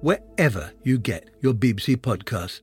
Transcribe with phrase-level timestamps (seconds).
[0.00, 2.60] wherever you get your BBC podcasts.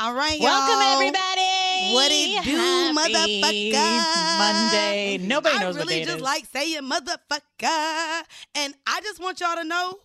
[0.00, 0.92] All right, Welcome y'all.
[0.94, 1.92] everybody.
[1.92, 4.38] What it do, Happy motherfucker?
[4.38, 5.18] Monday.
[5.20, 6.22] Nobody I knows what really day it just is.
[6.22, 8.22] like saying motherfucker.
[8.54, 9.98] And I just want y'all to know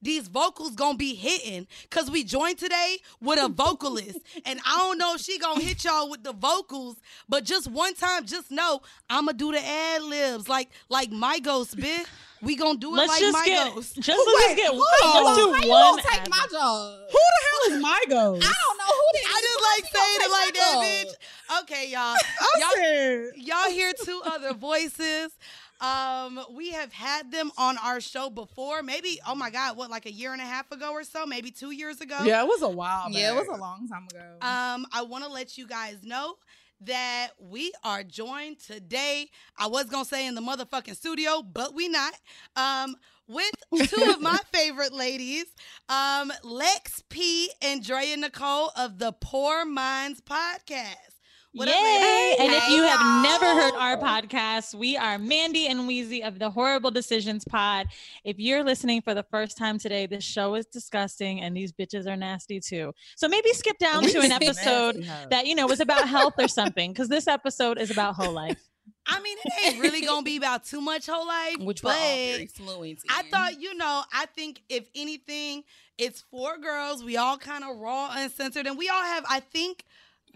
[0.00, 4.18] these vocals gonna be hitting because we joined today with a vocalist.
[4.46, 6.96] and I don't know if she gonna hit y'all with the vocals,
[7.28, 11.76] but just one time, just know I'ma do the ad libs like like my ghost,
[11.76, 12.06] bitch.
[12.40, 13.96] We gonna do it Let's like just my get ghost.
[14.00, 15.44] just let's just get hold let's on.
[15.46, 15.96] do How you one.
[15.96, 16.98] gonna take ad- my job?
[17.10, 18.46] Who the hell is my ghost?
[18.48, 21.62] I don't know who this I just like saying it like that, bitch.
[21.62, 22.14] Okay, y'all.
[22.40, 23.32] I'm y'all, scared.
[23.36, 25.32] y'all hear two other voices.
[25.80, 28.82] Um, we have had them on our show before.
[28.82, 31.24] Maybe, oh my God, what, like a year and a half ago or so?
[31.26, 32.18] Maybe two years ago.
[32.24, 33.10] Yeah, it was a while.
[33.10, 34.24] Yeah, it was a long time ago.
[34.40, 36.34] Um, I want to let you guys know
[36.82, 39.30] that we are joined today.
[39.56, 42.14] I was gonna say in the motherfucking studio, but we not.
[42.56, 42.96] Um,
[43.26, 43.52] with
[43.90, 45.46] two of my favorite ladies,
[45.88, 51.17] um, Lex P and Drea Nicole of the Poor Minds Podcast.
[51.58, 51.74] What Yay!
[51.74, 52.36] up, ladies?
[52.38, 53.22] and if you have y'all.
[53.24, 57.88] never heard our podcast, we are Mandy and Wheezy of the Horrible Decisions Pod.
[58.22, 62.06] If you're listening for the first time today, this show is disgusting and these bitches
[62.06, 62.92] are nasty too.
[63.16, 66.92] So maybe skip down to an episode that you know was about health or something,
[66.92, 68.62] because this episode is about whole life.
[69.04, 71.98] I mean, it ain't really gonna be about too much whole life, which we're but
[71.98, 75.64] all very fluent I thought, you know, I think if anything,
[75.98, 77.02] it's four girls.
[77.02, 79.84] We all kind of raw, uncensored, and we all have, I think,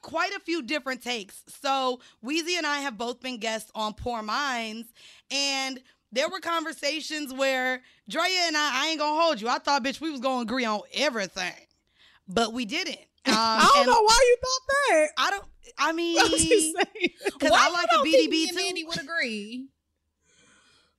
[0.02, 1.42] quite a few different takes.
[1.62, 4.92] So Wheezy and I have both been guests on Poor Minds,
[5.30, 5.80] and
[6.10, 9.48] there were conversations where Drea and I, I ain't gonna hold you.
[9.48, 11.54] I thought, bitch, we was gonna agree on everything,
[12.28, 12.98] but we didn't.
[13.24, 15.08] Um, I don't know why you thought that.
[15.16, 15.44] I don't.
[15.78, 17.10] I mean, I'm just saying.
[17.24, 18.56] because I like a BDB too.
[18.56, 19.68] Mandy would agree.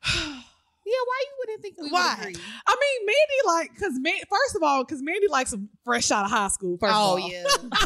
[0.85, 2.15] yeah, why you wouldn't think we Why?
[2.19, 2.41] would agree?
[2.67, 6.25] I mean, Mandy like because Man- first of all, because Mandy likes some fresh out
[6.25, 6.77] of high school.
[6.79, 7.29] First oh of all.
[7.29, 7.43] yeah,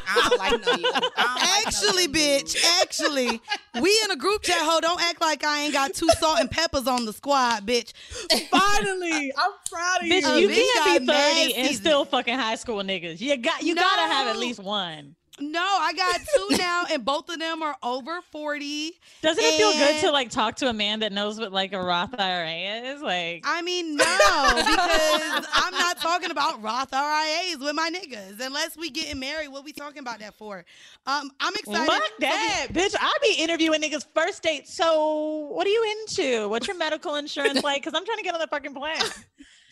[0.08, 0.92] I don't like no you.
[0.94, 2.10] I like no Actually, you.
[2.10, 3.42] bitch, actually,
[3.82, 4.58] we in a group chat.
[4.60, 7.94] Ho, don't act like I ain't got two salt and peppers on the squad, bitch.
[8.50, 10.28] Finally, I'm proud of Bitch, you.
[10.28, 11.74] Uh, you bitch can't be 30 and seasoning.
[11.74, 13.20] still fucking high school niggas.
[13.20, 15.16] You got you gotta have at least one.
[15.40, 18.94] No, I got two now, and both of them are over forty.
[19.22, 21.82] Doesn't it feel good to like talk to a man that knows what like a
[21.82, 23.02] Roth IRA is?
[23.02, 24.06] Like I mean, no,
[24.56, 28.40] because I'm not talking about Roth RIAs with my niggas.
[28.40, 30.66] Unless we getting married, what we talking about that for?
[31.06, 31.86] Um, I'm excited.
[31.88, 32.96] Fuck that, bitch!
[33.00, 34.68] I be interviewing niggas first date.
[34.68, 36.50] So, what are you into?
[36.50, 37.84] What's your medical insurance like?
[37.84, 38.98] Because I'm trying to get on the fucking plan.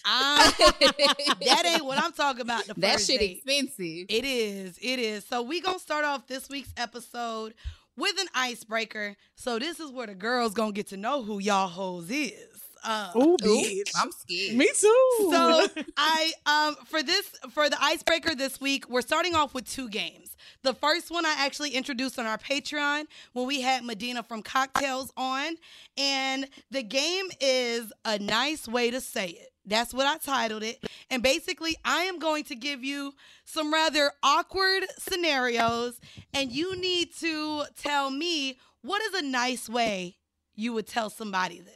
[0.06, 2.66] Um, that ain't what I'm talking about.
[2.68, 3.38] The that shit date.
[3.38, 4.06] expensive.
[4.08, 4.78] It is.
[4.82, 5.26] It is.
[5.26, 7.56] So we gonna start off this week's episode
[7.98, 9.16] with an icebreaker.
[9.36, 12.62] So this is where the girls gonna get to know who y'all hoes is.
[12.84, 13.90] Uh, Ooh, bitch.
[14.00, 14.56] I'm scared.
[14.56, 15.30] Me too.
[15.32, 15.68] so
[15.98, 20.38] I um for this for the icebreaker this week, we're starting off with two games.
[20.62, 25.12] The first one I actually introduced on our Patreon when we had Medina from Cocktails
[25.18, 25.56] on,
[25.98, 29.52] and the game is a nice way to say it.
[29.66, 30.84] That's what I titled it.
[31.10, 33.14] And basically, I am going to give you
[33.46, 36.00] some rather awkward scenarios,
[36.34, 40.18] and you need to tell me what is a nice way
[40.56, 41.74] you would tell somebody this.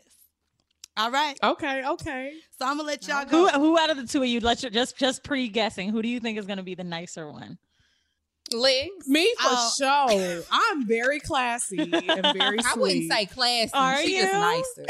[0.97, 1.37] All right.
[1.41, 2.33] Okay, okay.
[2.57, 3.47] So I'm gonna let y'all go.
[3.49, 4.39] who who out of the two of you?
[4.41, 5.89] Let's just just pre guessing.
[5.89, 7.57] Who do you think is going to be the nicer one?
[8.51, 9.07] Lex.
[9.07, 9.73] Me for Oh.
[9.77, 10.43] sure.
[10.51, 12.65] I'm very classy and very sweet.
[12.65, 13.71] I wouldn't say classy.
[13.73, 14.23] Are she you?
[14.23, 14.85] just nicer.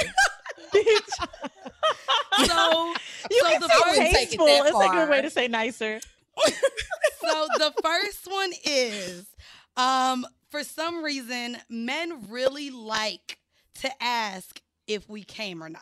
[2.45, 2.93] So,
[3.31, 4.45] You so can the say first, take it tasteful.
[4.45, 5.99] that It's a good way to say nicer.
[7.21, 9.25] so the first one is,
[9.75, 13.39] um, for some reason, men really like
[13.81, 15.81] to ask if we came or not.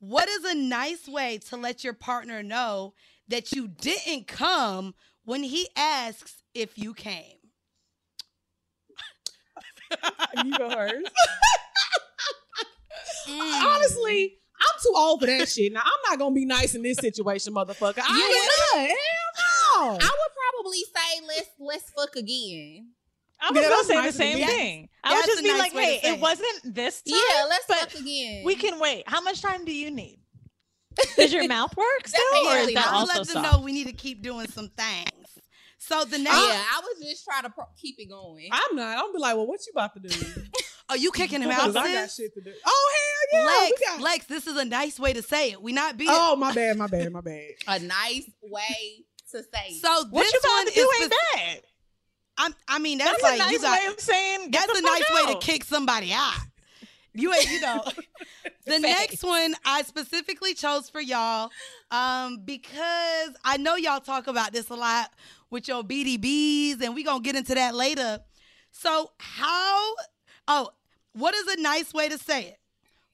[0.00, 2.94] What is a nice way to let your partner know
[3.28, 4.94] that you didn't come
[5.24, 7.36] when he asks if you came?
[10.44, 11.10] you go first.
[13.28, 13.62] Mm.
[13.64, 15.72] Honestly, I'm too old for that shit.
[15.72, 18.02] Now I'm not gonna be nice in this situation, motherfucker.
[18.02, 18.96] I You ain't not.
[18.96, 19.98] Hell no.
[20.00, 22.90] I would probably say let's let's fuck again.
[23.40, 24.46] I was Yeah, gonna that's say nice the of same you.
[24.46, 24.88] thing.
[25.02, 26.20] I would That's just a be nice like, way to hey, say it it.
[26.20, 27.18] wasn't this time.
[27.34, 28.44] Yeah, let's but fuck again.
[28.44, 29.02] We can wait.
[29.06, 30.20] How much time do you need?
[31.16, 32.86] Does your mouth work still, or is Definitely that.
[32.88, 33.52] I'll also let them soft?
[33.58, 35.08] know we need to keep doing some things.
[35.78, 38.48] So the next, yeah, I was just trying to pro- keep it going.
[38.52, 38.98] I'm not.
[38.98, 40.08] I'm be like, well, what you about to do?
[40.92, 41.70] oh, you kicking him out?
[41.76, 42.52] I got shit to do.
[42.66, 42.92] Oh
[43.32, 43.46] hell yeah.
[43.68, 45.62] Lex, got- Lex, this is a nice way to say it.
[45.62, 46.10] We not being.
[46.12, 47.48] Oh my bad, my bad, my bad.
[47.66, 49.68] A nice way to say.
[49.68, 49.80] it.
[49.82, 51.60] So What this you one to is do spec- ain't bad.
[52.38, 53.80] I'm, I mean, that's, That's, like a nice you got.
[53.80, 54.50] way of saying.
[54.50, 56.34] Get that's the a nice fuck way to kick somebody out.
[57.14, 57.82] You ain't, you know.
[58.66, 61.50] the next one I specifically chose for y'all,
[61.90, 65.10] um, because I know y'all talk about this a lot
[65.50, 68.20] with your BDBs, and we gonna get into that later.
[68.70, 69.94] So how?
[70.48, 70.70] Oh,
[71.14, 72.56] what is a nice way to say it?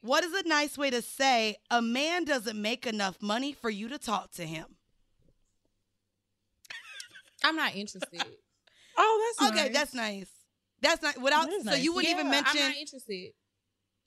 [0.00, 3.88] What is a nice way to say a man doesn't make enough money for you
[3.88, 4.66] to talk to him?
[7.44, 8.22] I'm not interested.
[9.00, 9.72] Oh, that's Okay, nice.
[9.72, 10.30] that's nice.
[10.82, 11.46] That's not without.
[11.46, 11.84] That is So nice.
[11.84, 12.60] you wouldn't even mention.
[12.62, 13.30] I'm not interested.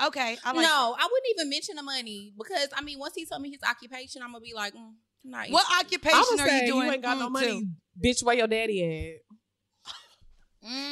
[0.06, 0.64] Okay, I like.
[0.64, 3.62] no, I wouldn't even mention the money because I mean, once he told me his
[3.66, 4.78] occupation, I'm gonna be like, mm,
[5.24, 5.50] I'm not.
[5.50, 5.86] What interested.
[5.86, 6.86] occupation I'ma are say you doing?
[6.88, 7.62] You ain't got no mm, money,
[8.04, 8.10] to?
[8.10, 8.22] bitch.
[8.22, 9.22] Where your daddy at?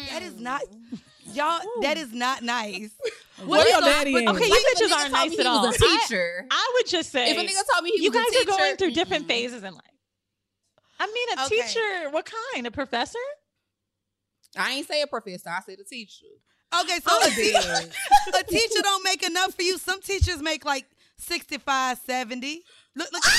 [0.07, 0.39] That is Mm.
[0.39, 0.61] not,
[1.35, 1.59] y'all.
[1.81, 2.91] That is not nice.
[3.45, 4.27] Where is your the- daddy at?
[4.35, 5.65] Okay, you Like, if a bitches nigga aren't told nice me at he all.
[5.67, 6.45] was a teacher.
[6.51, 8.45] I, I would just say if a nigga told me he you guys a are
[8.57, 9.29] going through different mm-mm.
[9.29, 9.83] phases in life.
[10.99, 11.61] I mean, a Okay.
[11.61, 12.09] teacher.
[12.11, 12.67] What kind?
[12.67, 13.17] A professor?
[14.57, 15.49] I ain't say a professor.
[15.49, 16.25] I said a teacher.
[16.81, 17.55] Okay, so a, te-
[18.39, 19.77] a teacher don't make enough for you.
[19.77, 20.85] Some teachers make like
[21.17, 22.63] 65, 70.
[22.95, 23.23] Look, look.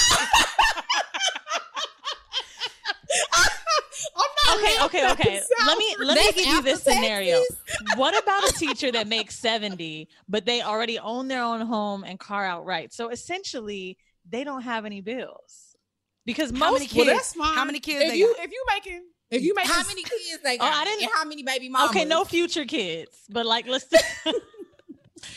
[4.56, 5.43] Okay, okay, okay.
[5.67, 7.41] Let me let me give you this after scenario.
[7.97, 12.19] What about a teacher that makes 70, but they already own their own home and
[12.19, 12.93] car outright?
[12.93, 13.97] So essentially,
[14.29, 15.76] they don't have any bills.
[16.26, 17.35] Because How many most Well, kids?
[17.35, 17.55] that's.
[17.55, 18.44] How many kids If they you got?
[18.44, 20.73] if you making if you making how many kids they got?
[20.73, 20.76] Oh.
[20.81, 21.91] I didn't- And how many baby mamas?
[21.91, 23.87] Okay, no future kids, but like let's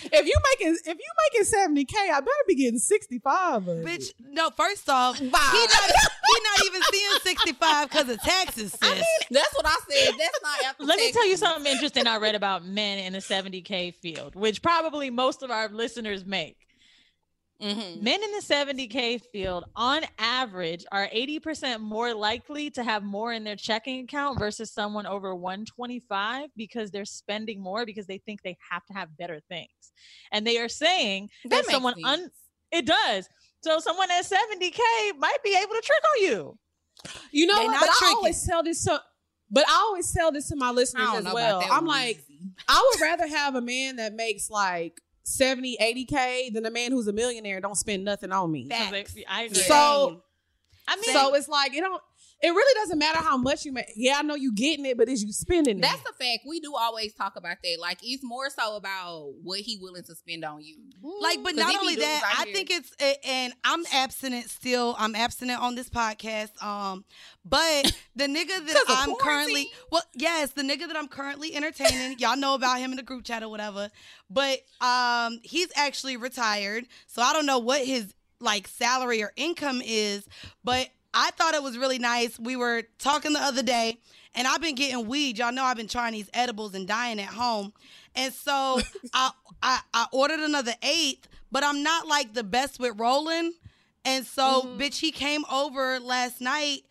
[0.04, 3.64] if you making if you making seventy k, I better be getting sixty five.
[3.64, 5.40] Bitch, no, first off, he Wow.
[5.42, 9.06] not, he not even seeing 65 because of taxes, sis.
[9.32, 10.14] That's what I said.
[10.18, 13.20] That's not after Let me tell you something interesting I read about men in the
[13.20, 16.63] 70K field, which probably most of our listeners make.
[17.62, 18.02] Mhm.
[18.02, 23.44] Men in the 70K field, on average, are 80% more likely to have more in
[23.44, 28.58] their checking account versus someone over 125 because they're spending more because they think they
[28.70, 29.70] have to have better things.
[30.32, 32.32] And they are saying that, That someone, un-
[32.72, 33.30] it does.
[33.64, 36.58] So someone at 70K might be able to trick on you.
[37.32, 37.80] You know They what?
[37.80, 39.02] But I always tell this to
[39.52, 41.64] but I always tell this to my listeners as well.
[41.70, 42.50] I'm like, Weezy.
[42.68, 47.08] I would rather have a man that makes like 70, 80K than a man who's
[47.08, 48.68] a millionaire don't spend nothing on me.
[48.68, 49.16] 'Cause they- Facts.
[49.28, 49.62] I agree.
[49.62, 50.24] So
[50.88, 52.02] I mean, so it's like it don't
[52.44, 53.86] it really doesn't matter how much you make.
[53.96, 55.82] Yeah, I know you getting it, but is you spending it?
[55.82, 56.40] That's the fact.
[56.46, 57.78] We do always talk about that.
[57.80, 60.76] Like it's more so about what he willing to spend on you.
[61.22, 62.92] Like, but not only that, out I here- think it's
[63.26, 64.94] and I'm abstinent still.
[65.00, 66.62] I'm abstinent on this podcast.
[66.62, 67.06] Um,
[67.46, 72.36] but the nigga that I'm currently well, yes, the nigga that I'm currently entertaining, y'all
[72.36, 73.90] know about him in the group chat or whatever.
[74.30, 79.82] But um, he's actually retired, so I don't know what his like salary or income
[79.82, 80.28] is.
[80.66, 82.40] But I thought it was really nice.
[82.40, 83.98] We were talking the other day,
[84.36, 85.38] and I've been getting weed.
[85.38, 87.74] Y'all know I've been trying these edibles and dying at home.
[88.16, 88.80] And so
[89.14, 93.54] I, I I ordered another eighth, but I'm not like the best with rolling.
[94.06, 94.82] And so, mm-hmm.
[94.82, 96.82] bitch, he came over last night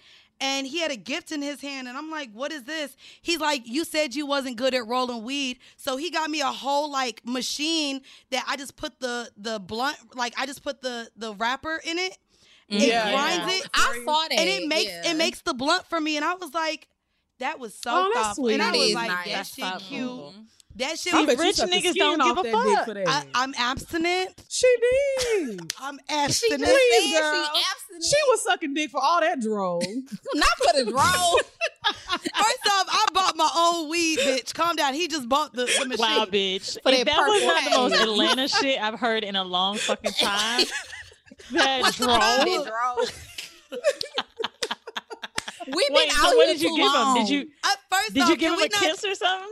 [0.41, 1.89] and he had a gift in his hand.
[1.89, 2.97] And I'm like, what is this?
[3.23, 5.59] He's like, you said you wasn't good at rolling weed.
[5.77, 8.01] So he got me a whole like machine
[8.31, 11.99] that I just put the the blunt, like I just put the the wrapper in
[11.99, 12.19] it.
[12.69, 13.59] It Yeah, grinds yeah.
[13.59, 13.71] it.
[13.75, 15.11] I saw that, And it makes yeah.
[15.11, 16.17] it makes the blunt for me.
[16.17, 16.89] And I was like,
[17.39, 18.49] that was so Oh, that's thoughtful.
[18.49, 19.25] And I was That is like, nice.
[19.27, 19.89] that That's shit thoughtful.
[19.89, 20.09] cute.
[20.11, 20.41] Mm-hmm.
[20.77, 22.97] That shit I was rich niggas don't give a fuck.
[23.07, 24.43] I, I'm abstinent.
[24.49, 25.61] She did.
[25.81, 26.63] I'm abstinent.
[26.63, 27.45] just Please, girl.
[27.45, 28.05] she abstinent.
[28.05, 29.83] She was sucking dick for all that drone.
[30.35, 31.35] not for the draw.
[32.09, 34.55] First off, I bought my own weed, bitch.
[34.55, 34.95] Calm down.
[34.95, 35.99] He just bought the, the machine.
[36.07, 36.79] Wow, bitch.
[36.83, 38.03] For If that that was not the most.
[38.03, 40.65] Atlanta shit I've heard in a long fucking time.
[41.51, 42.49] That What's the problem?
[45.67, 46.93] We've been Wait, out so here what did you too give him?
[46.93, 47.17] long.
[47.19, 49.05] Uh, did you At first did off, you give can him we a not- kiss
[49.05, 49.49] or something?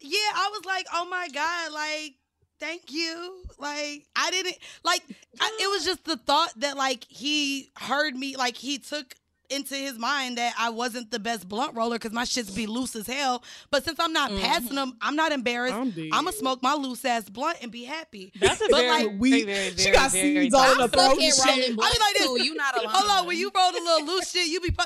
[0.00, 2.14] Yeah, I was like, oh my god, like
[2.58, 3.44] thank you.
[3.58, 5.02] Like I didn't like.
[5.40, 9.14] I, it was just the thought that like he heard me, like he took
[9.52, 12.96] into his mind that I wasn't the best blunt roller because my shits be loose
[12.96, 13.42] as hell.
[13.70, 14.42] But since I'm not Mm-hmm.
[14.42, 15.74] passing them, I'm not embarrassed.
[15.74, 18.32] I'm I'm, gonna smoke my loose ass blunt and be happy.
[18.40, 20.76] That's a But, very, like, very, we- very, she very, got very seeds all in
[20.78, 21.08] toxic- her throat.
[21.10, 21.46] Fuck and it, shit.
[21.46, 22.26] rolling I be like this.
[22.26, 22.42] too.
[22.44, 22.88] You not alone.
[22.92, 24.70] Hold on, when you roll a little loose shit, you be.
[24.70, 24.84] Pu-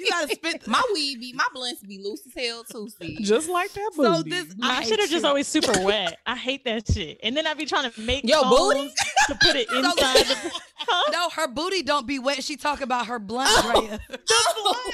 [0.00, 0.66] you gotta spit.
[0.66, 2.88] my weed be my blunts be loose as hell too.
[3.00, 4.30] See, Just like that booty.
[4.30, 6.18] So this, I My hate shit are just always super wet.
[6.26, 7.18] I hate that shit.
[7.22, 8.92] And then I be trying to make your booty?
[9.28, 11.10] to put it inside the huh?
[11.12, 12.42] No, her booty don't be wet.
[12.42, 14.00] She talk about her blunt, Drea.
[14.30, 14.90] Oh,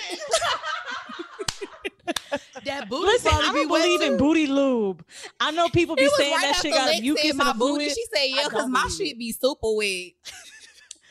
[2.64, 4.16] that booty Listen, probably I be don't wet believe in too.
[4.18, 5.04] booty lube.
[5.38, 7.58] I know people be saying right that shit got Lex mucus said in my the
[7.58, 7.88] booty.
[7.88, 10.12] She said yeah, because my shit be super wet.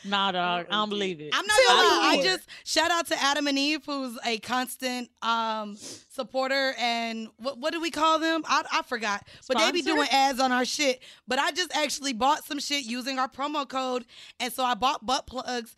[0.06, 1.32] Nah, dog, I don't believe it.
[1.34, 2.18] I'm not gonna lie.
[2.20, 7.58] I just shout out to Adam and Eve, who's a constant um supporter and what
[7.58, 8.44] what do we call them?
[8.46, 9.26] I, I forgot.
[9.48, 11.02] But they be doing ads on our shit.
[11.28, 14.06] But I just actually bought some shit using our promo code,
[14.40, 15.76] and so I bought butt plugs.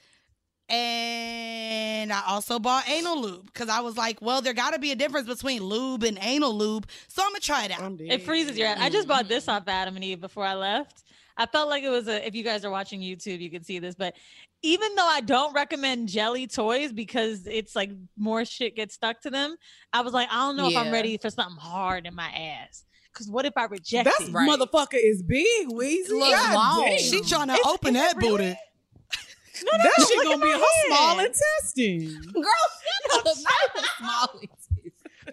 [0.69, 4.91] And I also bought anal lube because I was like, well, there got to be
[4.91, 6.88] a difference between lube and anal lube.
[7.07, 8.00] So I'm going to try it out.
[8.01, 8.77] It freezes your ass.
[8.81, 11.03] I just bought this off Adam and Eve before I left.
[11.38, 12.25] I felt like it was a.
[12.25, 13.94] If you guys are watching YouTube, you can see this.
[13.96, 14.15] But
[14.63, 19.29] even though I don't recommend jelly toys because it's like more shit gets stuck to
[19.29, 19.56] them,
[19.94, 22.86] I was like, I don't know if I'm ready for something hard in my ass.
[23.13, 24.32] Because what if I reject That it?
[24.34, 24.48] Right.
[24.50, 26.10] motherfucker is big, Weezy.
[26.10, 26.86] Look God long.
[26.86, 27.00] damn.
[27.00, 28.56] She trying to It's- open is it that booty.
[29.65, 31.27] No, no, that no, shit gonna be my in her small hand.
[31.27, 32.32] intestine.
[32.32, 32.44] Girl,
[33.12, 33.38] shut up.
[33.41, 34.41] Not even small.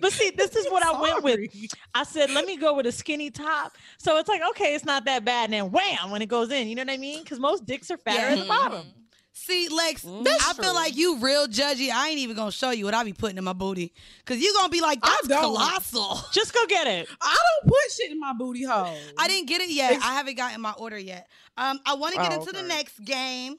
[0.05, 1.51] But see, this is what I went with.
[1.95, 3.73] I said, let me go with a skinny top.
[3.97, 5.45] So it's like, okay, it's not that bad.
[5.45, 7.23] And then wham, when it goes in, you know what I mean?
[7.23, 8.87] Because most dicks are fatter at the bottom.
[9.33, 11.91] See, Lex, That's I feel like you real judgy.
[11.91, 13.95] I ain't even gonna show you what I be putting in my booty.
[14.27, 16.21] Cause you gonna be like, that's colossal.
[16.33, 17.09] Just go get it.
[17.23, 18.95] I don't put shit in my booty hole.
[19.19, 19.95] I didn't get it yet.
[20.03, 21.29] I haven't gotten my order yet.
[21.57, 23.57] Um, I want to get Oh, into the next game.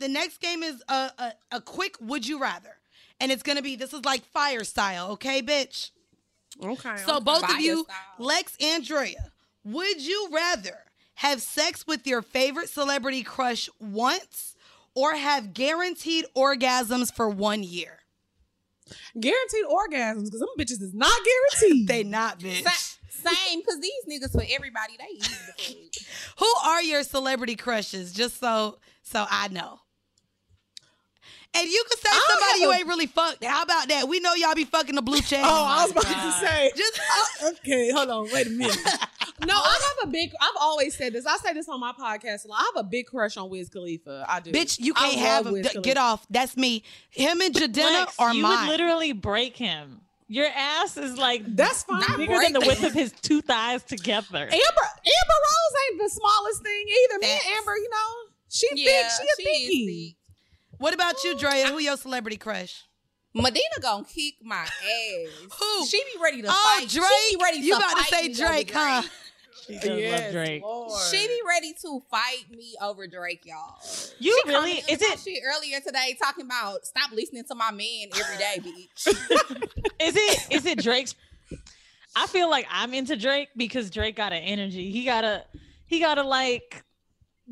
[0.00, 2.77] The next game is a, a a quick would you rather,
[3.20, 5.90] and it's gonna be this is like fire style, okay, bitch.
[6.62, 6.96] Okay.
[7.04, 7.24] So okay.
[7.24, 8.26] both of you, style.
[8.26, 9.32] Lex and Drea,
[9.64, 10.78] would you rather
[11.14, 14.54] have sex with your favorite celebrity crush once,
[14.94, 17.98] or have guaranteed orgasms for one year?
[19.18, 21.88] guaranteed orgasms because them bitches is not guaranteed.
[21.88, 22.62] They not bitch.
[22.62, 26.04] Sa- Same, because these niggas for everybody, they easy to.
[26.38, 28.12] Who are your celebrity crushes?
[28.12, 29.80] Just so so I know.
[31.54, 33.42] And you could say I somebody you a- ain't really fucked.
[33.42, 34.06] How about that?
[34.08, 35.40] We know y'all be fucking the blue check.
[35.44, 36.40] oh, I was about God.
[36.40, 36.70] to say.
[36.76, 37.00] Just
[37.60, 38.28] Okay, hold on.
[38.32, 38.76] Wait a minute.
[39.46, 40.32] no, I have a big.
[40.40, 41.26] I've always said this.
[41.26, 42.46] I say this on my podcast.
[42.52, 44.24] I have a big crush on Wiz Khalifa.
[44.28, 44.52] I do.
[44.52, 45.62] bitch, you can't have him.
[45.62, 46.26] D- Get off.
[46.30, 46.84] That's me.
[47.10, 48.66] Him and Jadena Lex, are you mine.
[48.68, 50.00] would literally break him.
[50.30, 52.00] Your ass is like That's fine.
[52.00, 54.36] Not bigger than the width of his two thighs together.
[54.42, 57.18] Amber Amber Rose ain't the smallest thing either.
[57.20, 57.44] Me Facts.
[57.46, 59.10] and Amber, you know, she Yeah, thick.
[59.10, 60.16] She a she is thickie.
[60.78, 61.68] What about you, Drea?
[61.68, 62.84] Who your celebrity crush?
[63.34, 65.28] Medina gonna kick my ass.
[65.60, 65.86] Who?
[65.86, 66.88] She be ready to Oh, fight.
[66.88, 67.04] Drake.
[67.30, 69.02] She be ready to you about to say me over Drake, huh?
[69.66, 70.62] She does love Drake.
[70.62, 71.00] Lord.
[71.10, 73.76] She be ready to fight me over Drake, y'all.
[74.18, 74.70] You she really?
[74.88, 75.18] Is it?
[75.18, 79.06] She earlier today talking about stop listening to my man every day, bitch.
[80.00, 80.46] Is it?
[80.52, 81.14] Is it Drake's?
[82.16, 84.90] I feel like I'm into Drake because Drake got an energy.
[84.90, 85.44] He got a.
[85.86, 86.82] He got a like.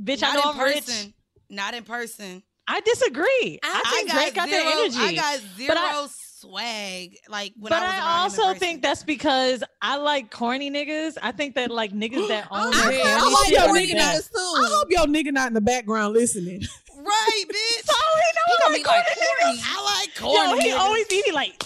[0.02, 0.74] Bitch, I Not know in I'm rich.
[0.86, 1.14] person.
[1.50, 2.42] Not in person.
[2.68, 3.58] I disagree.
[3.62, 4.98] I, think Drake got zero, the energy.
[4.98, 7.16] I got zero But I- swag.
[7.28, 8.58] Like when but I was I, around him in also person.
[8.60, 11.16] think that's because I like corny niggas.
[11.22, 13.72] I think that like niggas that oh own I their hope corny your shit are
[13.74, 14.32] nigga best.
[14.32, 14.74] niggas I too.
[14.74, 16.62] hope your nigga not in the background listening.
[16.96, 17.88] right, bitch.
[17.90, 19.60] Oh, he He knows gonna be like corny.
[19.64, 20.78] I like Yo, he niggas.
[20.78, 21.62] always be like,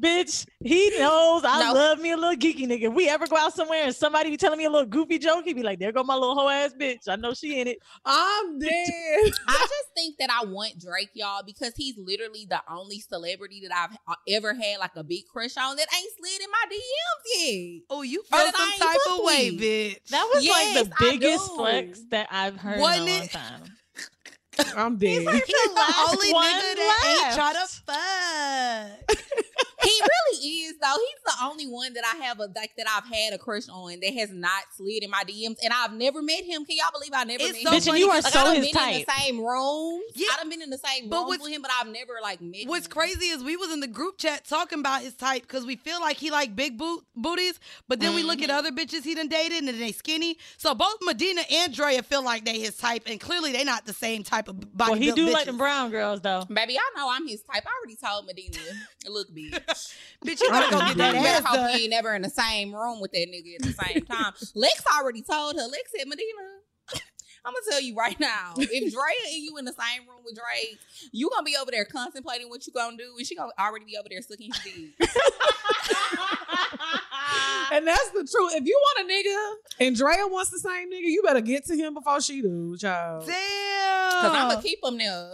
[0.00, 1.72] bitch, he knows I No.
[1.74, 2.84] love me a little geeky nigga.
[2.88, 5.44] If we ever go out somewhere and somebody be telling me a little goofy joke,
[5.44, 7.08] he be like, there go my little hoe ass bitch.
[7.08, 7.78] I know she in it.
[8.04, 9.32] I'm dead.
[9.48, 13.76] I just think that I want Drake, y'all, because he's literally the only celebrity that
[14.08, 17.82] I've ever had like a big crush on that ain't slid in my DMs yet.
[17.90, 19.60] Oh, you feel that some type of way, with.
[19.60, 20.08] bitch.
[20.08, 23.30] That was like the biggest flex that I've heard Wasn't in a long it?
[23.30, 23.62] time.
[24.76, 25.08] I'm dead.
[25.08, 27.66] He's, like He's the last only one nigga that ain't try to
[29.06, 29.16] fuck.
[29.82, 30.96] he really is though.
[30.96, 33.98] He's the only one that I have a like that I've had a crush on
[34.00, 36.64] that has not slid in my DMs, and I've never met him.
[36.64, 37.80] Can y'all believe I never It's met so him?
[37.80, 39.06] Bitch, and you are like, so I done his been in type.
[39.06, 40.00] the same room.
[40.14, 40.26] Yeah.
[40.32, 42.40] I done been in the same But rooms what's- with him, but I've never like
[42.40, 42.66] met.
[42.66, 42.92] What's him.
[42.92, 46.00] crazy is we was in the group chat talking about his type because we feel
[46.00, 47.58] like he like big boot booties,
[47.88, 48.54] but then we look at Mhm.
[48.58, 50.38] other bitches he done dated and they skinny.
[50.58, 53.92] So both Medina and Drea feel like they his type, and clearly they not the
[53.92, 54.90] same type of body.
[54.92, 55.32] Well, he do bitches.
[55.32, 56.44] like them brown girls though.
[56.52, 57.64] Baby, I know I'm his type.
[57.66, 58.58] I already told Medina.
[59.08, 59.28] Look,
[59.70, 59.94] bitch.
[60.26, 61.70] Bitch, you gotta go get that You ass hope done.
[61.70, 64.32] you ain't never in the same room with that nigga at the same time.
[64.54, 65.62] Lex already told her.
[65.62, 66.32] Lex said, Medina,
[67.42, 68.52] I'm gonna tell you right now.
[68.58, 70.78] If Drea and you in the same room with Drake,
[71.12, 73.96] you gonna be over there contemplating what you gonna do, and she gonna already be
[73.96, 75.08] over there sucking his dick.
[77.72, 78.52] And that's the truth.
[78.56, 81.76] If you want a nigga and Drea wants the same nigga, you better get to
[81.76, 83.26] him before she do, child.
[83.26, 84.10] Damn.
[84.22, 85.32] Cause I'm gonna keep him there.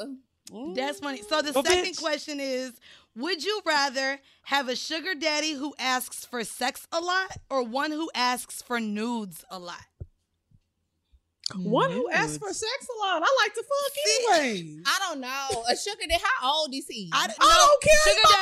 [0.74, 1.22] That's funny.
[1.22, 2.00] So the Well, second bitch.
[2.00, 2.72] question is
[3.16, 7.90] Would you rather have a sugar daddy who asks for sex a lot or one
[7.90, 9.80] who asks for nudes a lot?
[11.54, 13.22] One who asks for sex a lot.
[13.24, 14.80] I like to fuck anyway.
[14.86, 15.62] I don't know.
[15.70, 17.08] A sugar daddy, how old is he?
[17.12, 18.14] I, I don't care.
[18.14, 18.35] Sugar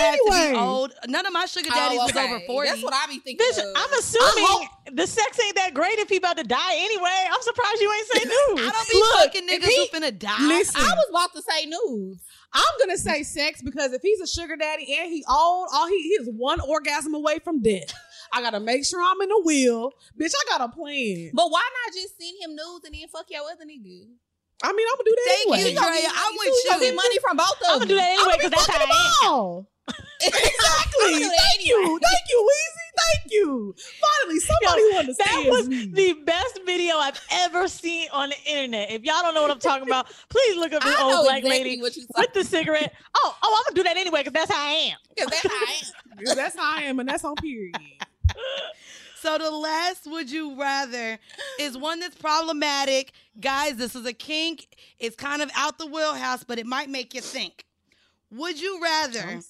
[0.00, 0.62] He's about to don't have to be anyway.
[0.62, 0.92] old.
[1.08, 2.68] None of my sugar Oh, daddies was over 40.
[2.68, 3.46] That's what I be thinking.
[3.46, 3.72] Bitch, of.
[3.76, 7.26] I'm assuming the sex ain't that great if he about to die anyway.
[7.30, 8.60] I'm surprised you ain't say news.
[8.66, 10.46] I don't be Look, fucking niggas he- who finna die.
[10.48, 12.22] Listen, I was about to say news.
[12.52, 16.02] I'm gonna say sex because if he's a sugar daddy and he old, all he,
[16.02, 17.92] he is one orgasm away from death.
[18.32, 20.32] I gotta make sure I'm in the wheel, bitch.
[20.34, 21.30] I got a plan.
[21.32, 24.06] But why not just send him nudes and then fuck your other nigga?
[24.62, 25.70] I mean, I'm gonna do that Thank anyway.
[25.70, 26.10] you, Drea.
[26.12, 26.90] I'm with You gonna you.
[26.90, 27.70] get money from both of them.
[27.70, 29.66] I'm gonna do that anyway because that's be how I am.
[30.22, 30.42] Exactly.
[31.06, 31.98] I'm gonna do that Thank you.
[32.02, 33.20] Thank you, Weezy.
[33.22, 33.74] Thank you.
[34.00, 35.86] Finally, somebody who That was me.
[35.86, 38.90] the best video I've ever seen on the internet.
[38.90, 41.38] If y'all don't know what I'm talking about, please look up this I old black
[41.38, 42.92] exactly lady with the cigarette.
[43.14, 44.98] Oh, oh, I'm gonna do that anyway because that's how I am.
[45.08, 45.86] Because that's how I am.
[46.36, 47.74] That's how I am, and that's on period.
[49.16, 51.18] So the last would you rather
[51.58, 53.12] is one that's problematic.
[53.40, 54.66] Guys, this is a kink.
[54.98, 57.64] It's kind of out the wheelhouse, but it might make you think.
[58.30, 59.40] Would you rather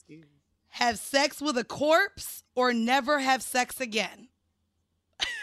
[0.70, 4.28] have sex with a corpse or never have sex again?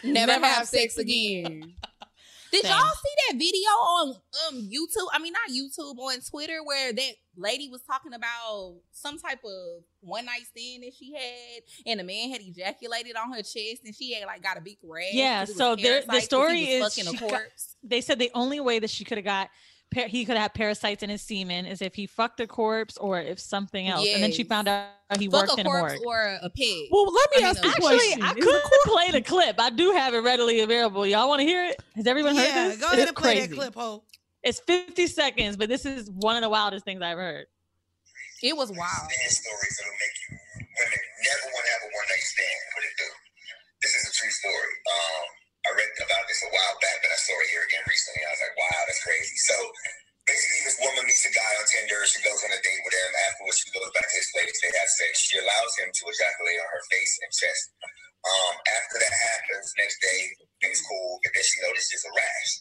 [0.03, 1.73] Never, have, sex, again.
[2.51, 2.71] Did Same.
[2.71, 4.15] y'all see that video on
[4.47, 5.07] um YouTube?
[5.11, 9.83] I mean, not YouTube, on Twitter, where that lady was talking about some type of
[9.99, 13.93] one night stand that she had, and a man had ejaculated on her chest, and
[13.93, 15.07] she had like got a big rash.
[15.11, 17.41] Yeah, so there- the story is fucking she a got-
[17.83, 19.49] They said the only way that she could have got
[19.93, 23.19] par- he could have parasites in his semen is if he fucked a corpse or
[23.19, 24.07] if something else.
[24.13, 26.05] And then she found out he Fuck worked a in a corpse morgue.
[26.05, 26.87] or a pig.
[26.91, 28.21] Well, let me I mean, ask you a Actually, Actually, question.
[28.23, 29.55] I could the play the clip.
[29.59, 31.05] I do have it readily available.
[31.07, 31.81] Y'all want to hear it?
[31.95, 32.79] Has everyone yeah, heard this?
[32.79, 33.47] go ahead It's and play crazy.
[33.47, 34.03] that clip, Ho.
[34.43, 37.47] It's 50 seconds, but this is one of the wildest things I've heard.
[38.43, 39.11] It was wild.
[39.11, 40.37] stand stories that'll make you
[40.77, 42.61] women never want to have a one night stand.
[42.75, 43.09] What it do?
[43.81, 44.71] This is a true story.
[44.93, 45.25] Um,
[45.67, 48.23] I read about this a while back, but I saw it here again recently.
[48.23, 49.35] I was like, wow, that's crazy.
[49.43, 49.55] So
[50.23, 51.99] basically, this woman meets a guy on Tinder.
[52.07, 53.11] She goes on a date with him.
[53.27, 54.55] Afterwards, she goes back to his place.
[54.63, 55.11] They have sex.
[55.27, 57.63] She allows him to ejaculate on her face and chest.
[58.23, 60.19] Um, after that happens, next day,
[60.63, 62.51] things cool, but then she notices a rash.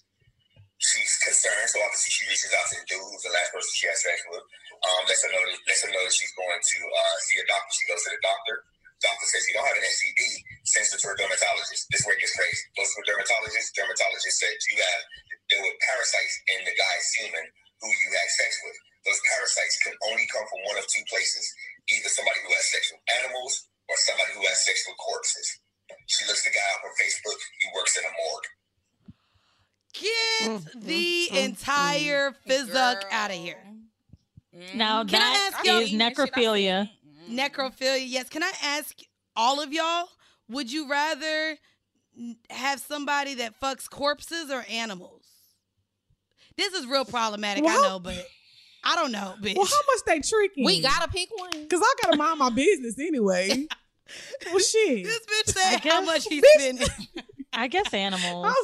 [0.76, 3.88] She's concerned, so obviously she reaches out to the dude who's the last person she
[3.88, 4.44] has sex with.
[4.84, 7.46] Um, lets her know that, lets her know that she's going to uh, see a
[7.48, 7.72] doctor.
[7.72, 8.56] She goes to the doctor.
[9.06, 10.20] Doctor says you don't have an STD.
[10.66, 11.86] Sends her to a dermatologist.
[11.94, 12.62] This work is where it gets crazy.
[12.74, 13.70] Goes to a dermatologist.
[13.78, 15.02] Dermatologist said you have
[15.46, 17.46] there were parasites in the guy's semen
[17.78, 18.76] who you had sex with.
[19.06, 21.46] Those parasites can only come from one of two places:
[21.86, 25.46] either somebody who has sex with animals or somebody who has sex with corpses.
[26.10, 27.38] She looks the guy up on Facebook.
[27.62, 28.50] He works in a morgue.
[29.94, 30.80] Get mm-hmm.
[30.82, 31.36] the mm-hmm.
[31.54, 33.62] entire fizzuck out of here.
[34.74, 36.90] Now Can I that ask y'all- is necrophilia.
[37.30, 38.28] Necrophilia, yes.
[38.28, 38.96] Can I ask
[39.34, 40.08] all of y'all,
[40.48, 41.56] would you rather
[42.50, 45.24] have somebody that fucks corpses or animals?
[46.56, 48.26] This is real problematic, I Well, how- know, but
[48.84, 49.56] I don't know, bitch.
[49.56, 50.64] Well, how much they tricking?
[50.64, 51.68] We gotta pick one.
[51.68, 53.48] Cause I gotta mind my business anyway.
[54.46, 55.04] well, shit.
[55.04, 56.88] this bitch said how much he's Bitch- spending.
[57.52, 58.54] I guess animals.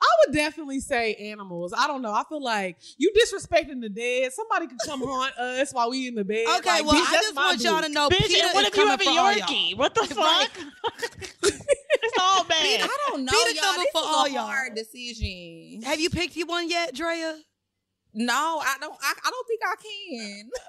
[0.00, 1.72] I would- definitely say animals.
[1.76, 2.12] I don't know.
[2.12, 4.32] I feel like you disrespecting the dead.
[4.32, 6.46] Somebody could come haunt us while we in the bed.
[6.58, 8.62] Okay, Like, well, bitch, I just my want y'all to know Bitch, Peter and what
[8.64, 9.46] is if you have a for all y'all.
[9.46, 9.76] Yorkie?
[9.76, 10.48] What the Right.
[10.48, 11.02] fuck?
[11.42, 12.80] it's all bad.
[12.82, 13.62] I don't know, Peter y'all.
[13.64, 14.46] coming This for is all a y'all.
[14.46, 15.82] hard decision.
[15.82, 17.38] Have you picked you one yet, Drea?
[18.14, 18.96] No, I don't.
[19.02, 20.50] I, I don't think I can.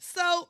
[0.00, 0.48] So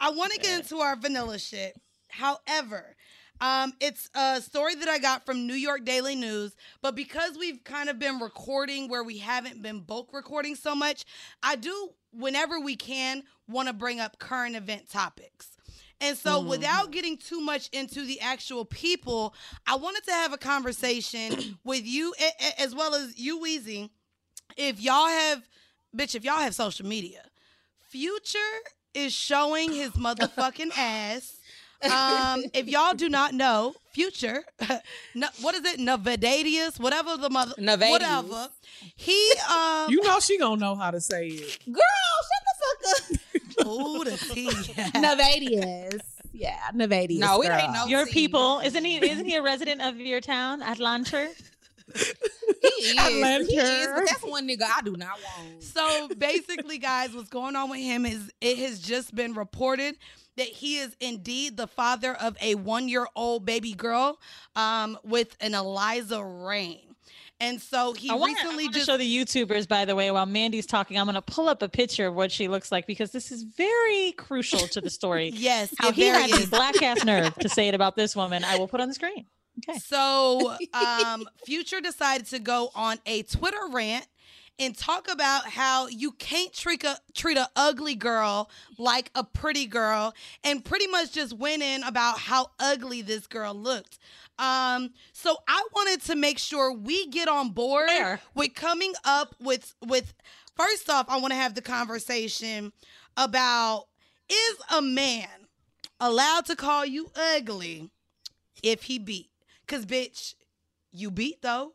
[0.00, 1.74] I want to get into our vanilla shit.
[2.10, 2.96] However,
[3.40, 7.62] um, it's a story that I got from New York Daily News, but because we've
[7.64, 11.04] kind of been recording where we haven't been bulk recording so much,
[11.42, 15.48] I do, whenever we can, want to bring up current event topics.
[16.00, 16.46] And so, Mhm.
[16.48, 19.34] without getting too much into the actual people,
[19.66, 22.14] I wanted to have a conversation with you
[22.58, 23.90] as well as you, Weezy.
[24.56, 25.48] If y'all have,
[25.96, 27.24] bitch, if y'all have social media,
[27.88, 28.38] Future
[28.94, 31.37] is showing his motherfucking ass.
[31.82, 34.44] Um, if y'all do not know, Future,
[35.14, 37.90] no, what is it, Navadadius, whatever the mother, Nayvadius.
[37.90, 38.48] whatever.
[38.96, 41.58] He, um, You know she gonna know how to say it.
[41.66, 42.54] Girl, shut the
[43.56, 43.66] fuck up.
[43.66, 44.48] Ooh, the tea.
[44.94, 46.00] Nayvadius.
[46.32, 47.18] Yeah, Nayvadius.
[47.18, 47.56] No, it girl.
[47.58, 48.12] ain't no Your tea.
[48.12, 48.96] people, isn't he?
[49.04, 51.28] Isn't he a resident of your town, Atlanta?
[51.94, 52.92] He is.
[52.92, 53.44] He Atlanta.
[53.44, 55.62] is, but that's one nigga I do not want.
[55.62, 59.96] So basically, guys, what's going on with him is it has just been reported
[60.36, 64.18] that he is indeed the father of a one-year-old baby girl
[64.56, 66.88] um, with an Eliza Reign.
[67.40, 70.26] And so he I wanna, recently I just show the YouTubers, by the way, while
[70.26, 70.98] Mandy's talking.
[70.98, 73.44] I'm going to pull up a picture of what she looks like because this is
[73.44, 75.30] very crucial to the story.
[75.34, 78.16] yes, How it he very had the black ass nerve to say it about this
[78.16, 78.42] woman.
[78.44, 79.26] I will put on the screen.
[79.58, 79.78] Okay.
[79.78, 84.06] So, um, Future decided to go on a Twitter rant
[84.58, 89.66] and talk about how you can't treat a treat a ugly girl like a pretty
[89.66, 93.98] girl, and pretty much just went in about how ugly this girl looked.
[94.38, 98.20] Um, so I wanted to make sure we get on board Fair.
[98.34, 100.14] with coming up with with.
[100.56, 102.72] First off, I want to have the conversation
[103.16, 103.84] about
[104.28, 105.28] is a man
[106.00, 107.90] allowed to call you ugly
[108.62, 109.27] if he beat?
[109.68, 110.34] Cause bitch,
[110.90, 111.74] you beat though.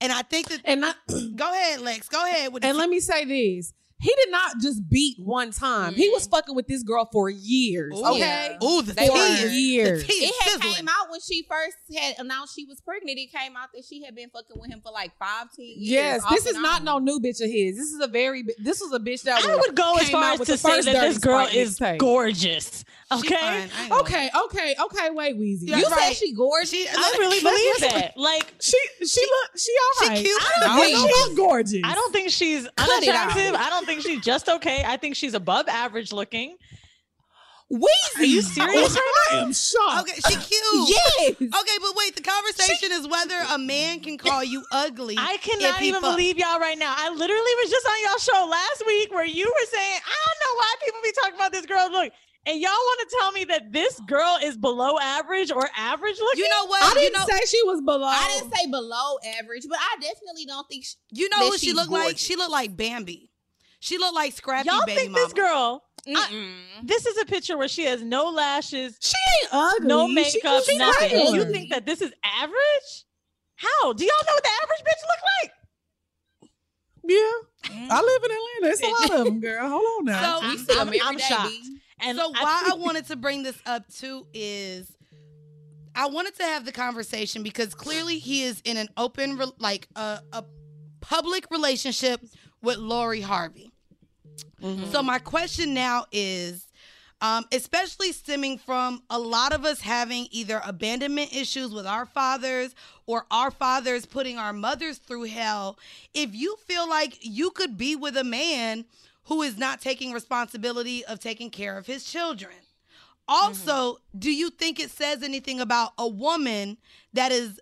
[0.00, 0.92] And I think that And I,
[1.36, 2.08] go ahead, Lex.
[2.08, 3.72] Go ahead with and let me say this.
[4.00, 5.94] He did not just beat one time.
[5.94, 6.30] He was mm-hmm.
[6.36, 7.94] fucking with this girl for years.
[7.96, 8.04] Ooh.
[8.14, 8.56] Okay.
[8.64, 9.46] Ooh, the They tea For were.
[9.46, 10.00] is- years.
[10.02, 10.74] The tea It is had sizzling.
[10.74, 13.18] came out when she first had announced she was pregnant.
[13.18, 15.76] It came out that she had been fucking with him for like five, ten years.
[15.78, 16.84] Yes, this is not on.
[16.84, 17.76] no new bitch of his.
[17.76, 20.38] This is a very this was a bitch that I would go as far as
[20.40, 21.98] to the say that this girl is mixtape.
[21.98, 22.84] gorgeous.
[23.12, 23.34] Okay.
[23.34, 23.42] fine.
[23.76, 25.10] I ain't gonna- Okay, okay, okay.
[25.10, 25.62] Wait, Weezy.
[25.62, 26.12] Yeah, You right.
[26.12, 26.70] said she gorgeous.
[26.70, 28.16] She, I really believe that.
[28.16, 30.24] Like, She she look she all She right.
[30.24, 30.40] cute.
[30.40, 31.80] I don't No, think she- she's gorgeous.
[31.84, 33.54] I don't think she's Cut unattractive.
[33.56, 34.82] I don't think she's just okay.
[34.86, 36.56] I think she's above average looking.
[37.72, 38.18] Weezy.
[38.18, 40.10] Are you serious right I am shocked.
[40.10, 40.88] Okay, she cute.
[40.88, 41.36] Yes.
[41.40, 45.14] Okay, but wait, the conversation is whether a man can call you ugly.
[45.16, 46.16] I if cannot even fuck.
[46.16, 46.92] believe y'all right now.
[46.96, 50.40] I literally was just on y'all show last week where you were saying, I don't
[50.42, 52.12] know why people be talking about this girl look.
[52.46, 56.42] And y'all want to tell me that this girl is below average or average looking?
[56.42, 56.82] You know what?
[56.82, 58.06] I didn't know, say she was below.
[58.06, 61.58] I didn't say below average, but I definitely don't think she, you know what who
[61.58, 62.18] she she's looked like?
[62.18, 63.29] She looked like Bambi.
[63.80, 65.24] She looked like Scrappy y'all baby think mama.
[65.24, 66.52] this girl, Mm-mm.
[66.82, 69.86] this is a picture where she has no lashes, She ain't ugly.
[69.88, 71.12] no She- makeup, she's nothing.
[71.12, 73.04] And you think that this is average?
[73.56, 73.92] How?
[73.92, 76.50] Do y'all know what the average bitch look like?
[77.02, 77.16] Yeah,
[77.72, 77.90] mm-hmm.
[77.90, 78.72] I live in Atlanta.
[78.72, 79.68] It's a lot of them, girl.
[79.68, 80.40] Hold on now.
[80.40, 81.52] So- We see them I'm- I'm shocked.
[82.02, 84.90] And so I why I wanted to bring this up too is
[85.94, 89.86] I wanted to have the conversation because clearly he is in an open re- like
[89.96, 90.44] a, a
[91.02, 92.22] public relationship
[92.62, 93.69] with Lori Harvey.
[94.90, 96.66] So my question now is
[97.20, 102.74] um, especially stemming from a lot of us having either abandonment issues with our fathers
[103.06, 105.78] or our fathers putting our mothers through hell.
[106.14, 108.86] If you feel like you could be with a man
[109.24, 112.54] who is not taking responsibility of taking care of his children.
[113.28, 116.78] Also, do you think it says anything about a woman
[117.12, 117.60] that is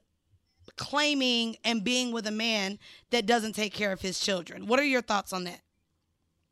[0.77, 2.79] claiming and being with a man
[3.11, 4.67] that doesn't take care of his children?
[4.67, 5.61] What are your thoughts on that?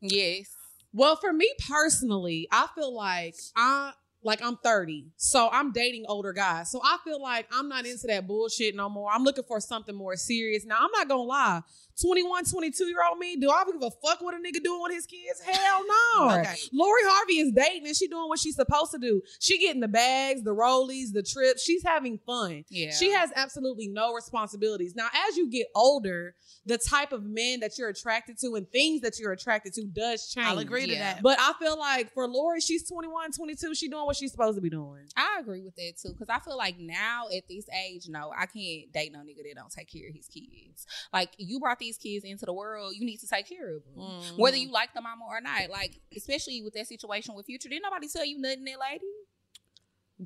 [0.00, 0.48] Yes.
[0.92, 5.06] Well, for me personally, I feel like I like I'm 30.
[5.16, 6.70] So I'm dating older guys.
[6.70, 9.10] So I feel like I'm not into that bullshit no more.
[9.12, 10.64] I'm looking for something more serious.
[10.64, 11.60] Now, I'm not to lie.
[12.00, 14.92] 21, 22 year old me, do I give a fuck what a nigga doing with
[14.92, 15.40] his kids?
[15.44, 15.82] Hell
[16.18, 16.38] no.
[16.40, 16.54] Okay.
[16.72, 19.22] Lori Harvey is dating and she doing what she's supposed to do.
[19.40, 21.62] She getting the bags, the rollies, the trips.
[21.62, 22.64] She's having fun.
[22.68, 22.90] Yeah.
[22.92, 24.94] She has absolutely no responsibilities.
[24.94, 26.34] Now, as you get older,
[26.66, 30.28] the type of men that you're attracted to and things that you're attracted to does
[30.32, 30.46] change.
[30.46, 31.14] I'll agree to Yeah.
[31.14, 31.22] that.
[31.22, 33.74] But I feel like for Lori, she's 21, 22.
[33.74, 35.06] She doing what she's supposed to be doing.
[35.16, 38.46] I agree with that too, because I feel like now at this age, no, I
[38.46, 40.86] can't date no nigga that don't take care of his kids.
[41.12, 43.94] Like you brought these kids into the world, you need to take care of them,
[44.04, 44.36] Mm-hmm.
[44.42, 45.70] whether you like the mama or not.
[45.70, 49.04] Like especially with that situation with Future, didn't nobody tell you nothing, that lady.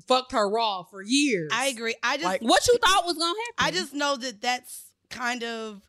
[0.07, 1.51] Fucked her raw for years.
[1.53, 1.95] I agree.
[2.01, 3.53] I just Like- What you thought was gonna happen?
[3.57, 5.81] I just know that that's kind of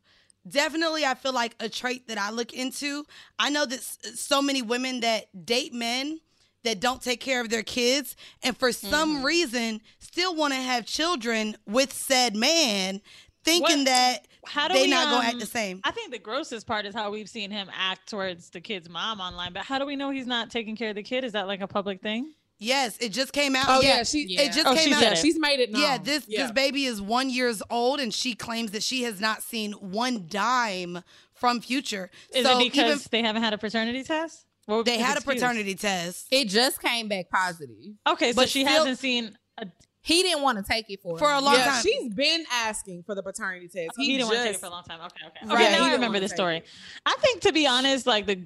[0.47, 3.05] definitely I feel like a trait that I look into.
[3.39, 6.19] I know that so many women that date men
[6.63, 9.25] that don't take care of their kids and for some Mm-hmm.
[9.25, 12.99] reason still want to have children with said man
[13.45, 15.81] thinking What- that How do they we, not going to um, act the same.
[15.83, 19.19] I think the grossest part is how we've seen him act towards the kid's mom
[19.19, 19.53] online.
[19.53, 21.23] But how do we know he's not taking care of the kid?
[21.23, 22.33] Is that like a public thing?
[22.59, 23.65] Yes, it just came out.
[23.67, 25.03] Oh, yeah, yeah, she- it just Oh, came she out.
[25.03, 25.17] it.
[25.17, 26.43] She's made it Yeah, this Yeah.
[26.43, 30.27] this baby is one years old, and she claims that she has not seen one
[30.29, 31.03] dime
[31.33, 32.09] from Future.
[32.33, 34.45] Is so it because even they haven't had a paternity test?
[34.67, 37.75] They be his had a paternity test It just came back positive.
[38.07, 39.37] Okay, so But she still- hasn't seen.
[39.57, 39.67] A,
[40.05, 41.81] He didn't want to take it for for a long yeah, time.
[41.81, 43.91] she's been asking for the paternity test.
[43.95, 44.99] he, didn't want to take it for a long time.
[44.99, 45.47] Okay, okay.
[45.47, 45.55] Right.
[45.55, 46.57] Okay, He now I remember wanna this story.
[46.57, 46.65] it.
[47.05, 48.45] I think, to be honest, like the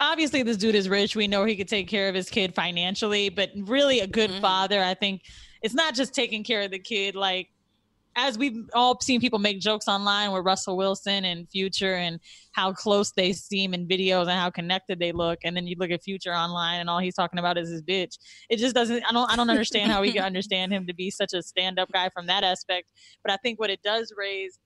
[0.00, 1.14] obviously this dude is rich.
[1.14, 4.40] We know he could take care of his kid financially, but really a good mm-hmm.
[4.40, 4.82] father.
[4.82, 5.22] I think
[5.62, 7.14] it's not just taking care of the kid.
[7.14, 7.50] Like
[8.16, 12.20] as we've all seen people make jokes online with Russell Wilson and Future and
[12.52, 15.90] how close they seem in videos and how connected they look, and then you look
[15.90, 18.18] at Future online and all he's talking about is his bitch.
[18.48, 19.04] It just doesn't.
[19.08, 19.30] I don't.
[19.30, 22.26] I don't understand how we can understand him to be such a stand-up guy from
[22.26, 22.88] that aspect.
[23.22, 24.58] But I think what it does raise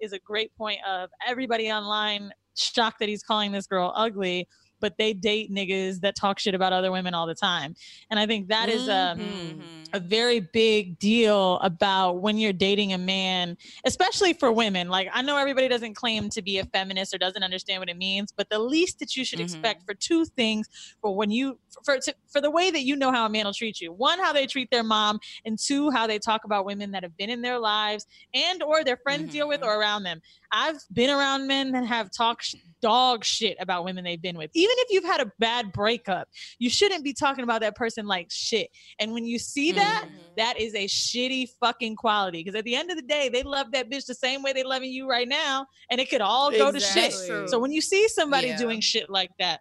[0.00, 4.48] is a great point of everybody online shocked that he's calling this girl ugly
[4.80, 7.74] but they date niggas that talk shit about other women all the time
[8.10, 9.60] and i think that is um, Mm-hmm.
[9.92, 14.88] A very big deal about when you're dating a man, especially for women.
[14.88, 17.96] Like, I know everybody doesn't claim to be a feminist or doesn't understand what it
[17.96, 19.44] means, but the least that you should mm-hmm.
[19.44, 20.68] expect for two things
[21.00, 23.52] for when you, for, to, for the way that you know how a man will
[23.52, 26.90] treat you one, how they treat their mom, and two, how they talk about women
[26.92, 29.68] that have been in their lives and or their friends deal with mm-hmm.
[29.68, 30.20] or around them.
[30.52, 34.50] I've been around men that have talked dog shit about women they've been with.
[34.54, 38.28] Even if you've had a bad breakup, you shouldn't be talking about that person like
[38.30, 38.68] shit.
[38.98, 40.16] And when you see that, mm-hmm.
[40.36, 42.42] that is a shitty fucking quality.
[42.42, 44.62] Because at the end of the day, they love that bitch the same way they
[44.62, 47.12] loving you right now, and it could all go to shit.
[47.48, 48.58] So when you see somebody Yeah.
[48.58, 49.60] doing shit like that,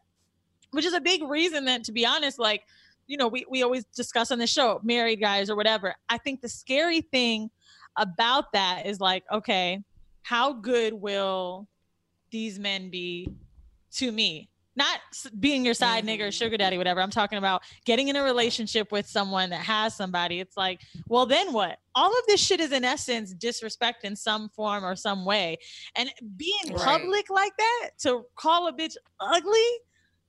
[0.71, 2.63] which is a big reason that, to be honest, like
[3.07, 5.95] you know, we we always discuss on the show, married guys or whatever.
[6.09, 7.49] I think the scary thing
[7.97, 9.83] about that is like, okay,
[10.23, 11.67] how good will
[12.31, 13.29] these men be
[13.93, 14.49] to me?
[14.75, 14.99] Not
[15.39, 16.29] being your side nigga or mm-hmm.
[16.31, 17.01] sugar daddy, whatever.
[17.01, 20.39] I'm talking about getting in a relationship with someone that has somebody.
[20.41, 21.79] It's like, well, then what?
[21.95, 25.57] All of this shit is in essence disrespect in some form or some way.
[25.95, 26.81] And being Right.
[26.81, 29.69] public like that to call a bitch ugly,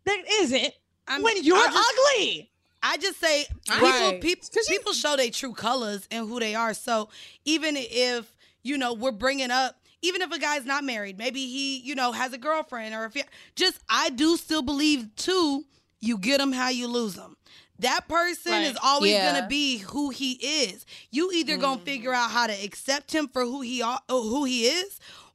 [0.04, 0.74] that isn't
[1.08, 2.50] I mean, when you're just- ugly.
[2.82, 4.20] I just say people Right.
[4.20, 6.72] people people show their true colors and who they are.
[6.72, 7.08] So
[7.44, 8.32] even if
[8.62, 12.12] you know we're bringing up, even if a guy's not married, maybe he you know
[12.12, 13.16] has a girlfriend or if
[13.54, 15.64] just I do still believe too.
[16.00, 17.36] You get him how you lose him.
[17.78, 18.66] That person Right.
[18.66, 19.32] is always Yeah.
[19.34, 20.86] gonna be who he is.
[21.10, 21.84] You either gonna mm-hmm.
[21.84, 24.98] figure out how to accept him for who he uh, who he is,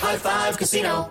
[0.00, 1.10] High Five Casino.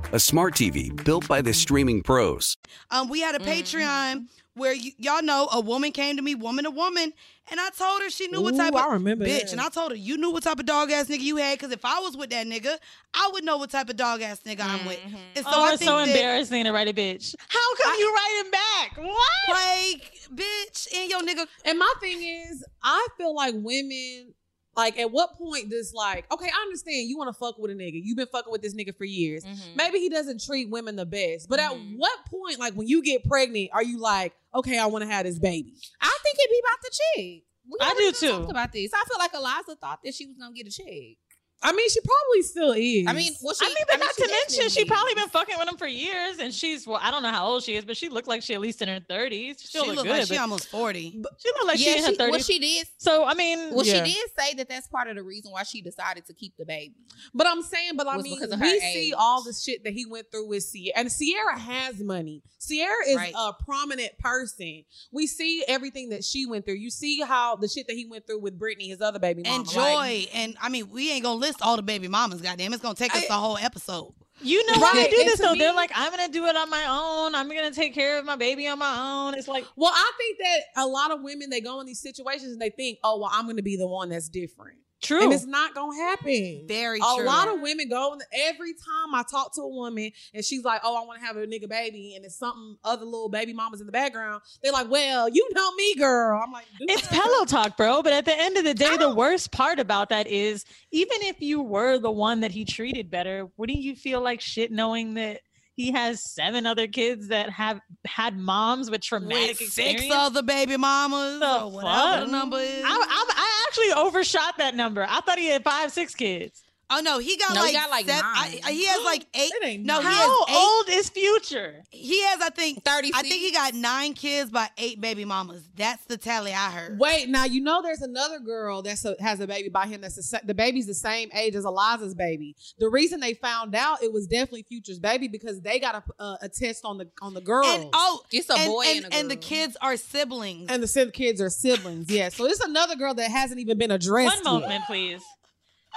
[0.11, 2.57] a smart TV built by the streaming pros.
[2.89, 6.65] Um, we had a Patreon where y- y'all know a woman came to me, woman
[6.65, 7.13] to woman,
[7.49, 9.51] and I told her she knew what Ooh, type of I remember bitch, that.
[9.53, 11.71] and I told her you knew what type of dog ass nigga you had, because
[11.71, 12.77] if I was with that nigga,
[13.13, 14.99] I would know what type of dog ass nigga I'm with.
[15.35, 17.33] And so oh, I it's think so that, embarrassing to write a bitch.
[17.47, 18.97] How come you write him back?
[18.97, 19.49] What?
[19.49, 21.45] like, bitch, and your nigga.
[21.65, 24.33] And my thing is, I feel like women,
[24.75, 27.73] like, at what point does like, okay, I understand you want to fuck with a
[27.73, 27.99] nigga.
[28.01, 29.43] You've been fucking with this nigga for years.
[29.43, 29.75] Mm-hmm.
[29.75, 31.97] Maybe he doesn't treat women the best, but at mm-hmm.
[31.97, 35.25] what point, like, when you get pregnant, are you like, okay, I want to have
[35.25, 35.73] this baby?
[36.01, 37.43] I think it'd be about the chick.
[37.69, 38.31] We I do too.
[38.31, 38.91] Talked about this.
[38.93, 41.17] I feel like Eliza thought that she was gonna get a check.
[41.63, 43.05] I mean, she probably still is.
[43.07, 45.13] I mean, well, she, I mean, but I mean, not she to mention, she probably
[45.15, 47.75] been fucking with him for years, and she's well, I don't know how old she
[47.75, 49.57] is, but she looked like she at least in her thirties.
[49.61, 50.19] She still She look look good.
[50.19, 51.11] like she almost forty.
[51.11, 51.17] she
[51.49, 52.87] looked like yeah, she in her she, well, she did.
[52.97, 54.03] so I mean, Well, yeah.
[54.03, 56.65] she did say that that's part of the reason why she decided to keep the
[56.65, 56.95] baby.
[57.33, 58.81] But I'm saying, but I mean, because we age.
[58.93, 62.41] see all the shit that he went through with Ciara, and Ciara has money.
[62.67, 63.33] Ciara is Right.
[63.37, 64.83] a prominent person.
[65.11, 66.75] We see everything that she went through.
[66.75, 69.55] You see how the shit that he went through with Brittany, his other baby mama.
[69.57, 72.41] And like- Joy, and I mean, we ain't gonna list all the baby mamas.
[72.41, 74.13] Goddamn, it's gonna take us I- a whole episode.
[74.43, 75.51] You know why they Right, do and this to though?
[75.53, 77.35] me- They're like, I'm gonna do it on my own.
[77.35, 79.35] I'm gonna take care of my baby on my own.
[79.35, 82.51] It's like, Well, I think that a lot of women they go in these situations
[82.53, 85.23] and they think, "Oh, well, I'm going to be the one that's different." True.
[85.23, 86.65] And it's not gonna happen.
[86.67, 87.23] Very a true.
[87.23, 90.81] A lot of women go every time I talk to a woman and she's like,
[90.83, 93.81] "Oh, I want to have a nigga baby," and it's something other little baby mamas
[93.81, 94.41] in the background.
[94.61, 98.01] They're like, "Well, you know me, girl." I'm like, "Do it's that." pillow talk, bro.
[98.03, 101.41] But at the end of the day, the worst part about that is even if
[101.41, 105.41] you were the one that he treated better, wouldn't you feel like shit knowing that
[105.75, 110.01] he has seven other kids that have had moms with traumatic With experience?
[110.01, 112.25] six other baby mamas The or whatever fuck?
[112.25, 112.83] the number is.
[112.85, 115.05] I, I, I actually overshot that number.
[115.07, 116.63] I thought he had five, six kids.
[116.91, 118.59] Oh no, he got No, like he got, like, seven- nine.
[118.65, 119.51] I- he has like eight.
[119.53, 120.13] It ain't No, he nine.
[120.13, 120.55] has How eight.
[120.55, 121.83] old is Future?
[121.89, 123.17] He has, I think, 36.
[123.17, 125.63] I think he got nine kids by eight baby mamas.
[125.75, 126.99] That's the tally I heard.
[126.99, 130.01] Wait, now you know there's another girl that's a, has a baby by him.
[130.01, 132.55] That's the, sa- the baby's the same age as Eliza's baby.
[132.79, 136.37] The reason they found out it was definitely Future's baby because they got a, a,
[136.43, 137.65] a test on the on the girl.
[137.65, 140.69] And oh, It's a and, boy and, and a and the kids are siblings.
[140.69, 142.09] and the kids are siblings.
[142.11, 144.43] Yeah, so it's another girl that hasn't even been addressed.
[144.43, 144.61] One yet.
[144.69, 145.21] moment, please.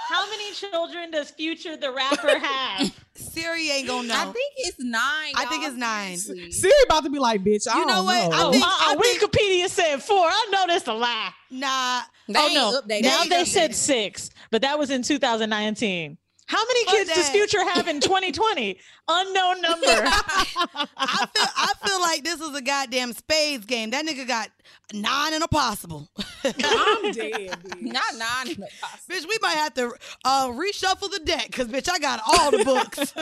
[0.07, 2.91] How many children does Future the rapper have?
[3.15, 4.13] Siri ain't gonna know.
[4.15, 5.33] I think it's nine.
[5.35, 6.17] I think it's nine.
[6.17, 6.51] seriously.
[6.51, 7.67] Siri about to be like, bitch.
[7.67, 8.15] I You know don't what?
[8.15, 8.47] I know.
[8.47, 10.25] oh, think- uh-uh, think- Wikipedia said four.
[10.25, 11.29] I know that's a lie.
[11.49, 12.01] nah.
[12.27, 13.03] They oh no, updated.
[13.03, 16.17] now They they said six, but that was in 2019.
[16.47, 17.29] How many Fuck kids does.
[17.29, 18.77] Future have in 2020?
[19.07, 19.87] Unknown number.
[19.87, 23.89] I feel I feel like this is a goddamn spades game.
[23.91, 24.49] That nigga got
[24.93, 26.07] nine and a possible.
[26.43, 26.53] I'm
[27.11, 27.51] dead.
[27.51, 27.81] Bitch.
[27.81, 28.49] Not nine.
[28.51, 29.05] in the box.
[29.09, 29.91] bitch, we might have to
[30.23, 33.13] uh, reshuffle the deck because bitch, I got all the books.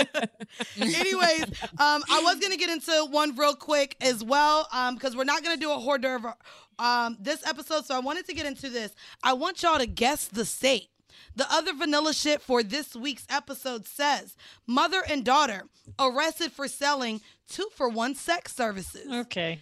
[0.81, 1.43] Anyways,
[1.79, 5.43] um, I was gonna get into one real quick as well, um, because we're not
[5.43, 6.35] gonna do a hors d'oeuvre
[6.79, 7.85] um this episode.
[7.85, 8.93] So I wanted to get into this.
[9.23, 10.89] I want y'all to guess the state.
[11.35, 14.35] The other vanilla shit for this week's episode says
[14.67, 15.63] mother and daughter
[15.99, 19.11] arrested for selling two for one sex services.
[19.11, 19.59] okay.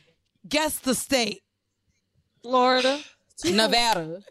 [0.48, 1.42] Guess the state.
[2.42, 3.00] Florida.
[3.46, 4.22] Nevada.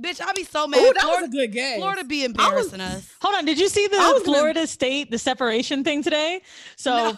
[0.00, 0.78] Bitch, I be so mad.
[0.80, 1.78] Ooh, that Florida, was a good guess.
[1.78, 3.08] Florida be embarrassing us.
[3.20, 3.44] Hold on.
[3.44, 6.40] Did you see I the was gonna- Florida state, the separation thing today?
[6.76, 7.16] So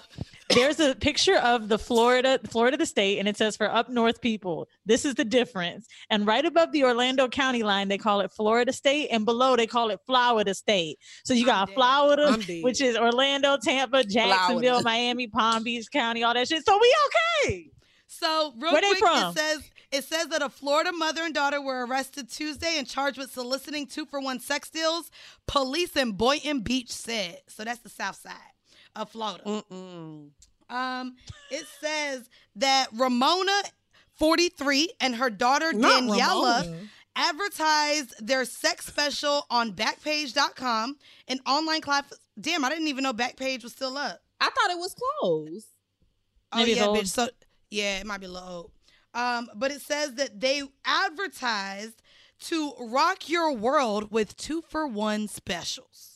[0.51, 4.21] there's a picture of the Florida, Florida the state, and it says for up north
[4.21, 5.89] people, this is the difference.
[6.11, 9.67] And right above the Orlando County line, they call it Florida State, and below they
[9.67, 10.99] call it Florida State.
[11.25, 11.71] So you got.
[11.71, 14.85] Florida, which is Orlando, Tampa, Jacksonville, Florida.
[14.85, 16.65] Miami, Palm Beach County, all that shit.
[16.65, 16.95] So we
[17.45, 17.71] okay.
[18.07, 21.87] So real Where quick, it says it says that a Florida mother and daughter were
[21.87, 25.11] arrested Tuesday and charged with soliciting two for one sex deals.
[25.47, 27.41] Police in Boynton Beach said.
[27.49, 28.56] So that's the south side
[28.97, 29.43] of Florida.
[29.45, 30.31] Mm-mm.
[30.69, 31.17] Um,
[31.51, 33.53] it says that Ramona,
[34.15, 36.79] 43, and her daughter Not Daniela Ramona.
[37.15, 40.97] advertised their sex special on Backpage.com,
[41.29, 42.05] an online class.
[42.41, 44.21] Damn, I didn't even know Backpage was still up.
[44.41, 45.69] I thought it was closed.
[46.53, 46.99] Oh Maybe it's yeah, old.
[46.99, 47.09] bitch.
[47.09, 47.29] So
[47.71, 48.71] yeah, it might be a little old.
[49.15, 52.03] Um, but it says that they advertised
[52.41, 56.16] to rock your world with two for one specials.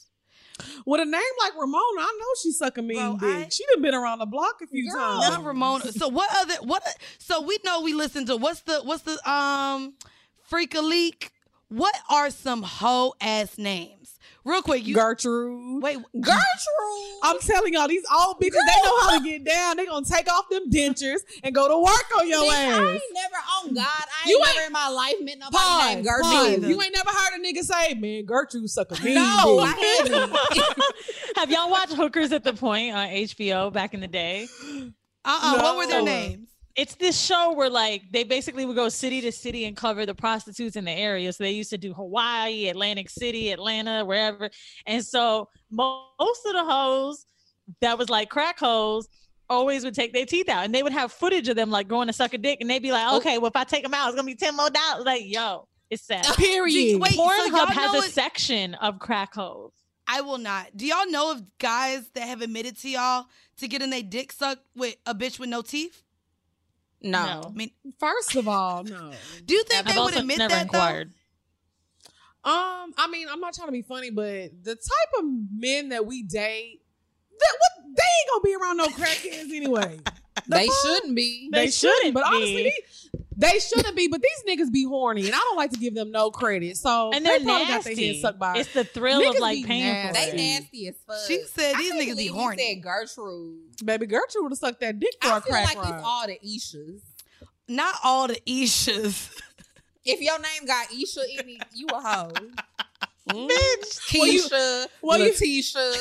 [0.86, 3.46] With a name like Ramona, I know she's sucking me Bro, dick.
[3.46, 4.98] I- she done been around the block a few Girl.
[5.00, 5.28] times.
[5.36, 5.92] Not Ramona.
[5.92, 6.82] So what other what?
[7.18, 9.94] So we know we listen to what's the what's the um
[10.42, 11.32] freak a leak.
[11.68, 14.18] What are some hoe ass names?
[14.44, 15.83] Real quick, you Gertrude.
[15.83, 15.98] wait.
[16.20, 17.18] Gertrude.
[17.22, 19.76] I'm telling y'all, these old bitches, they know how to get down.
[19.76, 23.03] They gonna take off them dentures and go to work on your Bitch, I ain't
[23.12, 26.07] never, on God, I You ain't ain't- never in my life met nobody Pause, named
[26.07, 26.50] pause.
[26.57, 26.70] Gertrude.
[26.70, 30.03] You ain't never heard a nigga say, man, Gertrude suck a mean No, dick." I
[30.09, 30.83] haven't.
[31.37, 34.48] Have y'all watched Hookers at the Point on HBO back in the day?
[35.24, 36.48] Uh uh What were their names?
[36.76, 40.14] It's this show where like they basically would go city to city and cover the
[40.14, 41.33] prostitutes in the area.
[41.33, 44.51] So they used to do Hawaii, Atlantic City, Atlanta, wherever.
[44.86, 47.26] And so most of the hoes
[47.80, 49.09] that was like crack hoes
[49.49, 52.07] always would take their teeth out and they would have footage of them like going
[52.07, 53.16] to suck a dick and they'd be like, oh.
[53.16, 55.05] okay, well if I take them out, it's gonna be 10 more dollars.
[55.05, 56.24] Like, yo, it's sad.
[56.36, 57.01] Period.
[57.01, 59.72] Wait, so Pornhub y'all has a it- section of crack hoes.
[60.12, 60.76] I will not.
[60.76, 63.26] Do y'all know of guys that have admitted to y'all
[63.59, 66.03] to getting their dick sucked with a bitch with no teeth?
[67.03, 67.42] No.
[67.46, 69.12] I mean, First of all, no.
[69.44, 71.09] do you think I've they would admit never that inquired.
[72.42, 75.24] Um, I mean, I'm not trying to be funny, but the type of
[75.55, 76.80] men that we date,
[77.38, 80.01] that what they ain't gonna be around no crackheads anyway.
[80.46, 80.76] The They fuck?
[80.86, 81.51] shouldn't be.
[81.53, 82.62] They, They shouldn't, shouldn't but honestly, be.
[82.64, 83.09] these-
[83.41, 84.09] they shouldn't be.
[84.09, 86.76] But these niggas be horny, and I don't like to give them no credit.
[86.76, 88.12] So And they they're probably got their nasty.
[88.14, 88.57] head sucked by.
[88.59, 90.36] It's the thrill of like be paying for They it.
[90.36, 91.16] nasty as fuck.
[91.26, 92.74] She said these can't niggas be horny.
[92.74, 93.59] Said Gertrude.
[93.84, 95.95] Baby Gertrude would have sucked that dick for I a feel crack like ride.
[95.95, 97.01] it's all the Ishas.
[97.68, 99.30] Not all the Ishas.
[100.05, 102.30] If your name got Isha in it, you a hoe.
[103.28, 105.92] Bitch, Keisha, well, you- Letitia,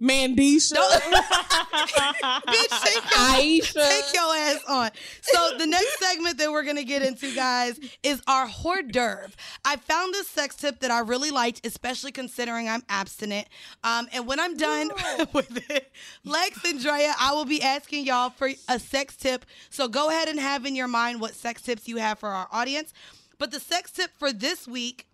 [0.00, 0.76] Mandisha.
[2.48, 3.88] Bitch, take your, Aisha.
[3.88, 4.90] take your ass on.
[5.22, 9.30] So the next segment that we're gonna get into, guys, is our hors d'oeuvre.
[9.64, 13.48] I found this sex tip that I really liked, especially considering I'm abstinent.
[13.84, 14.90] Um, and when I'm done
[15.32, 15.90] with it,
[16.24, 19.44] Lex and Drea, I will be asking y'all for a sex tip.
[19.68, 22.46] So go ahead and have in your mind what sex tips you have for our
[22.52, 22.92] audience.
[23.36, 25.06] But the sex tip for this week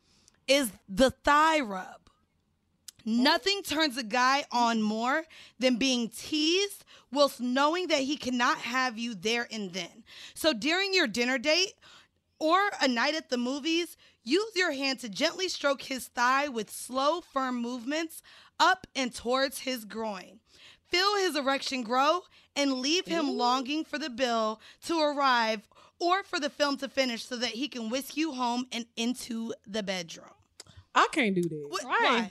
[0.47, 2.05] is the thigh rub.
[3.05, 5.25] Nothing turns a guy on more
[5.59, 10.05] than being teased whilst knowing that he cannot have you there and then.
[10.35, 11.75] So during your dinner date
[12.39, 16.71] or a night at the movies, use your hand to gently stroke his thigh with
[16.71, 18.23] slow, firm movements
[18.59, 20.41] up and towards his groin.
[20.89, 22.23] Feel his erection grow
[22.57, 25.69] and leave him longing for the bill to arrive
[25.99, 29.53] or for the film to finish so that he can whisk you home and into
[29.67, 30.34] the bedroom.
[30.95, 31.67] I can't do that.
[31.69, 32.01] What, Right.
[32.03, 32.31] Why?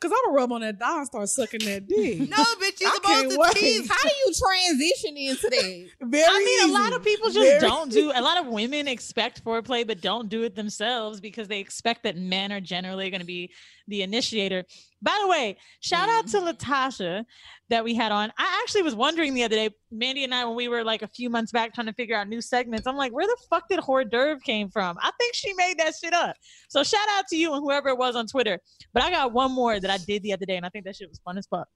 [0.00, 2.28] Cause I'm gonna rub on that thigh and start sucking that dick.
[2.28, 3.52] No, bitch, you're supposed to wait.
[3.54, 3.88] tease.
[3.90, 5.88] How do you transition into that?
[6.10, 8.12] Very I mean, a lot of people just Very don't do.
[8.14, 12.16] A lot of women expect foreplay, but don't do it themselves because they expect that
[12.18, 13.50] men are generally going to be
[13.88, 14.64] the initiator.
[15.02, 16.52] By the way, shout out to mm.
[16.52, 17.24] Latasha
[17.70, 18.32] that we had on.
[18.38, 21.08] I actually was wondering the other day, Mandy and I, when we were like a
[21.08, 23.80] few months back trying to figure out new segments, I'm like, where the fuck did
[23.80, 24.96] hors d'oeuvre came from?
[25.00, 26.36] I think she made that shit up.
[26.68, 28.58] So shout out to you and whoever it was on Twitter.
[28.92, 30.96] But I got one more that I did the other day, and I think that
[30.96, 31.68] shit was fun as fuck.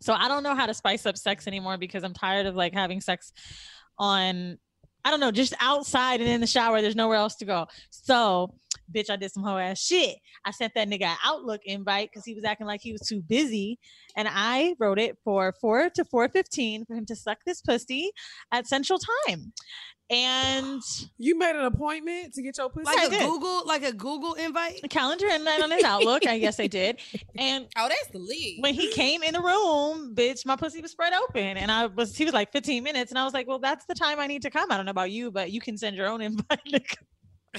[0.00, 2.74] So I don't know how to spice up sex anymore because I'm tired of like
[2.74, 3.32] having sex
[3.98, 4.58] on
[5.04, 6.82] I don't know, just outside and in the shower.
[6.82, 7.66] There's nowhere else to go.
[7.90, 8.54] So,
[8.94, 10.16] bitch, I did some whole ass shit.
[10.44, 13.20] I sent that nigga an Outlook invite because he was acting like he was too
[13.20, 13.78] busy,
[14.16, 18.10] and I wrote it for four to four fifteen for him to suck this pussy
[18.52, 19.52] at Central Time.
[20.10, 20.80] And
[21.18, 22.86] You made an appointment to get your pussy.
[22.86, 23.20] Like I a did.
[23.28, 24.80] Google, like a Google invite.
[24.82, 26.26] a calendar invite on his Outlook.
[26.26, 26.98] I guess I did.
[27.38, 28.56] And Oh, that's the lead.
[28.60, 31.58] when he came in the room, bitch, my pussy was spread open.
[31.58, 33.12] And I was, he was like 15 minutes.
[33.12, 34.72] And I was like, well, that's the time I need to come.
[34.72, 36.96] I don't know about you, but you can send your own invite.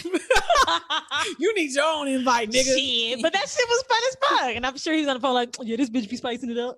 [1.39, 2.75] you need your own invite, nigga.
[2.77, 4.55] Shit, but that shit was fun as fuck.
[4.55, 6.57] And I'm sure he was on the phone like, yeah, this bitch be spicing it
[6.57, 6.77] up.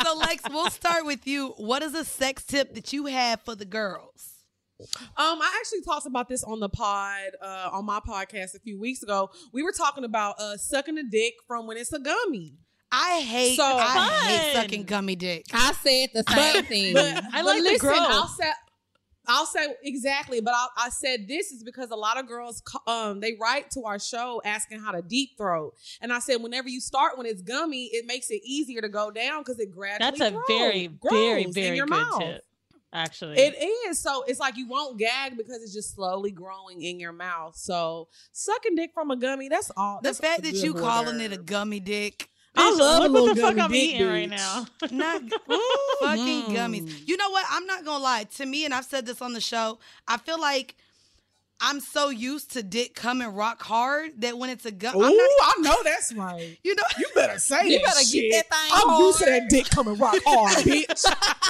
[0.03, 1.49] So, Lex, we'll start with you.
[1.57, 4.33] What is a sex tip that you have for the girls?
[4.79, 4.87] Um,
[5.17, 9.01] I actually talked about this on the pod, uh, on my podcast a few weeks
[9.01, 9.29] ago.
[9.53, 12.55] We were talking about uh sucking a dick from when it's a gummy.
[12.91, 15.45] I hate, So- I hate sucking gummy dick.
[15.53, 16.93] I said the same thing.
[16.93, 17.99] But I like the listen, growth.
[17.99, 18.51] I'll say,
[19.27, 20.41] I'll say exactly.
[20.41, 23.83] But I, I said this is because a lot of girls, um, they write to
[23.85, 27.41] our show asking how to deep throat, and I said whenever you start when it's
[27.41, 30.17] gummy, it makes it easier to go down because it gradually.
[30.17, 32.19] That's a grows- very, grows very, in very your good mouth.
[32.19, 32.45] tip.
[32.93, 33.55] Actually, It
[33.89, 33.99] is.
[33.99, 37.57] So it's like you won't gag because it's just slowly growing in your mouth.
[37.57, 39.99] So sucking dick from a gummy, that's all.
[40.01, 43.35] The that's fact that good you calling it a gummy dick, I love look what
[43.35, 44.65] the fuck I'm eating right now.
[44.91, 45.21] not
[46.01, 46.51] fucking Mm.
[46.51, 47.07] gummies.
[47.07, 47.45] You know what?
[47.49, 48.25] I'm not gonna lie.
[48.37, 50.75] To me, and I've said this on the show, I feel like
[51.61, 55.11] I'm so used to dick coming rock hard that when it's a gum, Ooh, not.
[55.11, 56.57] I know that's right.
[56.63, 59.69] You know, You better say You better get that thing I'm used to that dick
[59.69, 61.05] coming rock hard, bitch.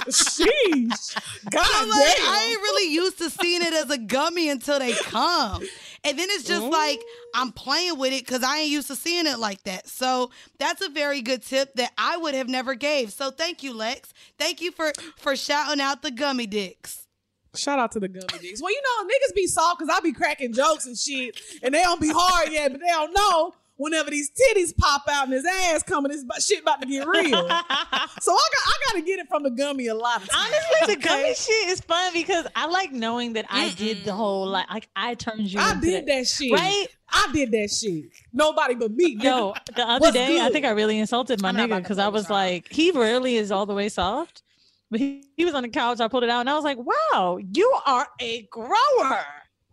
[0.10, 1.16] Sheesh.
[1.50, 1.98] God I'm damn.
[1.98, 5.64] I ain't really used to seeing it as a gummy until they come.
[6.06, 7.02] And then it's just like
[7.34, 9.88] I'm playing with it because I ain't used to seeing it like that.
[9.88, 13.12] So that's a very good tip that I would have never gave.
[13.12, 14.14] So thank you, Lex.
[14.38, 17.08] Thank you for for shouting out the gummy dicks.
[17.56, 18.62] Shout out to the gummy dicks.
[18.62, 21.82] Well, you know, niggas be soft because I be cracking jokes and shit, and they
[21.82, 25.46] don't be hard yet, but they don't know whenever these titties pop out and his
[25.46, 27.32] ass coming, this shit about to get real.
[27.32, 30.54] so I got I gotta get it from the gummy a lot of times.
[30.80, 34.48] Honestly, the gummy shit is fun because I like knowing that I did the whole
[34.48, 35.60] like, like I turned you.
[35.60, 36.52] I into did that shit.
[36.52, 36.88] right?
[37.10, 38.06] I did that shit.
[38.34, 39.18] Nobody but me.
[39.20, 42.30] Yo, the other What's day, I think I really insulted my nigga because I was
[42.30, 44.44] like, he rarely is all the way soft,
[44.90, 46.00] but he, he was on the couch.
[46.00, 49.26] I pulled it out and I was like, wow, you are a grower.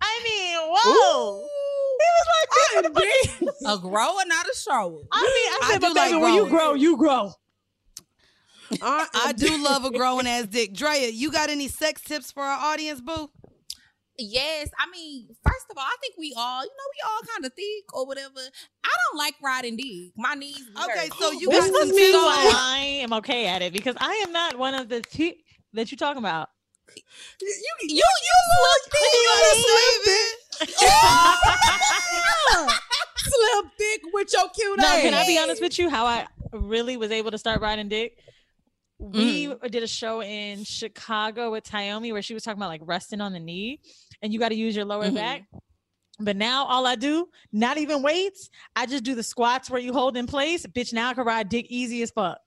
[0.04, 1.40] I mean, whoa.
[1.40, 1.71] He
[2.04, 2.48] was like,
[2.86, 3.48] I "Bitch, did.
[3.64, 5.00] a grower, not a shower.
[5.12, 6.50] I mean, I I said, do but baby, like when you growing.
[6.50, 7.32] grow, you grow.
[8.80, 10.72] I, I do love a growing ass dick.
[10.74, 13.30] Drea, you got any sex tips for our audience, boo?
[14.18, 17.44] Yes, I mean, first of all, I think we all, you know, we all kind
[17.46, 18.40] of thick or whatever.
[18.84, 20.12] I don't like riding dick.
[20.16, 20.58] My knees.
[20.58, 21.14] be Okay, hurt.
[21.18, 24.32] so you This got some me why I am okay at it because I am
[24.32, 25.32] not one of the two
[25.72, 26.48] that you're talking about.
[26.94, 27.02] You,
[27.80, 28.04] you, you
[28.60, 28.92] look
[33.16, 35.00] Slim thick with your cute No, ass.
[35.02, 35.88] can I be honest with you?
[35.88, 38.18] How I really was able to start riding dick.
[38.98, 39.70] We Mm.
[39.70, 43.32] did a show in Chicago with Taomi where she was talking about like resting on
[43.32, 43.80] the knee,
[44.22, 45.16] and you got to use your lower Mm-hmm.
[45.16, 45.20] Mhm.
[45.20, 45.42] back.
[46.20, 49.92] But now all I do, not even weights, I just do the squats where you
[49.92, 50.64] hold in place.
[50.66, 52.38] Bitch, now I can ride dick easy as fuck.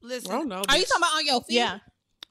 [0.00, 0.62] Listen, I don't know.
[0.68, 1.56] Are you talking about on your feet?
[1.56, 1.78] Yeah.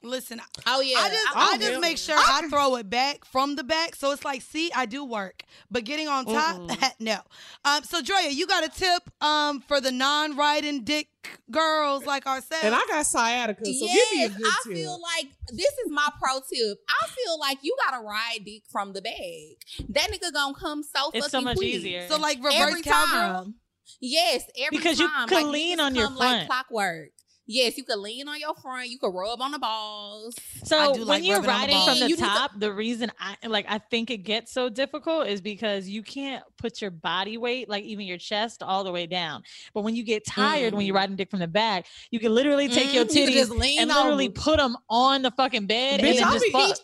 [0.04, 0.40] Listen.
[0.66, 0.98] Oh yeah.
[0.98, 4.12] I just, I I, just make sure I throw it back from the back, so
[4.12, 7.18] it's like, see, I do work, but getting on top, no.
[7.64, 11.08] Um, so Drea, you got a tip um for the non-riding dick
[11.50, 12.64] girls like ourselves?
[12.64, 14.72] And I got sciatica, so give me a Yes, good I tip.
[14.74, 16.78] feel like this is my pro tip.
[16.88, 19.56] I feel like you gotta ride dick from the bag.
[19.90, 21.68] That nigga gonna come so It's so fucking much quick.
[21.68, 22.06] easier.
[22.08, 23.44] so like reverse every cowgirl.
[23.44, 23.54] time.
[24.00, 25.28] Yes, every Because you time.
[25.28, 26.48] can Like, lean on your come like front.
[26.48, 27.10] clockwork.
[27.46, 28.88] Yes, you can lean on your front.
[28.88, 30.34] You can rub on the balls.
[30.64, 32.50] So do when like you're rubbing on the riding from the You need to- top,
[32.58, 36.80] the reason I like I think it gets so difficult is because you can't put
[36.80, 39.42] your body weight, like even your chest, all the way down.
[39.74, 42.68] But when you get tired when you're riding dick from the back, you can literally
[42.68, 44.40] take your Mm, you can titties just lean and literally over.
[44.40, 46.78] put them on the fucking bed Bitch, and then I just be fuck.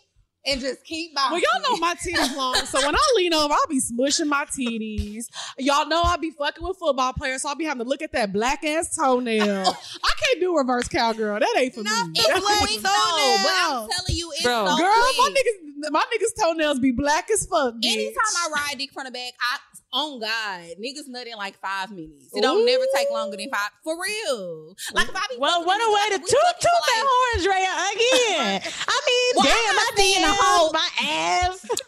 [0.45, 3.53] Each- And just keep Well, y'all know my titties long, so when I lean over,
[3.53, 5.27] I'll be smushing my titties.
[5.59, 8.13] Y'all know I'll be fucking with football players, so I'll be having to look at
[8.13, 9.43] that black ass toenail.
[9.69, 11.41] I can't do reverse cowgirl.
[11.41, 12.13] That ain't for Not me.
[12.15, 14.67] the That's black for- No, but I'm telling you, it's Bro.
[14.67, 17.75] so Girl, my niggas, my niggas toenails be black as fuck.
[17.75, 17.93] bitch.
[17.93, 19.59] Anytime I ride dick from the back, I
[19.93, 22.31] on God, niggas nut in like five minutes.
[22.35, 23.71] It don't never take longer than five.
[23.83, 24.77] For real.
[24.95, 27.73] Like if I be Well, what a way to toot toot that like- horn, Drea,
[27.93, 28.63] again.
[28.89, 31.67] I mean, Well, I'm damn, my saying the whole- my ass.